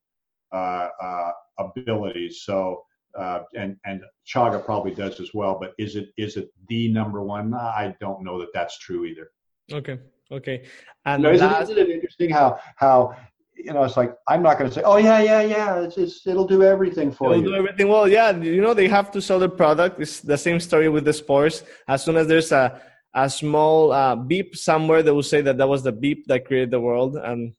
[0.51, 1.31] uh, uh,
[1.75, 2.43] abilities.
[2.43, 2.83] So
[3.17, 5.57] uh, and and chaga probably does as well.
[5.59, 7.53] But is it is it the number one?
[7.53, 9.31] I don't know that that's true either.
[9.71, 9.99] Okay.
[10.31, 10.63] Okay.
[11.05, 13.15] And you know, isn't, last, isn't it interesting how how
[13.55, 16.25] you know it's like I'm not going to say oh yeah yeah yeah it's, it's
[16.25, 17.49] it'll do everything for they'll you.
[17.49, 18.07] do everything well.
[18.07, 19.99] Yeah, you know they have to sell the product.
[19.99, 21.63] It's the same story with the sports.
[21.87, 22.81] As soon as there's a
[23.13, 26.71] a small uh, beep somewhere, they will say that that was the beep that created
[26.71, 27.17] the world.
[27.17, 27.53] And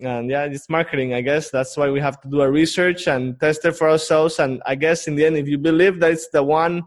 [0.00, 1.14] and yeah, it's marketing.
[1.14, 4.38] I guess that's why we have to do our research and test it for ourselves.
[4.38, 6.82] And I guess in the end, if you believe that it's the one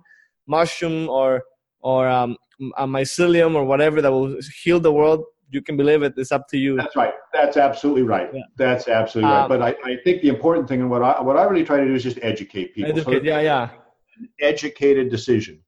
[0.47, 1.43] mushroom or
[1.81, 2.35] or um,
[2.77, 6.13] a mycelium or whatever that will heal the world, you can believe it.
[6.17, 6.75] It's up to you.
[6.77, 7.13] That's right.
[7.31, 8.29] That's absolutely right.
[8.33, 8.41] Yeah.
[8.57, 9.49] That's absolutely Um, right.
[9.49, 11.85] But I, I think the important thing and what I what I really try to
[11.85, 12.91] do is just educate people.
[12.91, 13.69] Educate, that yeah, yeah.
[14.17, 15.61] an educated decision.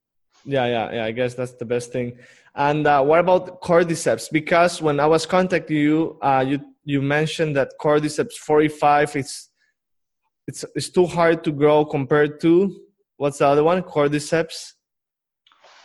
[0.46, 1.06] Yeah, yeah, yeah.
[1.06, 2.18] I guess that's the best thing.
[2.56, 4.32] And uh, what about cordyceps?
[4.32, 9.50] Because when I was contacting you, uh, you you mentioned that cordyceps 45 it's
[10.48, 12.52] it's it's too hard to grow compared to
[13.18, 13.82] what's the other one?
[13.84, 14.74] Cordyceps.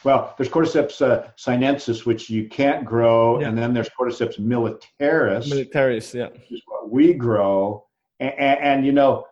[0.04, 3.48] Well, there's Cordyceps uh, sinensis, which you can't grow, Yeah.
[3.48, 6.28] and then there's Cordyceps militaris, Militaris, yeah.
[6.28, 7.84] which is what we grow.
[8.20, 9.24] And, and, and you know,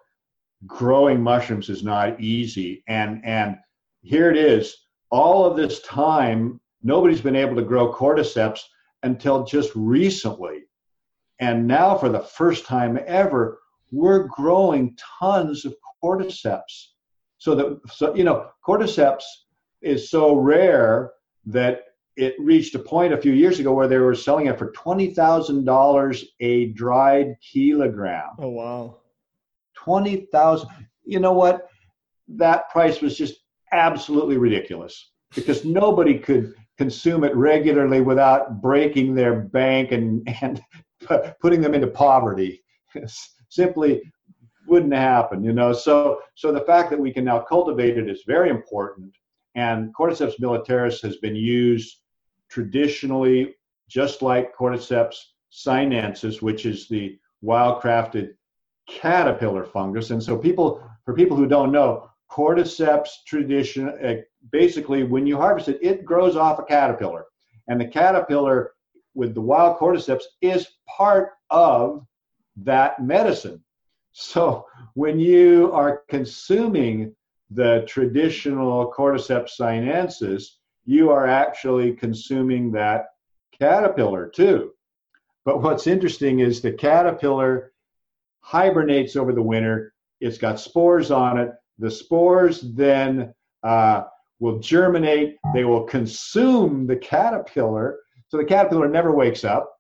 [0.67, 2.83] growing mushrooms is not easy.
[2.89, 3.57] And and
[4.03, 4.65] here it is.
[5.11, 8.61] All of this time, nobody's been able to grow cordyceps
[9.03, 10.59] until just recently.
[11.41, 13.61] And now, for the first time ever,
[13.91, 16.89] we're growing tons of cordyceps.
[17.39, 19.25] So that so you know, cordyceps
[19.81, 21.13] is so rare
[21.47, 21.85] that
[22.17, 25.15] it reached a point a few years ago where they were selling it for twenty
[25.15, 28.31] thousand dollars a dried kilogram.
[28.39, 28.99] Oh wow.
[29.75, 30.69] Twenty thousand.
[31.05, 31.69] You know what?
[32.29, 33.41] That price was just
[33.73, 40.61] absolutely ridiculous because nobody could consume it regularly without breaking their bank and and
[41.41, 42.63] putting them into poverty.
[43.49, 44.03] Simply
[44.67, 45.73] wouldn't happen, you know.
[45.73, 49.13] So so the fact that we can now cultivate it is very important.
[49.55, 51.99] And Cordyceps militaris has been used
[52.49, 53.55] traditionally,
[53.89, 55.17] just like Cordyceps
[55.51, 58.35] sinensis, which is the wildcrafted
[58.89, 60.11] caterpillar fungus.
[60.11, 64.17] And so, people, for people who don't know, Cordyceps tradition, uh,
[64.53, 67.27] basically, when you harvest it, it grows off a caterpillar,
[67.69, 68.73] and the caterpillar
[69.15, 72.07] with the wild Cordyceps is part of
[72.57, 73.63] that medicine.
[74.13, 77.15] So, when you are consuming
[77.51, 83.07] the traditional Cordyceps sinensis, you are actually consuming that
[83.59, 84.73] caterpillar too.
[85.45, 87.73] But what's interesting is the caterpillar
[88.41, 89.93] hibernates over the winter.
[90.21, 91.51] It's got spores on it.
[91.79, 93.33] The spores then
[93.63, 94.03] uh,
[94.39, 95.37] will germinate.
[95.55, 97.99] They will consume the caterpillar.
[98.31, 99.77] So the caterpillar never wakes up.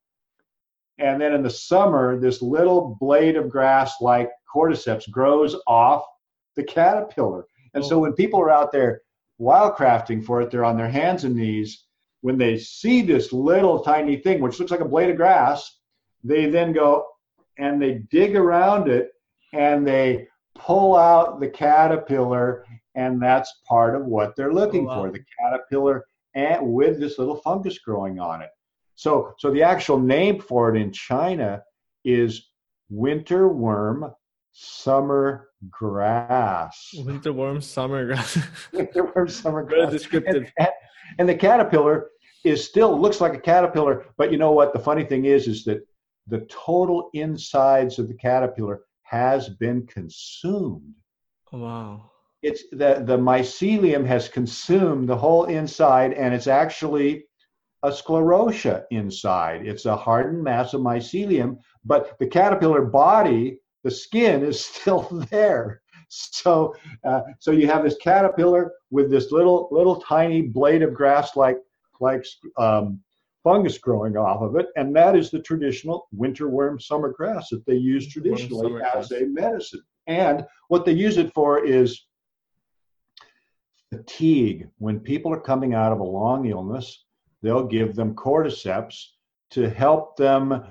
[0.98, 6.04] And then in the summer, this little blade of grass like cordyceps grows off
[6.56, 7.46] the caterpillar.
[7.74, 7.98] And so oh.
[8.00, 9.02] when people are out there
[9.40, 11.84] wildcrafting for it, they're on their hands and knees.
[12.22, 15.78] When they see this little tiny thing, which looks like a blade of grass,
[16.24, 17.06] they then go
[17.56, 19.12] and they dig around it
[19.54, 25.02] and they pull out the caterpillar, and that's part of what they're looking Oh, wow.
[25.04, 26.04] for the caterpillar
[26.34, 28.50] and with this little fungus growing on it.
[28.94, 31.62] So, so the actual name for it in China
[32.04, 32.50] is
[32.88, 34.12] winter worm
[34.52, 36.90] summer grass.
[36.94, 38.38] Winter worm, summer grass.
[38.72, 39.86] winter worm summer grass.
[39.86, 40.36] Very descriptive.
[40.36, 40.68] And, and,
[41.18, 42.10] and the caterpillar
[42.44, 44.72] is still looks like a caterpillar, but you know what?
[44.72, 45.86] The funny thing is, is that
[46.26, 50.94] the total insides of the caterpillar has been consumed.
[51.52, 52.10] wow.
[52.42, 57.24] It's the the mycelium has consumed the whole inside, and it's actually
[57.82, 59.66] a sclerotia inside.
[59.66, 65.82] It's a hardened mass of mycelium, but the caterpillar body, the skin, is still there.
[66.08, 71.36] So, uh, so you have this caterpillar with this little little tiny blade of grass
[71.36, 71.58] like
[72.00, 72.24] like
[72.58, 73.00] um,
[73.44, 77.64] fungus growing off of it, and that is the traditional winter worm summer grass that
[77.66, 79.12] they use traditionally as grass.
[79.12, 79.82] a medicine.
[80.06, 82.06] And what they use it for is
[83.90, 84.68] fatigue.
[84.78, 87.04] When people are coming out of a long illness,
[87.42, 89.04] they'll give them cordyceps
[89.50, 90.64] to help them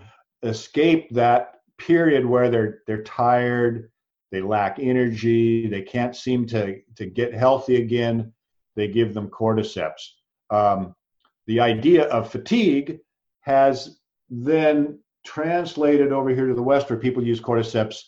[0.44, 3.92] escape that period where they're they're tired,
[4.32, 8.32] they lack energy, they can't seem to to get healthy again.
[8.76, 10.12] They give them cordyceps.
[10.50, 10.96] Um,
[11.48, 13.00] the idea of fatigue
[13.42, 18.02] has then translated over here to the west, where people use cordyceps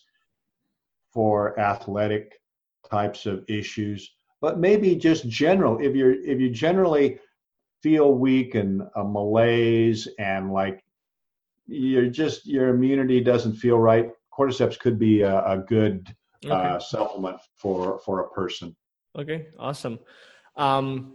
[1.12, 2.40] for athletic
[2.90, 5.80] types of issues, but maybe just general.
[5.80, 7.19] If you're if you generally
[7.81, 10.84] feel weak and a malaise and like
[11.68, 16.13] you're just your immunity doesn't feel right, cordyceps could be a, a good
[16.43, 16.55] Okay.
[16.55, 18.76] uh, supplement for for a person.
[19.15, 19.99] Okay, awesome.
[20.55, 21.13] Um,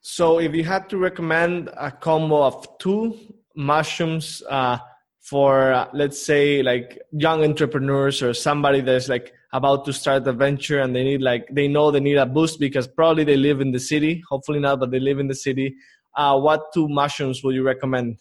[0.00, 3.14] so if you had to recommend a combo of two
[3.54, 4.78] mushrooms uh,
[5.20, 10.32] for uh, let's say like young entrepreneurs or somebody that's like about to start a
[10.32, 13.60] venture and they need like they know they need a boost because probably they live
[13.60, 15.74] in the city hopefully not but they live in the city
[16.16, 18.18] uh, what two mushrooms would you recommend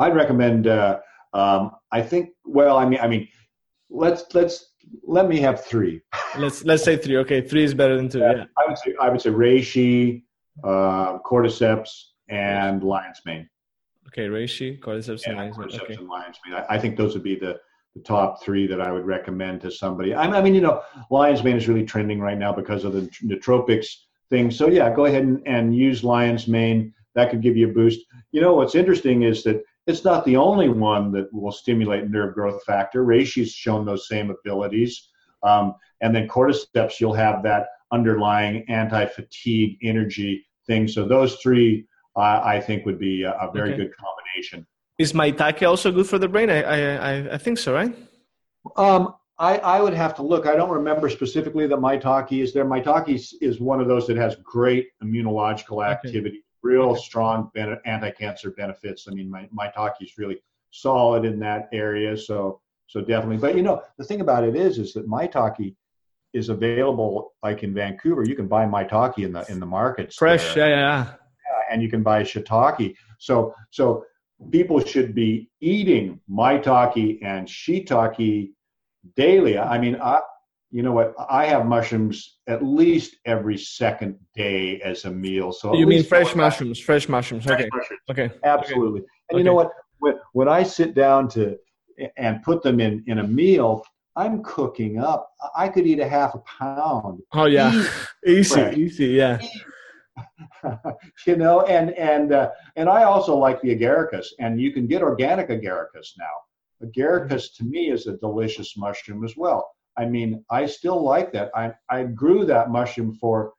[0.00, 0.98] i'd recommend uh,
[1.32, 3.26] um, i think well i mean i mean
[3.88, 4.72] let's let's
[5.04, 6.02] let me have three
[6.38, 8.44] let's let's say three okay three is better than two yeah, yeah.
[8.58, 10.22] i would say i would say reishi
[10.62, 11.90] uh, cordyceps
[12.28, 13.48] and lion's mane
[14.08, 15.80] Okay, reishi, cordyceps, yeah, and lion's mane.
[15.82, 15.94] Okay.
[15.94, 16.54] and lion's mane.
[16.54, 17.58] I, I, think those would be the,
[17.94, 20.14] the top three that I would recommend to somebody.
[20.14, 23.02] I, I, mean, you know, lion's mane is really trending right now because of the
[23.22, 23.86] nootropics
[24.30, 24.50] thing.
[24.50, 26.92] So yeah, go ahead and, and use lion's mane.
[27.14, 28.00] That could give you a boost.
[28.32, 32.34] You know, what's interesting is that it's not the only one that will stimulate nerve
[32.34, 33.04] growth factor.
[33.04, 35.10] Reishi's shown those same abilities.
[35.42, 40.88] Um, and then cordyceps, you'll have that underlying anti-fatigue energy thing.
[40.88, 43.82] So those three I think would be a, a very okay.
[43.82, 44.66] good combination.
[44.98, 46.50] Is maitake also good for the brain?
[46.50, 47.94] I, I, I think so, right?
[48.76, 50.46] Um, I, I would have to look.
[50.46, 52.64] I don't remember specifically that maitake is there.
[52.64, 56.44] Maitake is one of those that has great immunological activity, okay.
[56.62, 59.08] real strong ben- anti-cancer benefits.
[59.08, 60.40] I mean, my, maitake is really
[60.70, 62.16] solid in that area.
[62.16, 63.38] So, so definitely.
[63.38, 65.74] But you know, the thing about it is, is that maitake
[66.32, 68.24] is available like in Vancouver.
[68.24, 70.14] You can buy maitake in the in the markets.
[70.16, 70.68] Fresh, there.
[70.68, 71.14] yeah, yeah
[71.70, 72.94] and you can buy shiitake.
[73.18, 74.04] So so
[74.50, 78.50] people should be eating maitake and shiitake
[79.16, 79.58] daily.
[79.58, 80.20] I mean, I,
[80.70, 81.14] you know what?
[81.30, 85.52] I have mushrooms at least every second day as a meal.
[85.52, 86.78] So you mean fresh mushrooms?
[86.80, 87.44] Fresh mushrooms.
[87.44, 87.68] Fresh okay.
[87.72, 88.00] Mushrooms.
[88.10, 88.30] Okay.
[88.44, 89.00] Absolutely.
[89.00, 89.08] Okay.
[89.30, 89.70] And you know what?
[89.98, 91.56] When, when I sit down to
[92.16, 93.84] and put them in in a meal,
[94.16, 95.30] I'm cooking up.
[95.56, 97.20] I could eat a half a pound.
[97.32, 97.86] Oh yeah,
[98.26, 99.38] easy, easy, yeah.
[101.26, 105.02] you know, and and uh, and I also like the agaricus, and you can get
[105.02, 106.86] organic agaricus now.
[106.86, 109.70] Agaricus to me is a delicious mushroom as well.
[109.96, 111.50] I mean, I still like that.
[111.54, 113.52] I I grew that mushroom for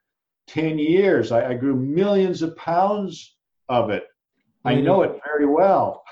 [0.48, 1.32] ten years.
[1.32, 3.38] I, I grew millions of pounds
[3.70, 4.04] of it.
[4.04, 4.68] Mm-hmm.
[4.68, 6.04] I know it very well.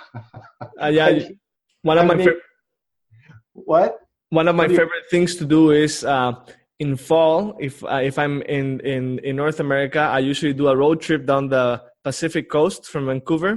[0.81, 1.19] uh, yeah,
[1.81, 2.29] one of I my mean,
[3.53, 3.99] what
[4.29, 6.33] one of my favorite things to do is uh,
[6.83, 10.75] in fall, if uh, if I'm in, in in North America, I usually do a
[10.83, 13.53] road trip down the Pacific coast from Vancouver.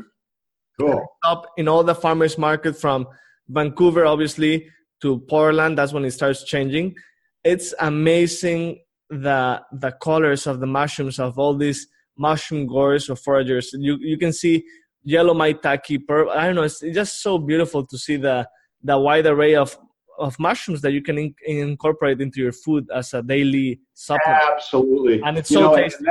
[0.78, 1.00] Cool.
[1.24, 3.06] Up in all the farmers market from
[3.48, 4.54] Vancouver, obviously,
[5.02, 5.76] to Portland.
[5.76, 6.94] That's when it starts changing.
[7.42, 8.62] It's amazing
[9.10, 11.80] the the colors of the mushrooms of all these
[12.16, 13.66] mushroom growers or foragers.
[13.72, 14.64] You you can see
[15.02, 16.32] yellow maitake, purple.
[16.32, 16.68] I don't know.
[16.70, 18.48] It's just so beautiful to see the
[18.82, 19.76] the wide array of
[20.18, 24.42] of mushrooms that you can in- incorporate into your food as a daily supplement.
[24.52, 26.04] Absolutely, and it's you so know, tasty.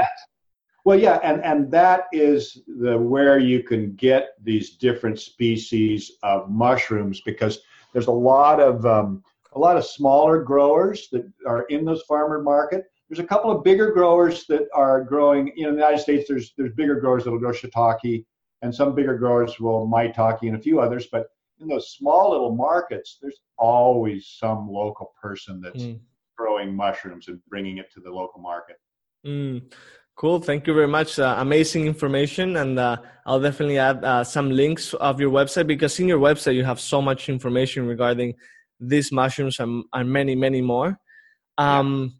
[0.85, 6.49] Well, yeah, and and that is the where you can get these different species of
[6.51, 7.59] mushrooms because
[7.91, 9.23] there's a lot of um,
[9.53, 12.83] a lot of smaller growers that are in those farmer market.
[13.09, 16.25] There's a couple of bigger growers that are growing you know, in the United States.
[16.29, 18.23] There's there's bigger growers that'll grow shiitake,
[18.61, 21.07] and some bigger growers will maitake and a few others.
[21.11, 21.29] But
[21.59, 25.99] in those small little markets, there's always some local person that's mm.
[26.37, 28.77] growing mushrooms and bringing it to the local market.
[29.25, 29.71] Mm.
[30.15, 30.39] Cool.
[30.39, 31.19] Thank you very much.
[31.19, 32.55] Uh, amazing information.
[32.55, 36.55] And uh, I'll definitely add uh, some links of your website because in your website,
[36.55, 38.35] you have so much information regarding
[38.79, 40.97] these mushrooms and, and many, many more.
[41.57, 42.19] Um,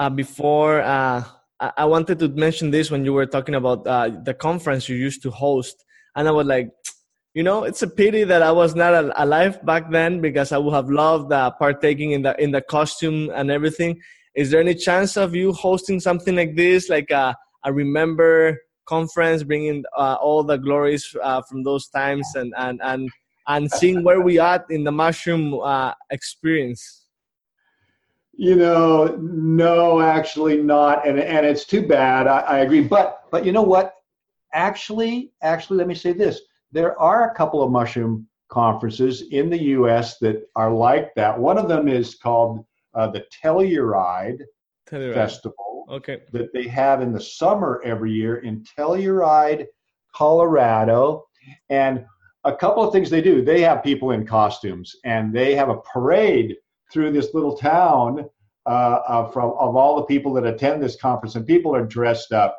[0.00, 1.24] uh, before, uh,
[1.60, 5.22] I wanted to mention this when you were talking about uh, the conference you used
[5.22, 5.84] to host.
[6.16, 6.70] And I was like,
[7.38, 10.74] you know, it's a pity that I was not alive back then because I would
[10.74, 14.00] have loved uh, partaking in the in the costume and everything.
[14.34, 19.44] Is there any chance of you hosting something like this, like a, a remember conference,
[19.44, 23.08] bringing uh, all the glories uh, from those times and and and
[23.46, 27.06] and seeing where we are in the mushroom uh, experience?
[28.32, 32.26] You know, no, actually not, and and it's too bad.
[32.26, 33.94] I, I agree, but but you know what?
[34.52, 36.40] Actually, actually, let me say this
[36.72, 40.18] there are a couple of mushroom conferences in the U.S.
[40.18, 41.38] that are like that.
[41.38, 42.64] One of them is called
[42.94, 44.42] uh, the Telluride,
[44.88, 45.86] Telluride, Festival.
[45.90, 46.20] Okay.
[46.32, 49.66] That they have in the summer every year in Telluride,
[50.14, 51.24] Colorado,
[51.70, 52.04] and
[52.44, 53.42] a couple of things they do.
[53.42, 56.56] They have people in costumes, and they have a parade
[56.92, 58.28] through this little town
[58.66, 62.32] uh, uh, from of all the people that attend this conference, and people are dressed
[62.32, 62.58] up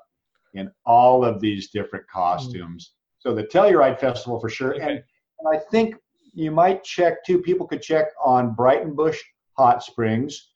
[0.54, 2.92] in all of these different costumes.
[2.92, 2.99] Mm.
[3.20, 4.76] So the Telluride Festival for sure.
[4.76, 4.82] Okay.
[4.82, 5.96] And, and I think
[6.34, 9.18] you might check too, people could check on Breitenbush
[9.58, 10.52] Hot Springs.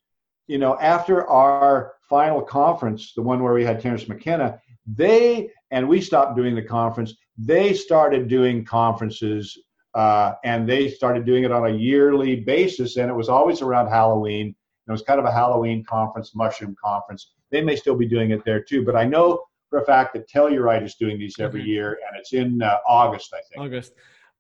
[0.48, 5.88] You know, after our final conference, the one where we had Terence McKenna, they and
[5.88, 7.14] we stopped doing the conference.
[7.38, 9.57] they started doing conferences
[9.95, 13.88] uh, and they started doing it on a yearly basis, and it was always around
[13.88, 14.56] Halloween.
[14.88, 17.31] It was kind of a Halloween conference, mushroom conference.
[17.52, 20.29] They may still be doing it there too, but I know for a fact that
[20.29, 23.65] Telluride is doing these every year, and it's in uh, August, I think.
[23.65, 23.93] August.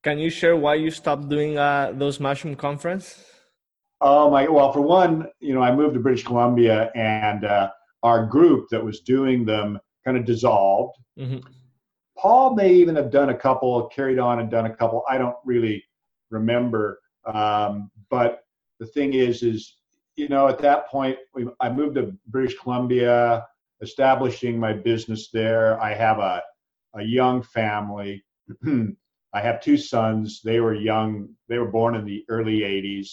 [0.03, 3.25] Can you share why you stopped doing uh, those mushroom conference?
[3.99, 4.47] Oh my!
[4.47, 7.71] Well, for one, you know, I moved to British Columbia, and uh,
[8.03, 10.99] our group that was doing them kind of dissolved.
[11.17, 11.39] Mm-hmm.
[12.15, 15.03] Paul may even have done a couple, carried on and done a couple.
[15.09, 15.83] I don't really
[16.29, 16.99] remember.
[17.25, 18.41] Um, but
[18.79, 19.77] the thing is, is
[20.15, 23.47] you know, at that point, we, I moved to British Columbia,
[23.83, 25.79] establishing my business there.
[25.81, 26.41] I have a
[26.95, 28.23] a young family.
[29.35, 30.41] I have two sons.
[30.43, 31.29] They were young.
[31.49, 33.09] They were born in the early '80s.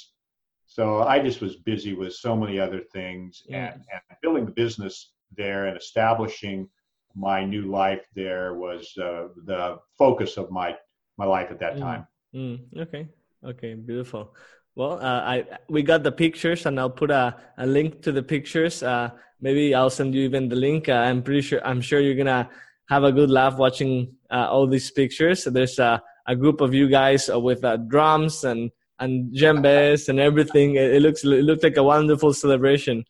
[0.66, 5.12] So I just was busy with so many other things and, and building the business
[5.36, 6.68] there and establishing
[7.16, 10.76] my new life there was uh, the focus of my
[11.18, 11.80] my life at that mm.
[11.80, 12.06] time.
[12.34, 12.60] Mm.
[12.78, 13.08] Okay,
[13.44, 14.34] okay, beautiful.
[14.74, 18.22] Well, uh, I we got the pictures, and I'll put a, a link to the
[18.22, 18.82] pictures.
[18.82, 19.10] Uh,
[19.40, 20.88] maybe I'll send you even the link.
[20.88, 21.60] Uh, I'm pretty sure.
[21.66, 22.48] I'm sure you're gonna
[22.88, 25.44] have a good laugh watching uh, all these pictures.
[25.44, 28.70] There's a, a group of you guys with uh, drums and
[29.00, 30.76] and djembes and everything.
[30.76, 33.04] It, it, looks it looks like a wonderful celebration.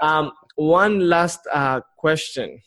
[0.00, 1.40] Um, one last
[1.96, 2.60] question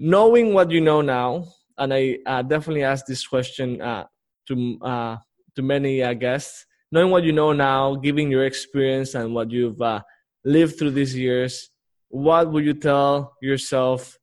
[0.00, 1.44] knowing what you know now,
[1.76, 4.06] and I uh, definitely asked this question uh,
[4.48, 5.16] to uh,
[5.54, 6.64] to many uh, guests.
[6.92, 10.00] Knowing what you know now, giving your experience and what you've uh,
[10.44, 11.70] lived through these years,
[12.08, 14.18] what would you tell yourself?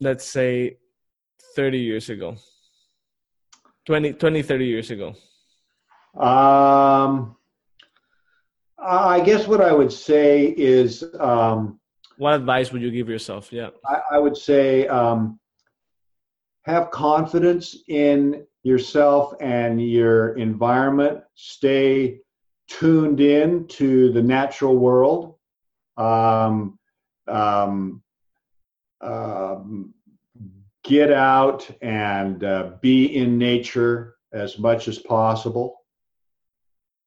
[0.00, 0.78] Let's say
[1.56, 2.36] 30 years ago
[3.86, 5.08] 20 20 30 years ago
[6.14, 7.34] um
[8.78, 11.80] i guess what i would say is um
[12.18, 13.52] what advice would you give yourself?
[13.52, 15.38] Yeah, I, I would say um,
[16.64, 21.22] have confidence in yourself and your environment.
[21.34, 22.20] Stay
[22.68, 25.36] tuned in to the natural world.
[25.96, 26.78] Um,
[27.26, 28.02] um,
[29.00, 29.94] um,
[30.84, 35.78] get out and uh, be in nature as much as possible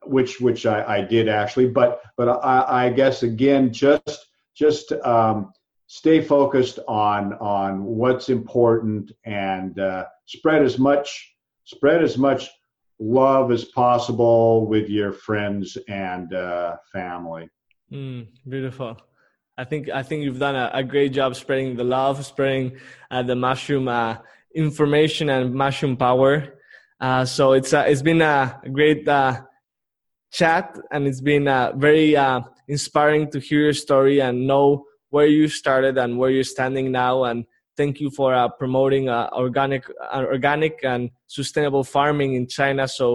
[0.06, 5.52] which which I, I did actually but but I, I guess again just just um,
[5.88, 11.36] stay focused on on what's important and uh, spread as much
[11.72, 12.50] spread as much
[13.00, 17.50] love as possible with your friends and uh, family.
[17.92, 18.98] Mm, beautiful.
[19.58, 22.78] I think I think you've done a, a great job spreading the love, spreading
[23.10, 24.18] uh, the mushroom uh,
[24.56, 26.60] information and mushroom power.
[27.00, 29.42] Uh, so it's uh, it's been a great uh,
[30.32, 31.46] chat, and it's been
[31.76, 32.16] very
[32.68, 37.26] inspiring to hear your story and know where you started and where you're standing now.
[37.26, 37.46] And
[37.76, 39.84] thank you for promoting organic,
[40.14, 41.10] organic and
[41.40, 43.06] sustainable farming in China, so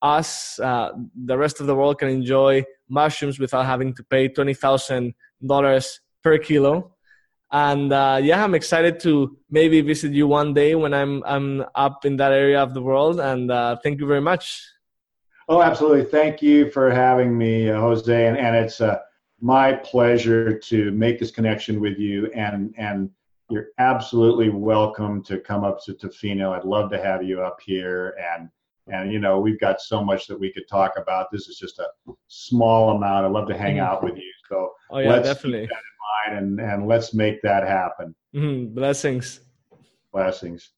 [0.00, 0.88] us, uh,
[1.30, 5.14] the rest of the world, can enjoy mushrooms without having to pay twenty thousand
[5.44, 6.92] dollars per kilo.
[7.50, 7.90] And
[8.28, 12.32] yeah, I'm excited to maybe visit you one day when I'm I'm up in that
[12.32, 13.20] area of the world.
[13.20, 13.50] And
[13.82, 14.44] thank you very much.
[15.48, 16.04] Oh, absolutely.
[16.04, 18.26] Thank you for having me, uh, Jose.
[18.28, 18.98] And, and it's uh,
[19.40, 22.28] my pleasure to make this connection with you.
[22.34, 23.10] And, and
[23.48, 26.56] you're absolutely welcome to come up to Tofino.
[26.56, 28.16] I'd love to have you up here.
[28.34, 28.48] And,
[28.88, 31.30] and, you know, we've got so much that we could talk about.
[31.30, 31.88] This is just a
[32.28, 33.26] small amount.
[33.26, 34.32] I'd love to hang out with you.
[34.48, 35.60] So oh, yeah, let's definitely.
[35.60, 38.14] keep that in mind and, and let's make that happen.
[38.34, 38.74] Mm-hmm.
[38.74, 39.40] Blessings.
[40.12, 40.70] Blessings.